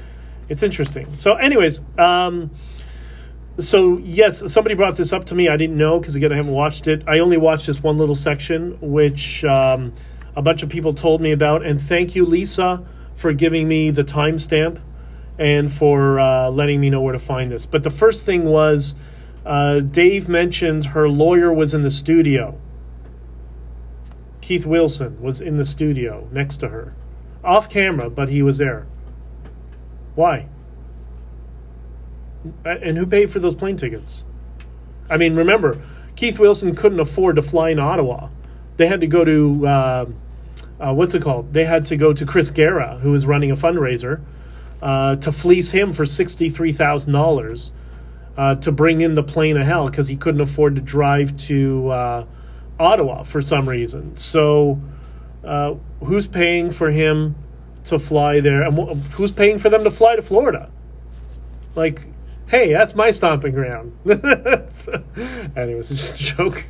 it's 0.49 0.63
interesting. 0.63 1.15
So, 1.15 1.36
anyways, 1.36 1.79
um, 1.99 2.49
so 3.60 3.97
yes, 3.99 4.52
somebody 4.52 4.76
brought 4.76 4.95
this 4.95 5.14
up 5.14 5.26
to 5.26 5.36
me. 5.36 5.47
I 5.47 5.58
didn't 5.58 5.78
know 5.78 5.99
because 5.99 6.16
again, 6.16 6.32
I 6.32 6.36
haven't 6.36 6.54
watched 6.54 6.88
it. 6.88 7.04
I 7.08 7.20
only 7.20 7.38
watched 7.38 7.68
this 7.68 7.84
one 7.84 7.97
little 7.97 8.16
section, 8.16 8.78
which 8.82 9.43
um, 9.43 9.93
a 10.36 10.41
bunch 10.41 10.64
of 10.64 10.70
people 10.70 10.93
told 10.93 11.22
me 11.22 11.32
about. 11.32 11.66
And 11.66 11.82
thank 11.82 12.16
you, 12.16 12.26
Lisa, 12.26 12.86
for 13.16 13.34
giving 13.34 13.68
me 13.68 13.91
the 13.91 14.04
timestamp 14.04 14.80
and 15.38 15.72
for 15.72 16.20
uh, 16.20 16.49
letting 16.49 16.80
me 16.80 16.89
know 16.89 17.02
where 17.02 17.14
to 17.14 17.20
find 17.20 17.52
this. 17.52 17.66
But 17.66 17.84
the 17.84 17.89
first 17.89 18.26
thing 18.26 18.45
was 18.45 18.95
uh, 19.45 19.80
Dave 19.80 20.30
mentioned 20.30 20.86
her 20.86 21.10
lawyer 21.10 21.52
was 21.52 21.74
in 21.74 21.82
the 21.82 21.91
studio. 21.91 22.60
Keith 24.39 24.66
Wilson 24.66 25.22
was 25.22 25.41
in 25.41 25.58
the 25.58 25.66
studio 25.66 26.28
next 26.32 26.58
to 26.58 26.70
her, 26.70 26.93
off 27.43 27.70
camera, 27.70 28.10
but 28.10 28.30
he 28.30 28.41
was 28.41 28.58
there. 28.58 28.86
Why? 30.16 30.47
And 32.65 32.97
who 32.97 33.05
paid 33.05 33.31
for 33.31 33.39
those 33.39 33.55
plane 33.55 33.77
tickets? 33.77 34.23
I 35.09 35.17
mean, 35.17 35.35
remember, 35.35 35.81
Keith 36.15 36.39
Wilson 36.39 36.75
couldn't 36.75 36.99
afford 36.99 37.35
to 37.35 37.41
fly 37.41 37.69
in 37.69 37.79
Ottawa. 37.79 38.29
They 38.77 38.87
had 38.87 39.01
to 39.01 39.07
go 39.07 39.23
to, 39.23 39.67
uh, 39.67 40.05
uh, 40.79 40.93
what's 40.93 41.13
it 41.13 41.21
called? 41.21 41.53
They 41.53 41.65
had 41.65 41.85
to 41.87 41.97
go 41.97 42.13
to 42.13 42.25
Chris 42.25 42.49
Guerra, 42.49 42.97
who 42.99 43.11
was 43.11 43.25
running 43.25 43.51
a 43.51 43.55
fundraiser, 43.55 44.21
uh, 44.81 45.17
to 45.17 45.31
fleece 45.31 45.71
him 45.71 45.93
for 45.93 46.05
$63,000 46.05 47.71
uh, 48.37 48.55
to 48.55 48.71
bring 48.71 49.01
in 49.01 49.15
the 49.15 49.23
plane 49.23 49.57
of 49.57 49.65
hell 49.65 49.87
because 49.87 50.07
he 50.07 50.15
couldn't 50.15 50.41
afford 50.41 50.75
to 50.75 50.81
drive 50.81 51.35
to 51.37 51.89
uh, 51.89 52.25
Ottawa 52.79 53.23
for 53.23 53.41
some 53.41 53.67
reason. 53.67 54.15
So, 54.17 54.81
uh, 55.43 55.75
who's 56.03 56.27
paying 56.27 56.71
for 56.71 56.89
him 56.91 57.35
to 57.85 57.99
fly 57.99 58.39
there, 58.39 58.63
and 58.63 58.77
wh- 58.77 59.11
who's 59.13 59.31
paying 59.31 59.57
for 59.57 59.69
them 59.69 59.83
to 59.83 59.91
fly 59.91 60.15
to 60.15 60.21
Florida? 60.21 60.71
Like, 61.75 62.01
hey, 62.52 62.74
that's 62.74 62.93
my 62.93 63.12
stomping 63.12 63.54
ground. 63.54 63.97
Anyways, 65.56 65.89
it's 65.89 66.02
just 66.02 66.16
a 66.16 66.24
joke. 66.36 66.66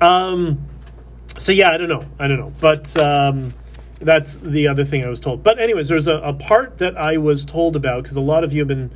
Um, 0.00 0.66
so 1.36 1.52
yeah, 1.52 1.70
I 1.70 1.76
don't 1.76 1.90
know, 1.90 2.02
I 2.18 2.26
don't 2.28 2.38
know, 2.38 2.52
but 2.60 2.96
um, 2.96 3.52
that's 4.00 4.38
the 4.38 4.68
other 4.68 4.86
thing 4.86 5.04
I 5.04 5.08
was 5.08 5.20
told. 5.20 5.42
But 5.42 5.60
anyways, 5.60 5.88
there's 5.88 6.06
a, 6.06 6.16
a 6.16 6.32
part 6.32 6.78
that 6.78 6.96
I 6.96 7.18
was 7.18 7.44
told 7.44 7.76
about 7.76 8.04
because 8.04 8.16
a 8.16 8.22
lot 8.22 8.42
of 8.42 8.54
you 8.54 8.60
have 8.60 8.68
been 8.68 8.90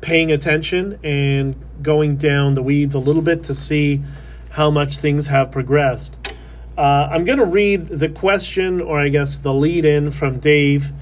paying 0.00 0.30
attention 0.30 1.00
and 1.02 1.56
going 1.82 2.18
down 2.18 2.54
the 2.54 2.62
weeds 2.62 2.94
a 2.94 3.00
little 3.00 3.20
bit 3.20 3.42
to 3.44 3.54
see 3.54 4.00
how 4.50 4.70
much 4.70 4.98
things 4.98 5.26
have 5.26 5.50
progressed. 5.50 6.16
Uh, 6.78 7.08
I'm 7.10 7.24
going 7.24 7.38
to 7.38 7.44
read 7.44 7.88
the 7.88 8.08
question, 8.08 8.80
or 8.80 9.00
I 9.00 9.08
guess 9.08 9.38
the 9.38 9.52
lead 9.52 9.84
in 9.84 10.12
from 10.12 10.38
Dave, 10.38 10.92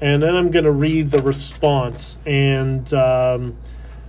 and 0.00 0.22
then 0.22 0.36
I'm 0.36 0.52
going 0.52 0.64
to 0.64 0.72
read 0.72 1.10
the 1.10 1.22
response. 1.22 2.18
And 2.24 2.92
um, 2.94 3.56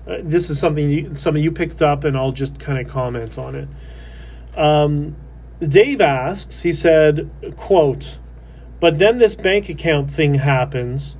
uh, 0.07 0.17
this 0.23 0.49
is 0.49 0.59
something 0.59 0.89
you, 0.89 1.15
something 1.15 1.41
you 1.41 1.51
picked 1.51 1.81
up, 1.81 2.03
and 2.03 2.17
I'll 2.17 2.31
just 2.31 2.59
kind 2.59 2.79
of 2.79 2.91
comment 2.91 3.37
on 3.37 3.55
it. 3.55 3.67
Um, 4.57 5.15
Dave 5.59 6.01
asks, 6.01 6.61
he 6.61 6.73
said, 6.73 7.31
quote, 7.57 8.17
but 8.79 8.99
then 8.99 9.17
this 9.17 9.35
bank 9.35 9.69
account 9.69 10.11
thing 10.11 10.35
happens. 10.35 11.15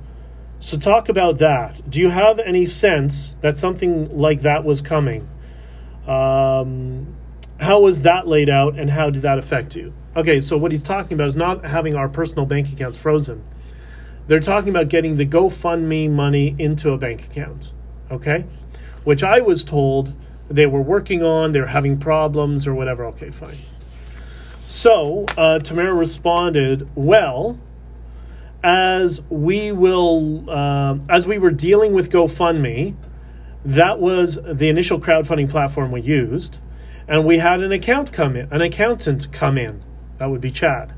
So 0.60 0.76
talk 0.76 1.08
about 1.08 1.38
that. 1.38 1.88
Do 1.88 2.00
you 2.00 2.10
have 2.10 2.38
any 2.38 2.66
sense 2.66 3.36
that 3.40 3.58
something 3.58 4.10
like 4.10 4.42
that 4.42 4.64
was 4.64 4.80
coming? 4.80 5.28
Um, 6.06 7.16
how 7.58 7.80
was 7.80 8.02
that 8.02 8.26
laid 8.26 8.50
out 8.50 8.78
and 8.78 8.90
how 8.90 9.10
did 9.10 9.22
that 9.22 9.38
affect 9.38 9.76
you? 9.76 9.94
Okay, 10.16 10.40
so 10.40 10.56
what 10.56 10.72
he's 10.72 10.82
talking 10.82 11.14
about 11.14 11.28
is 11.28 11.36
not 11.36 11.64
having 11.64 11.94
our 11.94 12.08
personal 12.08 12.46
bank 12.46 12.72
accounts 12.72 12.96
frozen. 12.96 13.42
They're 14.26 14.40
talking 14.40 14.68
about 14.68 14.88
getting 14.88 15.16
the 15.16 15.26
GoFundMe 15.26 16.10
money 16.10 16.54
into 16.58 16.92
a 16.92 16.98
bank 16.98 17.24
account, 17.24 17.72
okay? 18.10 18.44
Which 19.04 19.22
I 19.22 19.40
was 19.40 19.64
told 19.64 20.14
they 20.48 20.66
were 20.66 20.80
working 20.80 21.22
on, 21.22 21.52
they're 21.52 21.66
having 21.66 21.98
problems 21.98 22.66
or 22.66 22.74
whatever. 22.74 23.04
Okay, 23.06 23.30
fine. 23.30 23.56
So 24.66 25.26
uh, 25.36 25.58
Tamara 25.58 25.94
responded, 25.94 26.88
"Well, 26.94 27.58
as 28.62 29.20
we 29.28 29.72
will, 29.72 30.48
uh, 30.48 30.96
as 31.08 31.26
we 31.26 31.38
were 31.38 31.50
dealing 31.50 31.92
with 31.92 32.10
GoFundMe, 32.10 32.94
that 33.64 33.98
was 34.00 34.38
the 34.42 34.68
initial 34.68 34.98
crowdfunding 34.98 35.50
platform 35.50 35.92
we 35.92 36.00
used, 36.00 36.58
and 37.06 37.26
we 37.26 37.38
had 37.38 37.60
an 37.60 37.72
account 37.72 38.12
come 38.12 38.36
in, 38.36 38.50
an 38.50 38.62
accountant 38.62 39.30
come 39.32 39.58
in. 39.58 39.82
That 40.18 40.30
would 40.30 40.40
be 40.40 40.50
Chad." 40.50 40.94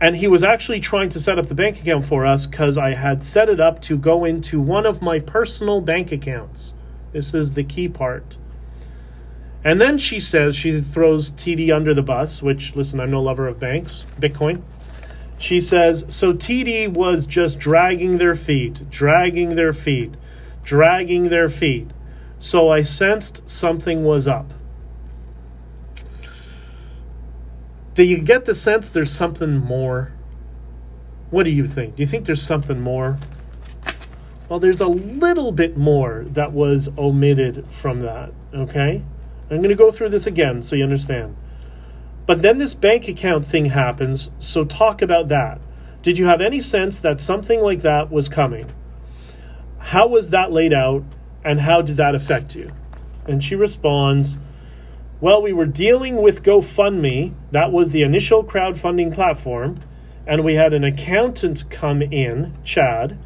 And 0.00 0.16
he 0.16 0.28
was 0.28 0.42
actually 0.42 0.80
trying 0.80 1.08
to 1.08 1.20
set 1.20 1.38
up 1.38 1.46
the 1.46 1.54
bank 1.54 1.80
account 1.80 2.04
for 2.04 2.26
us 2.26 2.46
because 2.46 2.76
I 2.76 2.92
had 2.92 3.22
set 3.22 3.48
it 3.48 3.60
up 3.60 3.80
to 3.82 3.96
go 3.96 4.26
into 4.26 4.60
one 4.60 4.84
of 4.84 5.00
my 5.00 5.18
personal 5.18 5.80
bank 5.80 6.12
accounts. 6.12 6.74
This 7.16 7.32
is 7.32 7.54
the 7.54 7.64
key 7.64 7.88
part. 7.88 8.36
And 9.64 9.80
then 9.80 9.96
she 9.96 10.20
says 10.20 10.54
she 10.54 10.82
throws 10.82 11.30
TD 11.30 11.74
under 11.74 11.94
the 11.94 12.02
bus, 12.02 12.42
which, 12.42 12.76
listen, 12.76 13.00
I'm 13.00 13.10
no 13.10 13.22
lover 13.22 13.48
of 13.48 13.58
banks, 13.58 14.04
Bitcoin. 14.20 14.60
She 15.38 15.58
says, 15.60 16.04
so 16.08 16.34
TD 16.34 16.88
was 16.88 17.24
just 17.24 17.58
dragging 17.58 18.18
their 18.18 18.34
feet, 18.34 18.90
dragging 18.90 19.56
their 19.56 19.72
feet, 19.72 20.12
dragging 20.62 21.30
their 21.30 21.48
feet. 21.48 21.90
So 22.38 22.68
I 22.68 22.82
sensed 22.82 23.48
something 23.48 24.04
was 24.04 24.28
up. 24.28 24.52
Do 27.94 28.02
you 28.02 28.18
get 28.18 28.44
the 28.44 28.54
sense 28.54 28.90
there's 28.90 29.10
something 29.10 29.56
more? 29.56 30.12
What 31.30 31.44
do 31.44 31.50
you 31.50 31.66
think? 31.66 31.96
Do 31.96 32.02
you 32.02 32.06
think 32.06 32.26
there's 32.26 32.42
something 32.42 32.78
more? 32.78 33.18
Well, 34.48 34.60
there's 34.60 34.80
a 34.80 34.86
little 34.86 35.50
bit 35.50 35.76
more 35.76 36.24
that 36.28 36.52
was 36.52 36.88
omitted 36.96 37.66
from 37.72 38.00
that, 38.00 38.32
okay? 38.54 39.02
I'm 39.50 39.56
going 39.58 39.70
to 39.70 39.74
go 39.74 39.90
through 39.90 40.10
this 40.10 40.26
again 40.26 40.62
so 40.62 40.76
you 40.76 40.84
understand. 40.84 41.36
But 42.26 42.42
then 42.42 42.58
this 42.58 42.74
bank 42.74 43.08
account 43.08 43.46
thing 43.46 43.66
happens, 43.66 44.30
so 44.38 44.64
talk 44.64 45.02
about 45.02 45.28
that. 45.28 45.60
Did 46.02 46.18
you 46.18 46.26
have 46.26 46.40
any 46.40 46.60
sense 46.60 47.00
that 47.00 47.18
something 47.18 47.60
like 47.60 47.82
that 47.82 48.10
was 48.10 48.28
coming? 48.28 48.70
How 49.78 50.06
was 50.06 50.30
that 50.30 50.52
laid 50.52 50.72
out, 50.72 51.04
and 51.44 51.60
how 51.60 51.82
did 51.82 51.96
that 51.96 52.14
affect 52.14 52.54
you? 52.54 52.72
And 53.26 53.42
she 53.42 53.56
responds, 53.56 54.36
Well, 55.20 55.42
we 55.42 55.52
were 55.52 55.66
dealing 55.66 56.22
with 56.22 56.44
GoFundMe, 56.44 57.34
that 57.50 57.72
was 57.72 57.90
the 57.90 58.02
initial 58.02 58.44
crowdfunding 58.44 59.12
platform, 59.12 59.80
and 60.24 60.44
we 60.44 60.54
had 60.54 60.72
an 60.72 60.84
accountant 60.84 61.68
come 61.70 62.02
in, 62.02 62.54
Chad, 62.64 63.18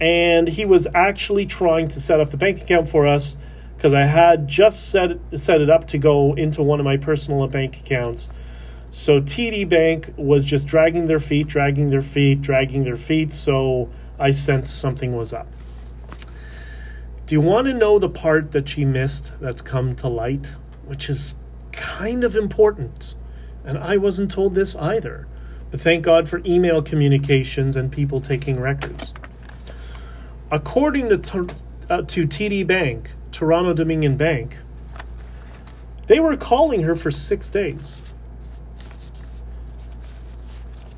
and 0.00 0.48
he 0.48 0.64
was 0.64 0.86
actually 0.94 1.46
trying 1.46 1.88
to 1.88 2.00
set 2.00 2.20
up 2.20 2.30
the 2.30 2.36
bank 2.36 2.60
account 2.60 2.88
for 2.88 3.06
us 3.06 3.36
because 3.76 3.92
I 3.92 4.04
had 4.04 4.48
just 4.48 4.90
set 4.90 5.18
set 5.36 5.60
it 5.60 5.70
up 5.70 5.86
to 5.88 5.98
go 5.98 6.34
into 6.34 6.62
one 6.62 6.80
of 6.80 6.84
my 6.84 6.96
personal 6.96 7.46
bank 7.46 7.78
accounts. 7.78 8.28
So 8.90 9.20
TD 9.20 9.68
Bank 9.68 10.12
was 10.16 10.44
just 10.44 10.66
dragging 10.66 11.06
their 11.06 11.18
feet, 11.18 11.48
dragging 11.48 11.90
their 11.90 12.02
feet, 12.02 12.40
dragging 12.40 12.84
their 12.84 12.96
feet. 12.96 13.34
So 13.34 13.90
I 14.18 14.30
sensed 14.30 14.78
something 14.78 15.14
was 15.14 15.32
up. 15.32 15.46
Do 17.26 17.34
you 17.34 17.40
want 17.40 17.66
to 17.66 17.74
know 17.74 17.98
the 17.98 18.08
part 18.08 18.52
that 18.52 18.68
she 18.68 18.84
missed 18.84 19.32
that's 19.40 19.60
come 19.60 19.96
to 19.96 20.08
light, 20.08 20.52
which 20.84 21.10
is 21.10 21.34
kind 21.72 22.24
of 22.24 22.36
important? 22.36 23.14
And 23.64 23.76
I 23.76 23.96
wasn't 23.96 24.30
told 24.30 24.54
this 24.54 24.76
either. 24.76 25.26
But 25.70 25.80
thank 25.80 26.04
God 26.04 26.28
for 26.28 26.40
email 26.46 26.80
communications 26.80 27.76
and 27.76 27.90
people 27.90 28.20
taking 28.20 28.60
records. 28.60 29.12
According 30.50 31.08
to, 31.08 31.46
uh, 31.90 32.02
to 32.02 32.26
TD 32.26 32.66
Bank, 32.66 33.10
Toronto 33.32 33.74
Dominion 33.74 34.16
Bank, 34.16 34.56
they 36.06 36.20
were 36.20 36.36
calling 36.36 36.82
her 36.82 36.94
for 36.94 37.10
six 37.10 37.48
days. 37.48 38.00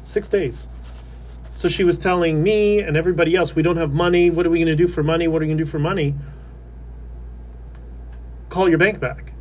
Six 0.05 0.28
days. 0.28 0.66
So 1.55 1.68
she 1.68 1.82
was 1.82 1.99
telling 1.99 2.42
me 2.42 2.80
and 2.80 2.96
everybody 2.96 3.34
else, 3.34 3.55
we 3.55 3.62
don't 3.62 3.78
have 3.78 3.92
money. 3.92 4.30
What 4.30 4.46
are 4.46 4.51
we 4.51 4.59
going 4.59 4.68
to 4.68 4.76
do 4.76 4.86
for 4.86 5.03
money? 5.03 5.28
What 5.28 5.38
are 5.38 5.40
we 5.40 5.46
going 5.46 5.59
to 5.59 5.64
do 5.64 5.70
for 5.70 5.78
money? 5.78 6.14
Call 8.49 8.68
your 8.68 8.78
bank 8.78 9.01
back. 9.01 9.32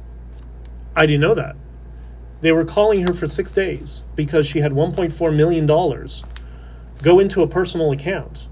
I 0.95 1.05
didn't 1.05 1.21
know 1.21 1.35
that. 1.35 1.55
They 2.41 2.51
were 2.51 2.65
calling 2.65 3.05
her 3.07 3.13
for 3.13 3.27
six 3.27 3.51
days 3.51 4.03
because 4.15 4.47
she 4.47 4.59
had 4.59 4.71
$1.4 4.71 5.35
million 5.35 5.67
go 7.01 7.19
into 7.19 7.43
a 7.43 7.47
personal 7.47 7.91
account. 7.91 8.47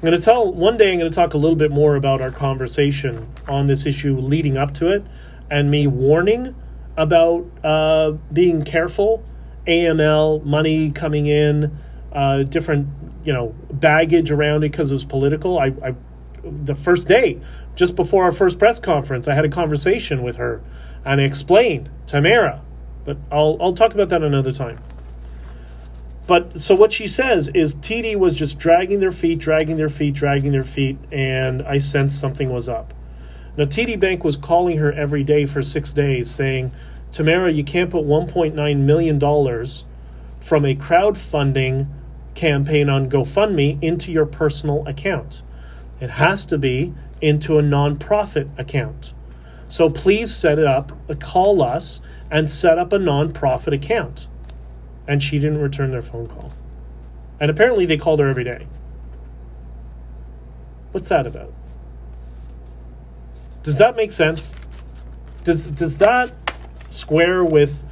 I'm 0.00 0.06
going 0.06 0.18
to 0.18 0.24
tell, 0.24 0.50
one 0.50 0.78
day 0.78 0.92
I'm 0.92 0.98
going 0.98 1.10
to 1.10 1.14
talk 1.14 1.34
a 1.34 1.36
little 1.36 1.56
bit 1.56 1.70
more 1.70 1.94
about 1.94 2.22
our 2.22 2.30
conversation 2.30 3.28
on 3.46 3.66
this 3.66 3.84
issue 3.84 4.16
leading 4.16 4.56
up 4.56 4.72
to 4.76 4.88
it 4.88 5.04
and 5.50 5.70
me 5.70 5.86
warning 5.86 6.54
about 6.96 7.44
uh, 7.62 8.12
being 8.32 8.62
careful, 8.62 9.22
AML, 9.68 10.42
money 10.42 10.90
coming 10.90 11.26
in, 11.26 11.78
uh, 12.12 12.44
different 12.44 12.88
you 13.24 13.32
know 13.34 13.54
baggage 13.72 14.30
around 14.30 14.64
it 14.64 14.72
because 14.72 14.90
it 14.90 14.94
was 14.94 15.04
political. 15.04 15.58
I, 15.58 15.66
I 15.84 15.94
the 16.42 16.74
first 16.74 17.06
day, 17.06 17.38
just 17.76 17.94
before 17.94 18.24
our 18.24 18.32
first 18.32 18.58
press 18.58 18.80
conference, 18.80 19.28
I 19.28 19.34
had 19.34 19.44
a 19.44 19.50
conversation 19.50 20.22
with 20.22 20.36
her 20.36 20.62
and 21.04 21.20
I 21.20 21.24
explained 21.24 21.90
Tamara, 22.06 22.62
but 23.04 23.18
I'll 23.30 23.58
I'll 23.60 23.74
talk 23.74 23.92
about 23.92 24.08
that 24.08 24.22
another 24.22 24.52
time. 24.52 24.78
But 26.30 26.60
so 26.60 26.76
what 26.76 26.92
she 26.92 27.08
says 27.08 27.48
is 27.54 27.74
TD 27.74 28.14
was 28.14 28.36
just 28.36 28.56
dragging 28.56 29.00
their 29.00 29.10
feet, 29.10 29.40
dragging 29.40 29.76
their 29.76 29.88
feet, 29.88 30.14
dragging 30.14 30.52
their 30.52 30.62
feet, 30.62 30.96
and 31.10 31.60
I 31.62 31.78
sensed 31.78 32.20
something 32.20 32.50
was 32.50 32.68
up. 32.68 32.94
Now 33.56 33.64
TD 33.64 33.98
Bank 33.98 34.22
was 34.22 34.36
calling 34.36 34.78
her 34.78 34.92
every 34.92 35.24
day 35.24 35.44
for 35.44 35.60
six 35.60 35.92
days, 35.92 36.30
saying, 36.30 36.70
Tamara, 37.10 37.50
you 37.50 37.64
can't 37.64 37.90
put 37.90 38.04
$1.9 38.04 38.76
million 38.78 39.18
from 39.18 40.64
a 40.64 40.76
crowdfunding 40.76 41.88
campaign 42.36 42.88
on 42.88 43.10
GoFundMe 43.10 43.82
into 43.82 44.12
your 44.12 44.24
personal 44.24 44.86
account. 44.86 45.42
It 46.00 46.10
has 46.10 46.46
to 46.46 46.58
be 46.58 46.94
into 47.20 47.58
a 47.58 47.62
nonprofit 47.62 48.56
account. 48.56 49.14
So 49.68 49.90
please 49.90 50.32
set 50.32 50.60
it 50.60 50.66
up, 50.68 50.92
call 51.18 51.60
us, 51.60 52.00
and 52.30 52.48
set 52.48 52.78
up 52.78 52.92
a 52.92 52.98
nonprofit 52.98 53.74
account. 53.74 54.28
And 55.10 55.20
she 55.20 55.40
didn't 55.40 55.58
return 55.58 55.90
their 55.90 56.02
phone 56.02 56.28
call. 56.28 56.52
And 57.40 57.50
apparently 57.50 57.84
they 57.84 57.96
called 57.96 58.20
her 58.20 58.28
every 58.28 58.44
day. 58.44 58.68
What's 60.92 61.08
that 61.08 61.26
about? 61.26 61.52
Does 63.64 63.76
that 63.78 63.96
make 63.96 64.12
sense? 64.12 64.54
Does 65.42 65.66
does 65.66 65.98
that 65.98 66.32
square 66.90 67.44
with 67.44 67.82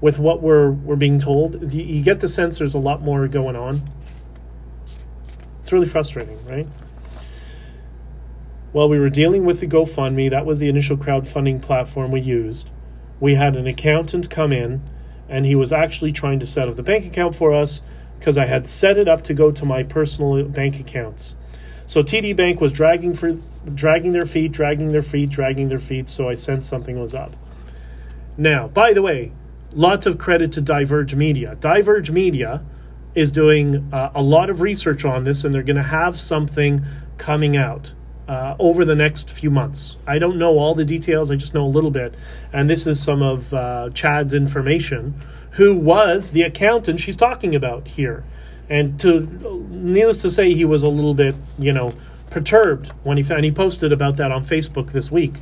with 0.00 0.18
what 0.18 0.40
we're 0.40 0.70
we're 0.70 0.96
being 0.96 1.18
told. 1.18 1.70
You, 1.70 1.82
you 1.82 2.02
get 2.02 2.20
the 2.20 2.28
sense 2.28 2.58
there's 2.60 2.72
a 2.72 2.78
lot 2.78 3.02
more 3.02 3.28
going 3.28 3.56
on. 3.56 3.90
It's 5.62 5.70
really 5.70 5.86
frustrating, 5.86 6.42
right? 6.46 6.66
Well, 8.72 8.88
we 8.88 8.98
were 8.98 9.10
dealing 9.10 9.44
with 9.44 9.60
the 9.60 9.66
GoFundMe. 9.66 10.30
That 10.30 10.46
was 10.46 10.60
the 10.60 10.70
initial 10.70 10.96
crowdfunding 10.96 11.60
platform 11.60 12.10
we 12.10 12.22
used. 12.22 12.70
We 13.20 13.34
had 13.34 13.54
an 13.54 13.66
accountant 13.66 14.30
come 14.30 14.50
in, 14.50 14.82
and 15.28 15.46
he 15.46 15.54
was 15.54 15.72
actually 15.72 16.12
trying 16.12 16.40
to 16.40 16.46
set 16.46 16.68
up 16.68 16.76
the 16.76 16.82
bank 16.82 17.06
account 17.06 17.34
for 17.34 17.54
us 17.54 17.82
because 18.18 18.38
I 18.38 18.46
had 18.46 18.66
set 18.66 18.96
it 18.96 19.08
up 19.08 19.22
to 19.24 19.34
go 19.34 19.50
to 19.50 19.64
my 19.64 19.82
personal 19.82 20.44
bank 20.44 20.80
accounts. 20.80 21.36
So 21.86 22.02
TD 22.02 22.34
Bank 22.34 22.60
was 22.60 22.72
dragging 22.72 23.14
for 23.14 23.32
dragging 23.74 24.12
their 24.12 24.24
feet, 24.26 24.52
dragging 24.52 24.92
their 24.92 25.02
feet, 25.02 25.30
dragging 25.30 25.68
their 25.68 25.78
feet. 25.78 26.08
So 26.08 26.28
I 26.28 26.34
sensed 26.34 26.68
something 26.68 26.98
was 26.98 27.14
up. 27.14 27.36
Now, 28.36 28.68
by 28.68 28.92
the 28.92 29.02
way, 29.02 29.32
lots 29.72 30.06
of 30.06 30.18
credit 30.18 30.52
to 30.52 30.60
Diverge 30.60 31.14
Media. 31.14 31.56
Diverge 31.60 32.10
Media 32.10 32.64
is 33.14 33.30
doing 33.30 33.88
uh, 33.92 34.10
a 34.14 34.22
lot 34.22 34.50
of 34.50 34.60
research 34.60 35.04
on 35.04 35.24
this, 35.24 35.44
and 35.44 35.54
they're 35.54 35.62
going 35.62 35.76
to 35.76 35.82
have 35.82 36.18
something 36.18 36.84
coming 37.18 37.56
out. 37.56 37.92
Uh, 38.26 38.56
over 38.58 38.86
the 38.86 38.94
next 38.94 39.28
few 39.28 39.50
months. 39.50 39.98
I 40.06 40.18
don't 40.18 40.38
know 40.38 40.58
all 40.58 40.74
the 40.74 40.86
details, 40.86 41.30
I 41.30 41.34
just 41.34 41.52
know 41.52 41.66
a 41.66 41.68
little 41.68 41.90
bit. 41.90 42.14
And 42.54 42.70
this 42.70 42.86
is 42.86 42.98
some 42.98 43.20
of 43.20 43.52
uh, 43.52 43.90
Chad's 43.92 44.32
information, 44.32 45.20
who 45.50 45.74
was 45.74 46.30
the 46.30 46.40
accountant 46.40 47.00
she's 47.00 47.18
talking 47.18 47.54
about 47.54 47.86
here. 47.86 48.24
And 48.70 48.98
to 49.00 49.20
needless 49.68 50.22
to 50.22 50.30
say, 50.30 50.54
he 50.54 50.64
was 50.64 50.82
a 50.82 50.88
little 50.88 51.12
bit, 51.12 51.34
you 51.58 51.72
know, 51.72 51.92
perturbed 52.30 52.92
when 53.02 53.16
he 53.16 53.22
found 53.22 53.44
he 53.44 53.52
posted 53.52 53.92
about 53.92 54.16
that 54.16 54.32
on 54.32 54.44
Facebook 54.44 54.92
this 54.92 55.10
week, 55.10 55.34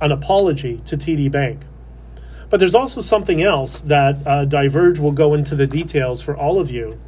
an 0.00 0.12
apology 0.12 0.80
to 0.84 0.96
TD 0.96 1.30
Bank. 1.30 1.62
But 2.50 2.60
there's 2.60 2.74
also 2.74 3.00
something 3.00 3.42
else 3.42 3.80
that 3.82 4.24
uh, 4.26 4.44
Diverge 4.44 4.98
will 4.98 5.12
go 5.12 5.34
into 5.34 5.56
the 5.56 5.66
details 5.66 6.22
for 6.22 6.36
all 6.36 6.60
of 6.60 6.70
you. 6.70 7.00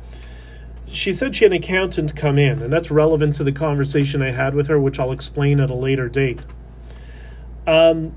She 0.93 1.13
said 1.13 1.37
she 1.37 1.45
had 1.45 1.53
an 1.53 1.59
accountant 1.59 2.17
come 2.17 2.39
in, 2.39 2.63
and 2.63 2.73
that's 2.73 2.91
relevant 2.91 3.35
to 3.37 3.45
the 3.45 3.53
conversation 3.53 4.23
I 4.23 4.31
had 4.31 4.55
with 4.55 4.69
her, 4.69 4.79
which 4.79 4.99
I'll 4.99 5.13
explain 5.13 5.61
at 5.61 5.71
a 5.71 5.75
later 5.75 6.09
date. 6.09 6.41
Um, 7.67 8.15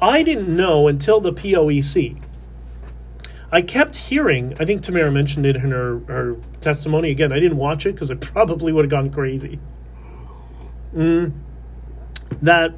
I 0.00 0.22
didn't 0.22 0.54
know 0.54 0.88
until 0.88 1.20
the 1.20 1.32
POEC. 1.32 2.20
I 3.50 3.60
kept 3.60 3.96
hearing, 3.96 4.56
I 4.58 4.64
think 4.64 4.82
Tamara 4.82 5.12
mentioned 5.12 5.44
it 5.44 5.56
in 5.56 5.70
her, 5.70 5.98
her 6.08 6.36
testimony. 6.60 7.10
Again, 7.10 7.32
I 7.32 7.38
didn't 7.38 7.58
watch 7.58 7.84
it 7.84 7.92
because 7.92 8.10
I 8.10 8.14
probably 8.20 8.72
would 8.72 8.84
have 8.84 8.90
gone 8.90 9.10
crazy. 9.10 9.58
Mm, 10.94 11.32
that 12.40 12.72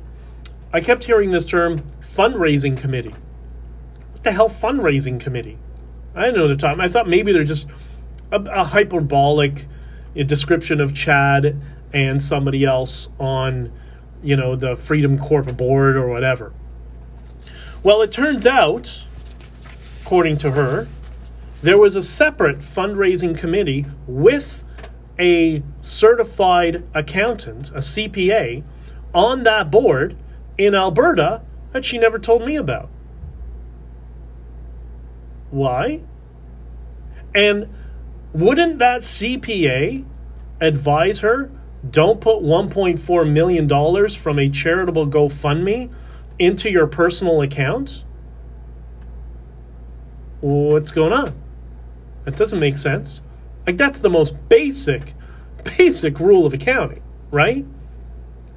I 0.73 0.81
kept 0.81 1.05
hearing 1.05 1.31
this 1.31 1.47
term 1.47 1.83
fundraising 2.01 2.77
committee 2.77 3.15
What 4.13 4.23
the 4.23 4.33
hell 4.33 4.49
fundraising 4.49 5.21
committee? 5.21 5.59
I 6.15 6.27
didn't 6.27 6.37
know 6.37 6.49
the 6.49 6.57
time. 6.57 6.81
I 6.81 6.89
thought 6.89 7.09
maybe 7.09 7.33
they're 7.33 7.45
just 7.45 7.67
a, 8.35 8.43
a 8.51 8.65
hyperbolic 8.65 9.67
uh, 10.19 10.23
description 10.25 10.81
of 10.81 10.95
Chad 10.95 11.61
and 11.93 12.23
somebody 12.23 12.65
else 12.65 13.09
on, 13.21 13.73
you 14.23 14.37
know, 14.37 14.57
the 14.57 14.77
Freedom 14.77 15.19
Corp 15.19 15.57
board 15.57 15.97
or 15.97 16.09
whatever. 16.09 16.53
Well, 17.83 18.03
it 18.03 18.11
turns 18.11 18.47
out, 18.47 19.05
according 20.03 20.39
to 20.39 20.53
her, 20.53 20.89
there 21.63 21.79
was 21.79 21.97
a 21.97 22.03
separate 22.03 22.59
fundraising 22.61 23.39
committee 23.39 23.87
with 24.07 24.65
a 25.19 25.63
certified 25.83 26.85
accountant, 26.93 27.69
a 27.69 27.79
CPA, 27.79 28.65
on 29.15 29.45
that 29.45 29.71
board 29.71 30.17
in 30.59 30.75
Alberta 30.75 31.43
that 31.73 31.85
she 31.85 31.99
never 31.99 32.19
told 32.19 32.45
me 32.45 32.57
about. 32.57 32.91
Why? 35.51 36.03
And 37.35 37.69
wouldn't 38.35 38.79
that 38.81 39.03
CPA 39.03 40.05
advise 40.61 41.21
her 41.21 41.51
don't 41.89 42.21
put 42.21 42.43
$1.4 42.43 43.31
million 43.31 44.09
from 44.11 44.39
a 44.39 44.49
charitable 44.51 45.07
GoFundMe 45.07 45.93
into 46.39 46.71
your 46.71 46.87
personal 46.87 47.43
account? 47.43 48.05
What's 50.41 50.91
going 50.91 51.13
on? 51.13 51.35
That 52.25 52.37
doesn't 52.37 52.59
make 52.59 52.77
sense. 52.77 53.21
Like, 53.67 53.77
that's 53.77 54.01
the 54.01 54.11
most 54.11 54.35
basic, 54.49 55.15
basic 55.79 56.19
rule 56.19 56.45
of 56.45 56.53
accounting, 56.53 57.03
right? 57.31 57.65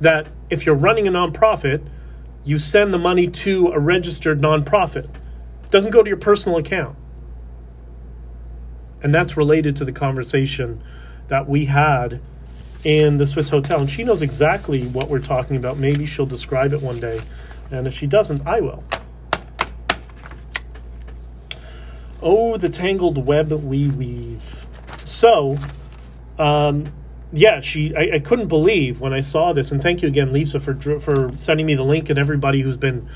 That 0.02 0.28
if 0.50 0.66
you're 0.66 0.76
running 0.76 1.08
a 1.08 1.12
nonprofit, 1.12 1.86
you 2.44 2.58
send 2.60 2.94
the 2.94 2.98
money 2.98 3.28
to 3.28 3.68
a 3.68 3.80
registered 3.80 4.40
nonprofit 4.40 5.06
It 5.06 5.72
doesn't 5.72 5.92
go 5.92 6.02
to 6.02 6.08
your 6.08 6.18
personal 6.18 6.58
account. 6.58 6.98
And 9.02 9.14
that's 9.14 9.38
related 9.38 9.76
to 9.78 9.86
the 9.86 9.92
conversation 9.92 10.82
that 11.28 11.48
we 11.48 11.66
had 11.66 12.22
in 12.84 13.18
the 13.18 13.28
Swiss 13.28 13.50
Hotel. 13.50 13.80
And 13.80 13.90
she 13.90 14.04
knows 14.04 14.22
exactly 14.22 14.88
what 14.88 15.10
we're 15.10 15.20
talking 15.20 15.56
about. 15.56 15.78
Maybe 15.78 16.06
she'll 16.06 16.26
describe 16.26 16.74
it 16.74 16.82
one 16.82 17.00
day. 17.00 17.20
And 17.72 17.86
if 17.86 17.94
she 17.94 18.08
doesn't, 18.08 18.48
I 18.48 18.62
will. 18.62 18.84
Oh, 22.22 22.58
the 22.58 22.70
tangled 22.70 23.28
web 23.28 23.52
we 23.52 23.90
weave. 23.90 24.66
So, 25.06 25.58
um, 26.40 26.92
yeah, 27.32 27.62
she. 27.62 27.96
I, 27.96 28.16
I, 28.16 28.20
couldn't 28.20 28.48
believe 28.48 29.00
when 29.00 29.14
I 29.14 29.20
saw 29.20 29.54
this, 29.54 29.72
and 29.72 29.82
thank 29.82 30.02
you 30.02 30.08
again, 30.08 30.32
Lisa, 30.32 30.60
for 30.60 31.00
for 31.00 31.32
sending 31.38 31.66
me 31.66 31.76
the 31.76 31.84
link, 31.84 32.10
and 32.10 32.18
everybody 32.18 32.62
who's 32.62 32.78
been 32.78 33.08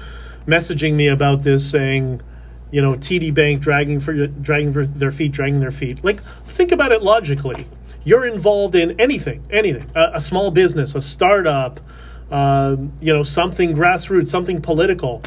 messaging 0.45 0.93
me 0.93 1.07
about 1.07 1.43
this, 1.43 1.69
saying 1.69 2.21
you 2.71 2.81
know, 2.81 2.93
TD 2.93 3.33
Bank 3.33 3.61
dragging 3.61 3.99
for 3.99 4.27
dragging 4.27 4.73
for 4.73 4.85
their 4.85 5.11
feet, 5.11 5.31
dragging 5.31 5.59
their 5.59 5.71
feet. 5.71 6.03
Like, 6.03 6.23
think 6.47 6.71
about 6.71 6.91
it 6.91 7.03
logically. 7.03 7.67
You're 8.03 8.25
involved 8.25 8.73
in 8.73 8.99
anything, 8.99 9.45
anything, 9.51 9.89
a, 9.93 10.11
a 10.15 10.21
small 10.21 10.49
business, 10.49 10.95
a 10.95 11.01
startup, 11.01 11.79
um, 12.31 12.93
you 12.99 13.13
know, 13.13 13.23
something 13.23 13.75
grassroots, 13.75 14.29
something 14.29 14.61
political, 14.61 15.21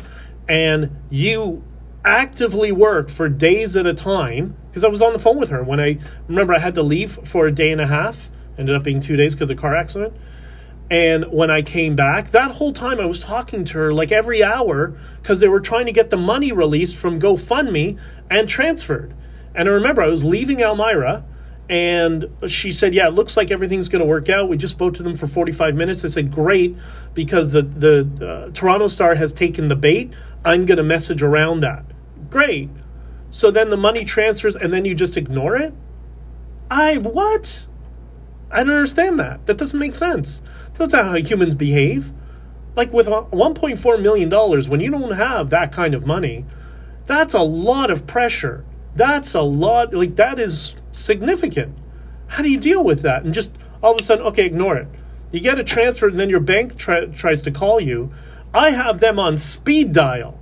and 0.49 0.91
you 1.11 1.63
actively 2.05 2.73
work 2.73 3.09
for 3.09 3.29
days 3.29 3.77
at 3.77 3.87
a 3.87 3.95
time. 3.95 4.57
Because 4.69 4.83
I 4.83 4.89
was 4.89 5.01
on 5.01 5.13
the 5.13 5.19
phone 5.19 5.39
with 5.39 5.51
her 5.51 5.63
when 5.63 5.79
I 5.79 5.99
remember 6.27 6.55
I 6.55 6.59
had 6.59 6.75
to 6.75 6.83
leave 6.83 7.21
for 7.29 7.47
a 7.47 7.53
day 7.53 7.71
and 7.71 7.81
a 7.81 7.87
half. 7.87 8.31
Ended 8.59 8.75
up 8.75 8.83
being 8.83 9.01
two 9.01 9.17
days 9.17 9.35
because 9.35 9.51
of 9.51 9.57
the 9.57 9.61
car 9.61 9.75
accident. 9.75 10.15
And 10.91 11.32
when 11.32 11.51
I 11.51 11.62
came 11.62 11.97
back, 11.97 12.30
that 12.32 12.53
whole 12.53 12.72
time 12.72 13.01
I 13.01 13.07
was 13.07 13.20
talking 13.20 13.64
to 13.64 13.78
her 13.78 13.93
like 13.93 14.12
every 14.12 14.45
hour 14.45 14.97
because 15.22 15.41
they 15.41 15.49
were 15.49 15.61
trying 15.61 15.87
to 15.87 15.93
get 15.93 16.11
the 16.11 16.16
money 16.16 16.53
released 16.53 16.97
from 16.97 17.18
GoFundMe 17.18 17.99
and 18.30 18.49
transferred. 18.49 19.14
And 19.55 19.68
I 19.68 19.72
remember 19.72 20.03
I 20.03 20.09
was 20.09 20.22
leaving 20.22 20.61
Elmira 20.61 21.24
and 21.68 22.26
she 22.47 22.72
said, 22.72 22.93
"Yeah, 22.93 23.09
it 23.09 23.14
looks 23.14 23.37
like 23.37 23.51
everything's 23.51 23.89
going 23.89 24.01
to 24.01 24.07
work 24.07 24.28
out." 24.28 24.49
We 24.49 24.59
just 24.59 24.74
spoke 24.74 24.95
to 24.95 25.03
them 25.03 25.14
for 25.14 25.26
45 25.26 25.74
minutes. 25.74 26.05
I 26.05 26.09
said, 26.09 26.30
"Great, 26.30 26.76
because 27.14 27.51
the 27.51 27.62
the 27.62 28.26
uh, 28.26 28.51
Toronto 28.53 28.87
Star 28.87 29.14
has 29.14 29.32
taken 29.32 29.68
the 29.68 29.76
bait. 29.76 30.12
I'm 30.45 30.66
going 30.66 30.76
to 30.76 30.82
message 30.82 31.22
around 31.22 31.61
that." 31.61 31.85
Great. 32.28 32.68
So 33.30 33.51
then 33.51 33.70
the 33.70 33.76
money 33.78 34.05
transfers, 34.05 34.55
and 34.55 34.72
then 34.72 34.85
you 34.85 34.95
just 34.95 35.16
ignore 35.16 35.57
it. 35.57 35.72
I 36.70 36.99
what? 36.99 37.66
I 38.55 38.63
don't 38.63 38.77
understand 38.77 39.19
that. 39.19 39.47
That 39.47 39.59
doesn't 39.59 39.79
make 39.79 39.97
sense. 39.97 40.41
That's 40.75 40.93
not 40.93 41.05
how 41.07 41.15
humans 41.15 41.57
behave. 41.57 42.13
Like 42.77 42.93
with 42.93 43.07
1.4 43.07 44.01
million 44.01 44.29
dollars, 44.29 44.69
when 44.69 44.81
you 44.81 44.91
don't 44.91 45.13
have 45.13 45.51
that 45.51 45.73
kind 45.73 45.93
of 45.93 46.07
money, 46.07 46.45
that's 47.07 47.35
a 47.35 47.41
lot 47.41 47.91
of 47.91 48.07
pressure. 48.07 48.65
That's 48.95 49.35
a 49.35 49.43
lot. 49.43 49.93
Like 49.93 50.15
that 50.17 50.39
is 50.39 50.77
significant. 50.93 51.77
How 52.29 52.43
do 52.43 52.49
you 52.51 52.59
deal 52.59 52.83
with 52.83 53.03
that? 53.03 53.25
And 53.25 53.35
just 53.35 53.51
all 53.83 53.93
of 53.93 54.01
a 54.01 54.03
sudden, 54.05 54.25
okay, 54.27 54.47
ignore 54.47 54.77
it. 54.77 54.89
You 55.33 55.41
get 55.41 55.59
a 55.59 55.65
transfer, 55.65 56.07
and 56.07 56.19
then 56.19 56.31
your 56.31 56.41
bank 56.41 56.77
tries 56.77 57.43
to 57.43 57.51
call 57.51 57.81
you. 57.81 58.13
I 58.55 58.71
have 58.71 59.01
them 59.01 59.19
on 59.19 59.37
speed 59.37 59.93
dial. 59.93 60.39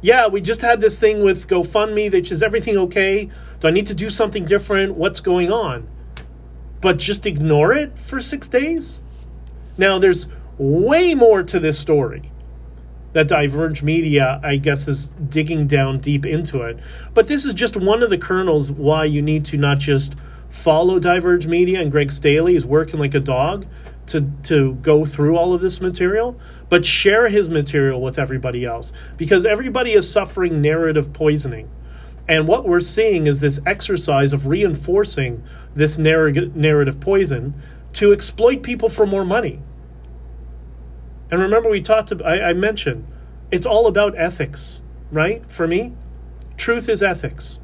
Yeah, 0.00 0.28
we 0.28 0.40
just 0.40 0.62
had 0.62 0.80
this 0.80 0.98
thing 0.98 1.22
with 1.22 1.46
GoFundMe. 1.46 2.10
which 2.10 2.32
is 2.32 2.42
everything 2.42 2.78
okay? 2.78 3.28
Do 3.60 3.68
I 3.68 3.70
need 3.70 3.86
to 3.88 3.94
do 3.94 4.08
something 4.08 4.46
different? 4.46 4.94
What's 4.94 5.20
going 5.20 5.52
on? 5.52 5.86
But 6.80 6.98
just 6.98 7.26
ignore 7.26 7.72
it 7.72 7.98
for 7.98 8.20
six 8.20 8.48
days? 8.48 9.00
Now, 9.76 9.98
there's 9.98 10.28
way 10.58 11.14
more 11.14 11.42
to 11.42 11.58
this 11.58 11.78
story 11.78 12.30
that 13.12 13.28
Diverge 13.28 13.82
Media, 13.82 14.40
I 14.42 14.56
guess, 14.56 14.86
is 14.86 15.08
digging 15.28 15.66
down 15.66 15.98
deep 15.98 16.24
into 16.24 16.62
it. 16.62 16.78
But 17.12 17.28
this 17.28 17.44
is 17.44 17.54
just 17.54 17.76
one 17.76 18.02
of 18.02 18.10
the 18.10 18.18
kernels 18.18 18.70
why 18.70 19.04
you 19.04 19.20
need 19.20 19.44
to 19.46 19.56
not 19.56 19.78
just 19.78 20.14
follow 20.48 20.98
Diverge 20.98 21.46
Media 21.46 21.80
and 21.80 21.90
Greg 21.90 22.12
Staley 22.12 22.54
is 22.54 22.64
working 22.64 23.00
like 23.00 23.14
a 23.14 23.20
dog 23.20 23.66
to 24.06 24.30
to 24.42 24.74
go 24.74 25.04
through 25.04 25.36
all 25.36 25.54
of 25.54 25.60
this 25.60 25.80
material, 25.80 26.38
but 26.68 26.84
share 26.84 27.28
his 27.28 27.48
material 27.48 28.00
with 28.00 28.18
everybody 28.18 28.64
else 28.64 28.92
because 29.16 29.44
everybody 29.44 29.92
is 29.92 30.10
suffering 30.10 30.60
narrative 30.60 31.12
poisoning. 31.12 31.70
And 32.30 32.46
what 32.46 32.64
we're 32.64 32.78
seeing 32.78 33.26
is 33.26 33.40
this 33.40 33.58
exercise 33.66 34.32
of 34.32 34.46
reinforcing 34.46 35.42
this 35.74 35.98
narr- 35.98 36.30
narrative 36.30 37.00
poison 37.00 37.60
to 37.94 38.12
exploit 38.12 38.62
people 38.62 38.88
for 38.88 39.04
more 39.04 39.24
money. 39.24 39.58
And 41.28 41.40
remember, 41.40 41.68
we 41.68 41.80
talked. 41.80 42.12
About, 42.12 42.24
I, 42.28 42.50
I 42.50 42.52
mentioned 42.52 43.04
it's 43.50 43.66
all 43.66 43.88
about 43.88 44.16
ethics, 44.16 44.80
right? 45.10 45.42
For 45.50 45.66
me, 45.66 45.92
truth 46.56 46.88
is 46.88 47.02
ethics. 47.02 47.58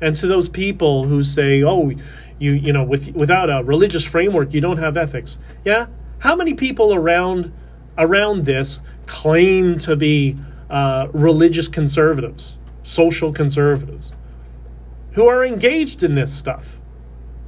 And 0.00 0.16
to 0.16 0.26
those 0.26 0.48
people 0.48 1.04
who 1.04 1.22
say, 1.22 1.62
"Oh, 1.62 1.92
you 2.40 2.52
you 2.52 2.72
know, 2.72 2.82
with 2.82 3.14
without 3.14 3.48
a 3.48 3.62
religious 3.62 4.04
framework, 4.04 4.52
you 4.52 4.60
don't 4.60 4.78
have 4.78 4.96
ethics," 4.96 5.38
yeah. 5.64 5.86
How 6.18 6.34
many 6.34 6.54
people 6.54 6.92
around 6.92 7.52
around 7.96 8.44
this 8.44 8.80
claim 9.06 9.78
to 9.78 9.94
be 9.94 10.36
uh, 10.68 11.08
religious 11.12 11.68
conservatives, 11.68 12.56
social 12.90 13.32
conservatives, 13.32 14.14
who 15.12 15.26
are 15.26 15.44
engaged 15.44 16.02
in 16.02 16.12
this 16.12 16.32
stuff? 16.32 16.78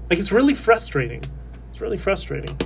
Like 0.08 0.18
it's 0.18 0.32
really 0.32 0.54
frustrating. 0.54 1.22
It's 1.70 1.80
really 1.80 1.98
frustrating. 1.98 2.56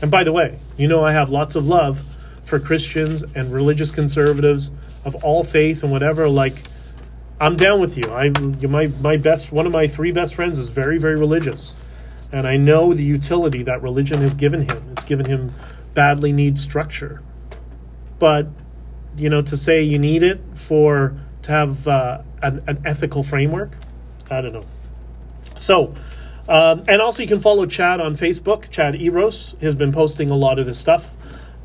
And 0.00 0.10
by 0.10 0.24
the 0.24 0.32
way, 0.32 0.58
you 0.76 0.86
know 0.88 1.04
I 1.04 1.12
have 1.12 1.28
lots 1.28 1.54
of 1.54 1.66
love 1.66 2.02
for 2.44 2.58
Christians 2.60 3.22
and 3.34 3.52
religious 3.52 3.90
conservatives 3.90 4.70
of 5.04 5.14
all 5.24 5.42
faith 5.42 5.82
and 5.82 5.92
whatever. 5.92 6.28
Like, 6.28 6.54
I'm 7.40 7.56
down 7.56 7.80
with 7.80 7.96
you. 7.96 8.04
I 8.12 8.28
my 8.28 8.86
my 9.00 9.16
best 9.16 9.50
one 9.50 9.66
of 9.66 9.72
my 9.72 9.88
three 9.88 10.12
best 10.12 10.34
friends 10.34 10.58
is 10.58 10.68
very 10.68 10.98
very 10.98 11.16
religious, 11.16 11.74
and 12.30 12.46
I 12.46 12.56
know 12.56 12.94
the 12.94 13.04
utility 13.04 13.62
that 13.64 13.82
religion 13.82 14.20
has 14.20 14.34
given 14.34 14.68
him. 14.68 14.92
It's 14.92 15.04
given 15.04 15.26
him 15.26 15.52
badly 15.94 16.32
need 16.32 16.58
structure, 16.58 17.22
but 18.18 18.46
you 19.16 19.28
know 19.28 19.42
to 19.42 19.56
say 19.56 19.82
you 19.82 19.98
need 19.98 20.22
it 20.22 20.40
for 20.54 21.16
to 21.42 21.52
have 21.52 21.88
uh, 21.88 22.22
an, 22.42 22.62
an 22.66 22.82
ethical 22.84 23.22
framework, 23.22 23.70
I 24.30 24.40
don't 24.40 24.52
know. 24.52 24.66
So. 25.58 25.94
Um, 26.48 26.82
and 26.88 27.00
also, 27.00 27.22
you 27.22 27.28
can 27.28 27.40
follow 27.40 27.66
Chad 27.66 28.00
on 28.00 28.16
Facebook. 28.16 28.68
Chad 28.70 29.00
Eros 29.00 29.54
has 29.60 29.76
been 29.76 29.92
posting 29.92 30.28
a 30.28 30.34
lot 30.34 30.58
of 30.58 30.66
this 30.66 30.76
stuff. 30.76 31.08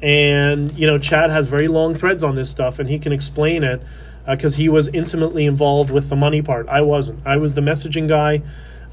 And, 0.04 0.72
you 0.78 0.86
know, 0.86 1.00
Chad 1.00 1.32
has 1.32 1.48
very 1.48 1.68
long 1.68 1.96
threads 1.96 2.24
on 2.24 2.36
this 2.36 2.50
stuff, 2.50 2.78
and 2.78 2.88
he 2.88 3.00
can 3.00 3.12
explain 3.12 3.64
it 3.64 3.82
because 4.30 4.54
uh, 4.54 4.58
he 4.58 4.70
was 4.70 4.88
intimately 4.90 5.48
involved 5.48 5.90
with 5.90 6.10
the 6.10 6.16
money 6.16 6.44
part. 6.44 6.68
I 6.68 6.82
wasn't. 6.82 7.26
I 7.26 7.38
was 7.38 7.56
the 7.56 7.62
messaging 7.62 8.08
guy. 8.08 8.44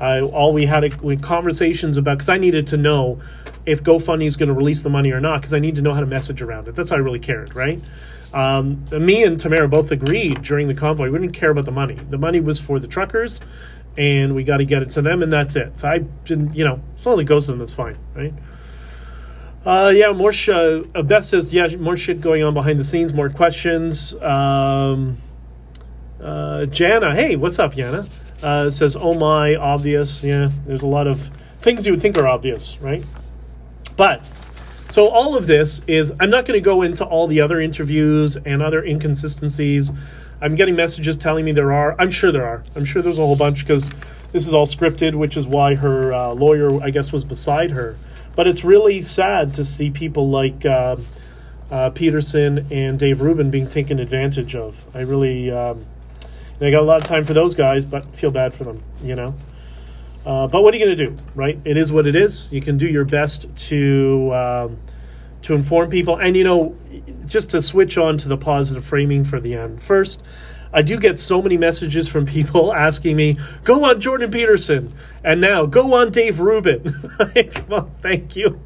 All 0.01 0.55
we 0.55 0.65
had 0.65 0.85
a, 0.85 0.97
we 1.03 1.17
conversations 1.17 1.97
about 1.97 2.19
because 2.19 2.29
I 2.31 2.39
needed 2.39 2.67
to 2.69 2.77
know 2.77 3.21
if 3.67 3.83
GoFundMe 3.83 4.27
is 4.27 4.37
going 4.37 4.49
to 4.49 4.55
release 4.55 4.81
the 4.81 4.91
money 4.91 5.13
or 5.13 5.21
not 5.21 5.41
because 5.41 5.55
I 5.55 5.59
need 5.59 5.77
to 5.77 5.83
know 5.83 5.93
how 5.93 6.01
to 6.01 6.07
message 6.07 6.43
around 6.43 6.69
it. 6.69 6.75
That's 6.75 6.91
how 6.91 6.97
I 6.97 7.01
really 7.01 7.21
cared, 7.21 7.55
right? 7.55 7.81
Um, 8.35 8.85
me 8.91 9.23
and 9.23 9.39
Tamara 9.39 9.69
both 9.69 9.93
agreed 9.93 10.43
during 10.43 10.67
the 10.67 10.75
convoy 10.75 11.09
we 11.09 11.19
didn't 11.21 11.35
care 11.35 11.51
about 11.51 11.67
the 11.67 11.71
money. 11.71 11.95
The 11.95 12.19
money 12.19 12.41
was 12.41 12.59
for 12.59 12.81
the 12.81 12.89
truckers, 12.89 13.41
and 13.97 14.35
we 14.35 14.43
got 14.43 14.57
to 14.57 14.65
get 14.65 14.83
it 14.83 14.91
to 14.91 15.03
them, 15.03 15.23
and 15.23 15.33
that's 15.33 15.55
it. 15.55 15.79
So 15.79 15.89
I 15.89 15.99
didn't, 15.99 16.55
you 16.55 16.65
know, 16.65 16.81
as 16.99 17.07
long 17.07 17.21
it 17.21 17.25
goes 17.25 17.47
to 17.47 17.53
them, 17.53 17.61
that's 17.61 17.73
fine, 17.73 17.97
right? 18.15 18.35
Uh, 19.65 19.93
yeah, 19.95 20.13
more. 20.13 20.33
Sh- 20.33 20.49
uh, 20.49 20.81
Beth 21.05 21.25
says, 21.25 21.53
yeah, 21.53 21.69
more 21.77 21.97
shit 21.97 22.21
going 22.21 22.43
on 22.43 22.55
behind 22.55 22.79
the 22.81 22.85
scenes, 22.85 23.15
more 23.15 23.31
questions. 23.31 24.15
Um, 24.15 25.19
uh, 26.21 26.67
Jana, 26.67 27.15
hey, 27.15 27.37
what's 27.37 27.59
up, 27.59 27.75
Jana? 27.75 28.07
Uh, 28.43 28.69
says, 28.69 28.97
oh 28.97 29.15
my, 29.15 29.55
obvious. 29.55 30.25
Yeah, 30.25 30.51
there's 30.67 30.83
a 30.83 30.87
lot 30.87 31.07
of 31.07 31.31
things 31.61 31.87
you 31.87 31.93
would 31.93 32.03
think 32.03 32.19
are 32.19 32.27
obvious, 32.27 32.77
right? 32.81 33.05
But 33.97 34.23
so 34.95 35.09
all 35.09 35.35
of 35.35 35.49
this 35.49 35.81
is, 35.89 36.13
I'm 36.21 36.31
not 36.31 36.45
going 36.45 36.57
to 36.57 36.65
go 36.65 36.83
into 36.83 37.05
all 37.05 37.27
the 37.27 37.41
other 37.41 37.61
interviews 37.61 38.37
and 38.37 38.63
other 38.63 38.81
inconsistencies. 38.81 39.91
I'm 40.41 40.55
getting 40.55 40.77
messages 40.77 41.17
telling 41.17 41.45
me 41.45 41.51
there 41.51 41.73
are. 41.73 41.97
I'm 41.99 42.13
sure 42.13 42.31
there 42.31 42.47
are. 42.47 42.63
I'm 42.77 42.85
sure 42.85 43.03
there's 43.03 43.19
a 43.19 43.27
whole 43.27 43.35
bunch 43.35 43.67
because 43.67 43.91
this 44.31 44.47
is 44.47 44.55
all 44.55 44.69
scripted, 44.69 45.17
which 45.17 45.37
is 45.37 45.49
why 45.49 45.75
her 45.75 46.13
uh, 46.13 46.29
lawyer, 46.35 46.81
I 46.81 46.91
guess, 46.91 47.11
was 47.11 47.25
beside 47.25 47.73
her. 47.73 47.97
But 48.37 48.47
it's 48.47 48.63
really 48.63 49.03
sad 49.03 49.55
to 49.55 49.65
see 49.65 49.91
people 49.91 50.29
like 50.29 50.65
uh, 50.65 50.95
uh, 51.73 51.91
Peterson 51.91 52.69
and 52.71 52.97
Dave 52.97 53.21
Rubin 53.21 53.51
being 53.51 53.67
taken 53.67 53.99
advantage 53.99 54.55
of. 54.55 54.81
I 54.95 55.01
really, 55.01 55.51
um, 55.51 55.85
I 56.61 56.71
got 56.71 56.85
a 56.85 56.87
lot 56.87 56.99
of 56.99 57.05
time 57.09 57.25
for 57.25 57.35
those 57.35 57.57
guys, 57.57 57.85
but 57.85 58.15
feel 58.15 58.31
bad 58.31 58.55
for 58.55 58.63
them, 58.63 58.81
you 59.03 59.17
know. 59.17 59.35
Uh, 60.25 60.47
but 60.47 60.63
what 60.63 60.73
are 60.73 60.79
you 60.79 60.85
going 60.87 60.97
to 60.97 61.07
do, 61.07 61.17
right? 61.35 61.59
It 61.65 61.77
is 61.77 61.93
what 61.93 62.07
it 62.07 62.17
is. 62.17 62.49
You 62.51 62.61
can 62.61 62.79
do 62.79 62.87
your 62.87 63.05
best 63.05 63.47
to 63.69 64.35
um, 64.35 64.79
to 65.45 65.55
inform 65.55 65.91
people. 65.91 66.17
And, 66.17 66.37
you 66.37 66.45
know, 66.45 66.77
just 67.27 67.51
to 67.51 67.61
switch 67.61 67.99
on 67.99 68.17
to 68.19 68.29
the 68.29 68.37
positive 68.37 68.85
framing 68.85 69.25
for 69.25 69.41
the 69.41 69.55
end. 69.55 69.83
First, 69.83 70.23
I 70.73 70.81
do 70.81 70.99
get 70.99 71.21
so 71.21 71.43
many 71.43 71.59
messages 71.59 72.09
from 72.09 72.25
people 72.25 72.75
asking 72.75 73.17
me, 73.17 73.39
go 73.63 73.85
on 73.85 74.01
Jordan 74.01 74.31
Peterson, 74.31 74.95
and 75.23 75.41
now 75.41 75.67
go 75.67 75.95
on 75.95 76.11
Dave 76.11 76.41
Rubin. 76.41 76.85
well, 77.69 77.91
thank 78.01 78.35
you. 78.37 78.59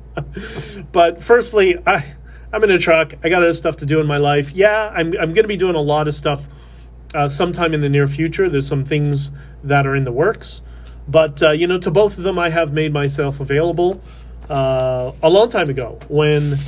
but 0.92 1.22
firstly, 1.22 1.76
I, 1.84 2.14
I'm 2.52 2.62
in 2.62 2.70
a 2.70 2.78
truck. 2.78 3.12
I 3.24 3.28
got 3.28 3.42
other 3.42 3.52
stuff 3.52 3.78
to 3.78 3.86
do 3.86 4.00
in 4.00 4.06
my 4.06 4.16
life. 4.16 4.52
Yeah, 4.52 4.88
I'm, 4.88 5.08
I'm 5.14 5.34
going 5.34 5.42
to 5.42 5.48
be 5.48 5.56
doing 5.56 5.74
a 5.74 5.82
lot 5.82 6.06
of 6.06 6.14
stuff 6.14 6.46
uh, 7.12 7.26
sometime 7.26 7.74
in 7.74 7.80
the 7.80 7.88
near 7.88 8.06
future. 8.06 8.48
There's 8.48 8.68
some 8.68 8.84
things 8.84 9.32
that 9.64 9.84
are 9.84 9.96
in 9.96 10.04
the 10.04 10.12
works. 10.12 10.62
But, 11.08 11.42
uh, 11.42 11.50
you 11.52 11.66
know, 11.66 11.78
to 11.78 11.90
both 11.90 12.18
of 12.18 12.24
them, 12.24 12.38
I 12.38 12.50
have 12.50 12.72
made 12.72 12.92
myself 12.92 13.40
available 13.40 14.00
uh, 14.48 15.12
a 15.22 15.30
long 15.30 15.48
time 15.48 15.70
ago 15.70 15.98
when 16.08 16.58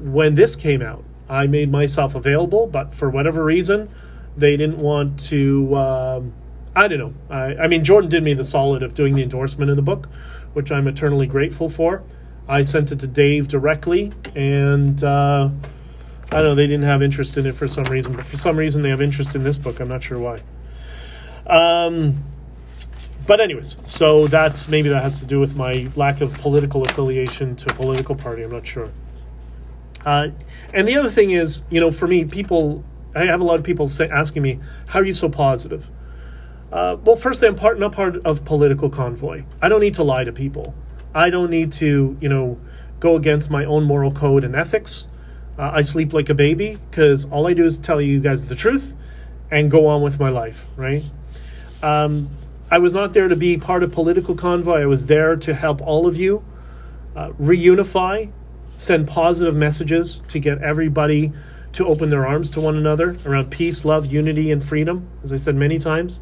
when 0.00 0.34
this 0.34 0.56
came 0.56 0.82
out. 0.82 1.04
I 1.28 1.46
made 1.46 1.70
myself 1.70 2.14
available, 2.14 2.66
but 2.66 2.94
for 2.94 3.10
whatever 3.10 3.44
reason, 3.44 3.90
they 4.36 4.56
didn't 4.56 4.78
want 4.78 5.20
to. 5.28 5.76
Um, 5.76 6.32
I 6.74 6.88
don't 6.88 6.98
know. 6.98 7.14
I, 7.28 7.64
I, 7.64 7.66
mean, 7.68 7.84
Jordan 7.84 8.08
did 8.08 8.22
me 8.22 8.34
the 8.34 8.44
solid 8.44 8.82
of 8.82 8.94
doing 8.94 9.14
the 9.14 9.22
endorsement 9.22 9.70
in 9.70 9.76
the 9.76 9.82
book, 9.82 10.08
which 10.52 10.70
I'm 10.70 10.86
eternally 10.86 11.26
grateful 11.26 11.68
for. 11.68 12.02
I 12.48 12.62
sent 12.62 12.92
it 12.92 13.00
to 13.00 13.06
Dave 13.06 13.48
directly, 13.48 14.12
and 14.34 15.02
uh, 15.02 15.50
I 16.30 16.36
don't 16.36 16.44
know. 16.44 16.54
They 16.54 16.66
didn't 16.66 16.84
have 16.84 17.02
interest 17.02 17.36
in 17.36 17.46
it 17.46 17.54
for 17.54 17.68
some 17.68 17.84
reason, 17.84 18.14
but 18.14 18.24
for 18.24 18.38
some 18.38 18.56
reason 18.56 18.82
they 18.82 18.90
have 18.90 19.02
interest 19.02 19.34
in 19.34 19.44
this 19.44 19.58
book. 19.58 19.80
I'm 19.80 19.88
not 19.88 20.02
sure 20.02 20.18
why. 20.18 20.40
Um, 21.46 22.24
but 23.28 23.42
anyways, 23.42 23.76
so 23.84 24.26
that's 24.26 24.68
maybe 24.68 24.88
that 24.88 25.02
has 25.02 25.20
to 25.20 25.26
do 25.26 25.38
with 25.38 25.54
my 25.54 25.86
lack 25.96 26.22
of 26.22 26.32
political 26.32 26.80
affiliation 26.82 27.54
to 27.56 27.70
a 27.70 27.74
political 27.74 28.14
party. 28.14 28.42
I'm 28.42 28.50
not 28.50 28.66
sure. 28.66 28.90
Uh, 30.06 30.28
and 30.72 30.88
the 30.88 30.96
other 30.96 31.10
thing 31.10 31.32
is, 31.32 31.60
you 31.68 31.78
know, 31.78 31.90
for 31.90 32.08
me, 32.08 32.24
people, 32.24 32.82
I 33.14 33.26
have 33.26 33.42
a 33.42 33.44
lot 33.44 33.58
of 33.58 33.66
people 33.66 33.86
say, 33.86 34.08
asking 34.08 34.42
me, 34.42 34.60
"How 34.86 35.00
are 35.00 35.04
you 35.04 35.12
so 35.12 35.28
positive?" 35.28 35.90
Uh, 36.72 36.96
well, 37.04 37.16
firstly, 37.16 37.48
I'm 37.48 37.54
part 37.54 37.78
not 37.78 37.92
part 37.92 38.16
of 38.24 38.46
political 38.46 38.88
convoy. 38.88 39.44
I 39.60 39.68
don't 39.68 39.80
need 39.80 39.94
to 39.94 40.02
lie 40.02 40.24
to 40.24 40.32
people. 40.32 40.74
I 41.14 41.28
don't 41.28 41.50
need 41.50 41.70
to, 41.72 42.16
you 42.22 42.28
know, 42.30 42.58
go 42.98 43.14
against 43.14 43.50
my 43.50 43.66
own 43.66 43.84
moral 43.84 44.10
code 44.10 44.42
and 44.42 44.56
ethics. 44.56 45.06
Uh, 45.58 45.70
I 45.74 45.82
sleep 45.82 46.14
like 46.14 46.30
a 46.30 46.34
baby 46.34 46.78
because 46.90 47.26
all 47.26 47.46
I 47.46 47.52
do 47.52 47.66
is 47.66 47.78
tell 47.78 48.00
you 48.00 48.20
guys 48.20 48.46
the 48.46 48.54
truth 48.54 48.94
and 49.50 49.70
go 49.70 49.86
on 49.86 50.00
with 50.00 50.18
my 50.18 50.30
life, 50.30 50.64
right? 50.76 51.04
Um, 51.82 52.30
I 52.70 52.78
was 52.78 52.92
not 52.92 53.12
there 53.12 53.28
to 53.28 53.36
be 53.36 53.56
part 53.56 53.82
of 53.82 53.92
political 53.92 54.34
convoy. 54.34 54.82
I 54.82 54.86
was 54.86 55.06
there 55.06 55.36
to 55.36 55.54
help 55.54 55.80
all 55.80 56.06
of 56.06 56.16
you 56.16 56.44
uh, 57.16 57.30
reunify, 57.30 58.30
send 58.76 59.08
positive 59.08 59.54
messages 59.54 60.22
to 60.28 60.38
get 60.38 60.62
everybody 60.62 61.32
to 61.72 61.86
open 61.86 62.10
their 62.10 62.26
arms 62.26 62.50
to 62.50 62.60
one 62.60 62.76
another 62.76 63.16
around 63.26 63.50
peace, 63.50 63.84
love, 63.84 64.06
unity, 64.06 64.50
and 64.50 64.64
freedom, 64.64 65.08
as 65.22 65.32
I 65.32 65.36
said 65.36 65.54
many 65.54 65.78
times, 65.78 66.20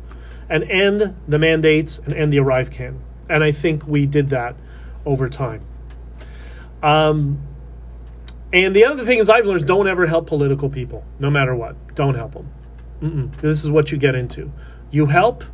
and 0.48 0.64
end 0.64 1.16
the 1.28 1.38
mandates 1.38 1.98
and 1.98 2.14
end 2.14 2.32
the 2.32 2.38
ArriveCAN. 2.38 2.98
And 3.28 3.44
I 3.44 3.52
think 3.52 3.86
we 3.86 4.06
did 4.06 4.30
that 4.30 4.56
over 5.04 5.28
time. 5.28 5.62
Um, 6.82 7.40
and 8.52 8.74
the 8.74 8.84
other 8.84 9.04
thing 9.04 9.18
is, 9.18 9.28
I've 9.28 9.46
learned 9.46 9.66
don't 9.66 9.88
ever 9.88 10.06
help 10.06 10.26
political 10.26 10.68
people, 10.68 11.04
no 11.18 11.30
matter 11.30 11.54
what. 11.54 11.94
Don't 11.94 12.14
help 12.14 12.34
them. 12.34 12.50
Mm-mm. 13.02 13.36
This 13.40 13.64
is 13.64 13.70
what 13.70 13.90
you 13.92 13.98
get 13.98 14.14
into. 14.14 14.52
You 14.90 15.06
help, 15.06 15.44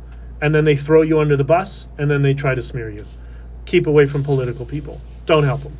and 0.43 0.53
then 0.53 0.65
they 0.65 0.75
throw 0.75 1.03
you 1.03 1.21
under 1.21 1.37
the 1.37 1.43
bus, 1.45 1.87
and 1.97 2.11
then 2.11 2.21
they 2.21 2.33
try 2.33 2.53
to 2.53 2.61
smear 2.61 2.89
you. 2.89 3.05
Keep 3.63 3.87
away 3.87 4.05
from 4.05 4.25
political 4.25 4.65
people. 4.65 4.99
Don't 5.25 5.45
help 5.45 5.61
them. 5.61 5.77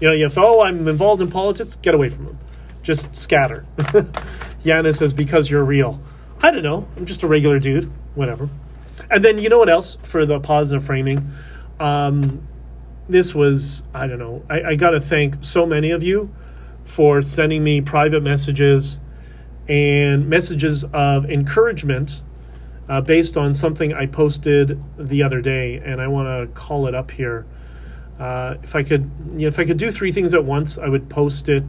You 0.00 0.06
know, 0.06 0.14
you 0.14 0.22
have 0.22 0.34
to, 0.34 0.44
oh, 0.44 0.60
I'm 0.60 0.86
involved 0.86 1.20
in 1.20 1.28
politics. 1.28 1.76
Get 1.82 1.92
away 1.92 2.08
from 2.08 2.26
them. 2.26 2.38
Just 2.84 3.14
scatter. 3.16 3.66
Yana 4.62 4.96
says, 4.96 5.12
because 5.12 5.50
you're 5.50 5.64
real. 5.64 6.00
I 6.40 6.52
don't 6.52 6.62
know. 6.62 6.86
I'm 6.96 7.04
just 7.04 7.24
a 7.24 7.26
regular 7.26 7.58
dude. 7.58 7.90
Whatever. 8.14 8.48
And 9.10 9.24
then, 9.24 9.40
you 9.40 9.48
know 9.48 9.58
what 9.58 9.68
else 9.68 9.98
for 10.04 10.24
the 10.24 10.38
positive 10.38 10.86
framing? 10.86 11.28
Um, 11.80 12.46
this 13.08 13.34
was, 13.34 13.82
I 13.92 14.06
don't 14.06 14.20
know. 14.20 14.44
I, 14.48 14.62
I 14.62 14.76
got 14.76 14.90
to 14.90 15.00
thank 15.00 15.38
so 15.40 15.66
many 15.66 15.90
of 15.90 16.04
you 16.04 16.32
for 16.84 17.22
sending 17.22 17.64
me 17.64 17.80
private 17.80 18.22
messages 18.22 18.98
and 19.66 20.28
messages 20.28 20.84
of 20.92 21.28
encouragement 21.28 22.22
uh, 22.88 23.00
based 23.00 23.36
on 23.36 23.52
something 23.52 23.92
I 23.92 24.06
posted 24.06 24.80
the 24.96 25.22
other 25.22 25.40
day, 25.40 25.80
and 25.84 26.00
I 26.00 26.08
want 26.08 26.26
to 26.28 26.54
call 26.54 26.86
it 26.86 26.94
up 26.94 27.10
here. 27.10 27.46
Uh, 28.18 28.54
if 28.62 28.74
I 28.74 28.82
could, 28.82 29.10
you 29.32 29.40
know, 29.40 29.48
if 29.48 29.58
I 29.58 29.64
could 29.64 29.76
do 29.76 29.90
three 29.90 30.12
things 30.12 30.34
at 30.34 30.44
once, 30.44 30.78
I 30.78 30.88
would 30.88 31.08
post 31.08 31.48
it 31.48 31.64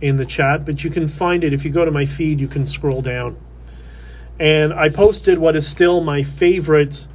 in 0.00 0.16
the 0.16 0.26
chat. 0.26 0.64
But 0.64 0.84
you 0.84 0.90
can 0.90 1.08
find 1.08 1.42
it 1.42 1.52
if 1.52 1.64
you 1.64 1.70
go 1.70 1.84
to 1.84 1.90
my 1.90 2.04
feed. 2.04 2.40
You 2.40 2.48
can 2.48 2.66
scroll 2.66 3.02
down, 3.02 3.36
and 4.38 4.72
I 4.72 4.90
posted 4.90 5.38
what 5.38 5.56
is 5.56 5.66
still 5.66 6.00
my 6.00 6.22
favorite 6.22 7.06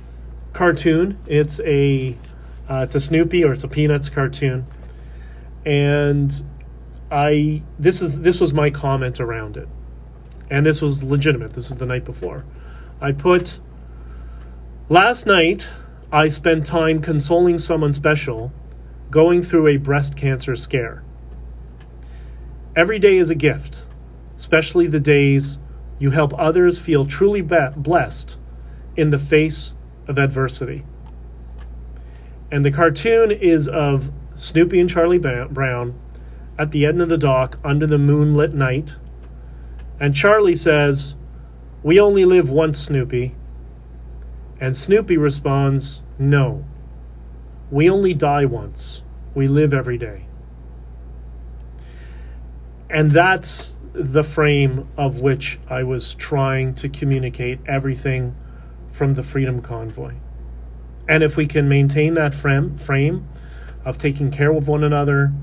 cartoon. 0.51 1.19
It's 1.27 1.59
a 1.61 2.17
uh, 2.69 2.81
it's 2.85 2.95
a 2.95 2.99
Snoopy 2.99 3.43
or 3.43 3.53
it's 3.53 3.63
a 3.63 3.67
Peanuts 3.67 4.09
cartoon, 4.09 4.65
and 5.65 6.43
I 7.11 7.61
this 7.77 8.01
is 8.01 8.21
this 8.21 8.39
was 8.39 8.51
my 8.51 8.71
comment 8.71 9.19
around 9.19 9.57
it, 9.57 9.69
and 10.49 10.65
this 10.65 10.81
was 10.81 11.03
legitimate. 11.03 11.53
This 11.53 11.69
is 11.69 11.77
the 11.77 11.85
night 11.85 12.03
before. 12.03 12.45
I 13.03 13.11
put 13.11 13.59
last 14.87 15.25
night. 15.25 15.65
I 16.09 16.29
spent 16.29 16.65
time 16.65 17.01
consoling 17.01 17.57
someone 17.57 17.91
special, 17.91 18.53
going 19.11 19.43
through 19.43 19.67
a 19.67 19.75
breast 19.75 20.15
cancer 20.15 20.55
scare. 20.55 21.03
Every 22.77 22.99
day 22.99 23.17
is 23.17 23.29
a 23.29 23.35
gift, 23.35 23.83
especially 24.37 24.87
the 24.87 25.01
days 25.01 25.59
you 25.99 26.11
help 26.11 26.33
others 26.37 26.77
feel 26.77 27.05
truly 27.05 27.41
blessed 27.41 28.37
in 28.95 29.09
the 29.09 29.19
face 29.19 29.73
of 30.07 30.17
adversity. 30.17 30.85
And 32.51 32.63
the 32.63 32.71
cartoon 32.71 33.31
is 33.31 33.67
of 33.67 34.13
Snoopy 34.35 34.79
and 34.79 34.89
Charlie 34.89 35.17
Brown 35.17 35.99
at 36.57 36.71
the 36.71 36.85
end 36.85 37.01
of 37.01 37.09
the 37.09 37.17
dock 37.17 37.59
under 37.65 37.85
the 37.85 37.97
moonlit 37.97 38.53
night. 38.53 38.93
And 39.99 40.15
Charlie 40.15 40.55
says, 40.55 41.15
We 41.83 41.99
only 41.99 42.23
live 42.23 42.49
once, 42.49 42.79
Snoopy. 42.79 43.35
And 44.59 44.77
Snoopy 44.77 45.17
responds, 45.17 46.01
No. 46.17 46.63
We 47.69 47.89
only 47.89 48.13
die 48.13 48.45
once. 48.45 49.03
We 49.35 49.47
live 49.47 49.73
every 49.73 49.97
day. 49.97 50.27
And 52.89 53.11
that's 53.11 53.75
the 53.91 54.23
frame 54.23 54.87
of 54.97 55.19
which 55.19 55.59
I 55.67 55.83
was 55.83 56.15
trying 56.15 56.73
to 56.75 56.87
communicate 56.87 57.59
everything 57.67 58.35
from 58.91 59.15
the 59.15 59.23
Freedom 59.23 59.61
Convoy. 59.61 60.13
And 61.09 61.21
if 61.21 61.35
we 61.35 61.47
can 61.47 61.67
maintain 61.67 62.13
that 62.13 62.33
frame, 62.33 62.77
frame 62.77 63.27
of 63.83 63.97
taking 63.97 64.31
care 64.31 64.51
of 64.51 64.67
one 64.67 64.83
another, 64.83 65.33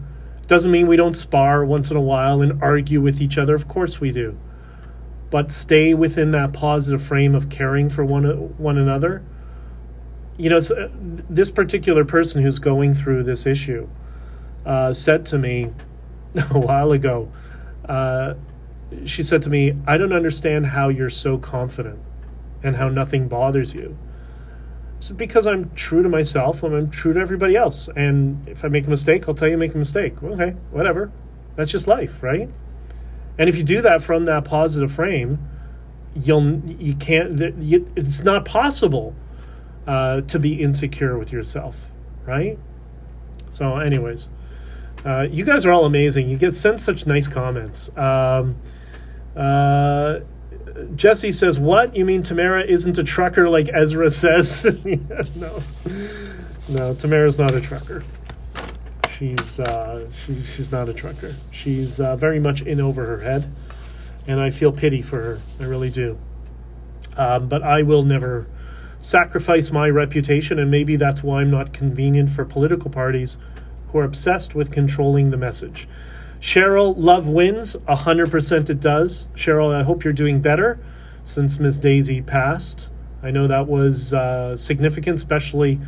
doesn't 0.47 0.71
mean 0.71 0.87
we 0.87 0.97
don't 0.97 1.15
spar 1.15 1.65
once 1.65 1.91
in 1.91 1.97
a 1.97 2.01
while 2.01 2.41
and 2.41 2.63
argue 2.63 3.01
with 3.01 3.21
each 3.21 3.37
other. 3.37 3.55
Of 3.55 3.69
course 3.69 4.01
we 4.01 4.11
do. 4.11 4.39
But 5.31 5.53
stay 5.53 5.95
within 5.95 6.33
that 6.33 6.53
positive 6.53 7.03
frame 7.03 7.35
of 7.35 7.49
caring 7.49 7.89
for 7.89 8.05
one, 8.05 8.25
one 8.59 8.77
another. 8.77 9.23
You 10.37 10.51
know, 10.51 10.61
this 11.29 11.51
particular 11.51 12.05
person 12.05 12.43
who's 12.43 12.59
going 12.59 12.95
through 12.95 13.25
this 13.25 13.47
issue 13.47 13.89
uh, 14.67 14.93
said 14.93 15.27
to 15.27 15.39
me 15.39 15.71
a 16.51 16.59
while 16.59 16.93
ago, 16.93 17.31
uh, 17.89 18.35
she 19.05 19.23
said 19.23 19.43
to 19.43 19.51
me, 19.51 19.77
I 19.87 19.97
don't 19.97 20.13
understand 20.13 20.67
how 20.67 20.89
you're 20.89 21.11
so 21.11 21.39
confident 21.39 21.99
and 22.63 22.77
how 22.77 22.89
nothing 22.89 23.29
bothers 23.29 23.75
you. 23.75 23.97
It's 24.99 25.11
because 25.13 25.47
I'm 25.47 25.71
true 25.71 26.03
to 26.03 26.09
myself 26.09 26.63
and 26.63 26.75
I'm 26.75 26.91
true 26.91 27.15
to 27.15 27.21
everybody 27.21 27.57
else. 27.57 27.89
And 27.97 28.47
if 28.49 28.65
I 28.65 28.69
make 28.69 28.87
a 28.87 28.91
mistake, 28.91 29.29
I'll 29.29 29.35
tell 29.35 29.49
you 29.49 29.57
make 29.57 29.75
a 29.75 29.79
mistake. 29.79 30.23
Okay, 30.23 30.57
whatever. 30.71 31.11
That's 31.57 31.71
just 31.71 31.87
life, 31.87 32.23
right? 32.23 32.51
And 33.41 33.49
if 33.49 33.57
you 33.57 33.65
do 33.65 33.81
that 33.81 34.03
from 34.03 34.27
that 34.27 34.45
positive 34.45 34.93
frame, 34.93 35.39
you'll 36.15 36.59
you 36.79 36.95
can't. 36.95 37.41
It's 37.41 38.21
not 38.21 38.45
possible 38.45 39.15
uh, 39.87 40.21
to 40.21 40.39
be 40.39 40.61
insecure 40.61 41.17
with 41.17 41.33
yourself, 41.33 41.75
right? 42.27 42.59
So, 43.49 43.79
anyways, 43.79 44.29
uh, 45.07 45.23
you 45.23 45.47
guys 45.47 45.65
are 45.65 45.73
all 45.73 45.87
amazing. 45.87 46.29
You 46.29 46.37
get 46.37 46.55
sent 46.55 46.83
such 46.83 47.07
nice 47.07 47.29
comments. 47.29 47.89
Um, 47.97 48.57
uh, 49.35 50.19
Jesse 50.95 51.33
says, 51.33 51.59
"What 51.59 51.97
you 51.97 52.05
mean? 52.05 52.23
Tamara 52.23 52.63
isn't 52.67 52.99
a 52.99 53.05
trucker 53.05 53.49
like 53.49 53.71
Ezra 53.73 54.11
says?" 54.11 54.65
no, 55.35 55.63
no, 56.69 56.95
Tamara's 56.95 57.39
not 57.39 57.55
a 57.55 57.61
trucker. 57.63 58.05
She's 59.21 59.61
uh, 59.61 60.11
she, 60.25 60.43
she's 60.43 60.73
not 60.73 60.89
a 60.89 60.95
trucker. 60.95 61.35
She's 61.51 62.01
uh, 62.01 62.17
very 62.17 62.41
much 62.41 62.63
in 62.63 62.81
over 62.81 63.05
her 63.05 63.21
head, 63.21 63.53
and 64.27 64.41
I 64.41 64.49
feel 64.49 64.73
pity 64.73 65.03
for 65.03 65.21
her. 65.21 65.41
I 65.61 65.65
really 65.65 65.91
do. 65.91 66.19
Um, 67.19 67.47
but 67.47 67.63
I 67.63 67.83
will 67.83 68.03
never 68.03 68.47
sacrifice 69.03 69.71
my 69.71 69.91
reputation, 69.91 70.59
and 70.59 70.71
maybe 70.71 70.97
that's 70.97 71.23
why 71.23 71.43
I'm 71.43 71.51
not 71.51 71.75
convenient 71.75 72.31
for 72.31 72.47
political 72.47 72.91
parties 72.91 73.37
who 73.93 73.99
are 73.99 74.05
obsessed 74.05 74.55
with 74.55 74.73
controlling 74.73 75.29
the 75.29 75.37
message. 75.37 75.87
Cheryl, 76.41 76.95
love 76.97 77.29
wins. 77.29 77.77
100% 77.87 78.71
it 78.71 78.81
does. 78.81 79.29
Cheryl, 79.37 79.75
I 79.75 79.83
hope 79.83 80.03
you're 80.03 80.15
doing 80.15 80.41
better 80.41 80.79
since 81.25 81.59
Miss 81.59 81.77
Daisy 81.77 82.23
passed. 82.23 82.89
I 83.23 83.31
know 83.31 83.47
that 83.49 83.67
was 83.67 84.15
uh, 84.15 84.57
significant, 84.57 85.17
especially 85.17 85.79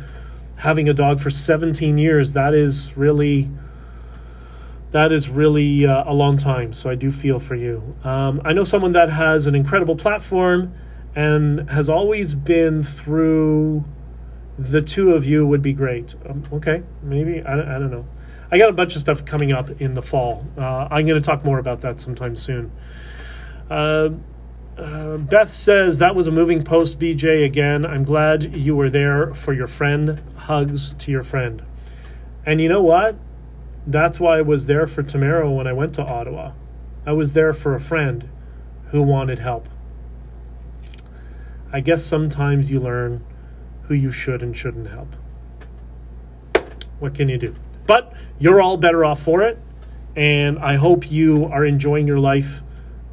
having 0.57 0.87
a 0.89 0.93
dog 0.93 1.19
for 1.19 1.29
17 1.29 1.97
years. 1.97 2.33
That 2.33 2.53
is 2.53 2.95
really. 2.97 3.49
That 4.91 5.11
is 5.11 5.27
really 5.27 5.87
uh, 5.87 6.03
a 6.05 6.13
long 6.13 6.37
time, 6.37 6.71
so 6.71 6.87
I 6.87 6.93
do 6.93 7.09
feel 7.09 7.39
for 7.39 7.55
you. 7.55 7.95
Um, 8.03 8.43
I 8.45 8.53
know 8.53 8.63
someone 8.63 8.91
that 8.91 9.09
has 9.09 9.47
an 9.47 9.55
incredible 9.55 9.95
platform 9.95 10.71
and 11.15 11.67
has 11.71 11.89
always 11.89 12.35
been 12.35 12.83
through 12.83 13.85
the 14.59 14.83
two 14.83 15.13
of 15.13 15.25
you 15.25 15.47
would 15.47 15.63
be 15.63 15.73
great. 15.73 16.13
Um, 16.29 16.43
okay, 16.53 16.83
maybe 17.01 17.41
I, 17.41 17.53
I 17.53 17.79
don't 17.79 17.89
know. 17.89 18.05
I 18.51 18.59
got 18.59 18.69
a 18.69 18.73
bunch 18.73 18.93
of 18.93 19.01
stuff 19.01 19.25
coming 19.25 19.51
up 19.51 19.81
in 19.81 19.95
the 19.95 20.01
fall. 20.03 20.45
Uh, 20.55 20.87
I'm 20.91 21.07
going 21.07 21.19
to 21.19 21.25
talk 21.25 21.43
more 21.43 21.57
about 21.57 21.81
that 21.81 21.99
sometime 21.99 22.35
soon. 22.35 22.71
Uh, 23.69 24.09
uh, 24.77 25.17
Beth 25.17 25.51
says 25.51 25.99
that 25.99 26.15
was 26.15 26.27
a 26.27 26.31
moving 26.31 26.63
post, 26.63 26.99
BJ. 26.99 27.45
Again, 27.45 27.85
I'm 27.85 28.03
glad 28.03 28.55
you 28.55 28.75
were 28.75 28.89
there 28.89 29.33
for 29.33 29.53
your 29.53 29.67
friend. 29.67 30.21
Hugs 30.35 30.93
to 30.99 31.11
your 31.11 31.23
friend. 31.23 31.63
And 32.45 32.59
you 32.59 32.69
know 32.69 32.81
what? 32.81 33.15
That's 33.85 34.19
why 34.19 34.39
I 34.39 34.41
was 34.41 34.65
there 34.65 34.87
for 34.87 35.03
Tamara 35.03 35.51
when 35.51 35.67
I 35.67 35.73
went 35.73 35.93
to 35.95 36.03
Ottawa. 36.03 36.53
I 37.05 37.11
was 37.11 37.33
there 37.33 37.53
for 37.53 37.75
a 37.75 37.79
friend 37.79 38.29
who 38.91 39.01
wanted 39.01 39.39
help. 39.39 39.67
I 41.71 41.79
guess 41.79 42.03
sometimes 42.03 42.69
you 42.69 42.79
learn 42.79 43.23
who 43.83 43.93
you 43.93 44.11
should 44.11 44.41
and 44.41 44.57
shouldn't 44.57 44.89
help. 44.89 45.15
What 46.99 47.13
can 47.13 47.29
you 47.29 47.37
do? 47.37 47.55
But 47.85 48.13
you're 48.39 48.61
all 48.61 48.77
better 48.77 49.03
off 49.03 49.21
for 49.21 49.41
it, 49.41 49.59
and 50.15 50.57
I 50.59 50.75
hope 50.75 51.11
you 51.11 51.45
are 51.45 51.65
enjoying 51.65 52.07
your 52.07 52.19
life 52.19 52.61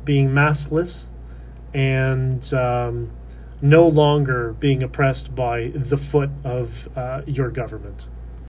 being 0.05 0.29
maskless 0.29 1.07
and 1.73 2.53
um, 2.55 3.11
no 3.63 3.87
longer 3.87 4.53
being 4.55 4.83
oppressed 4.83 5.35
by 5.35 5.73
the 5.75 5.97
foot 5.97 6.31
of 6.45 6.89
uh, 6.97 7.23
your 7.27 7.51
government. 7.51 8.07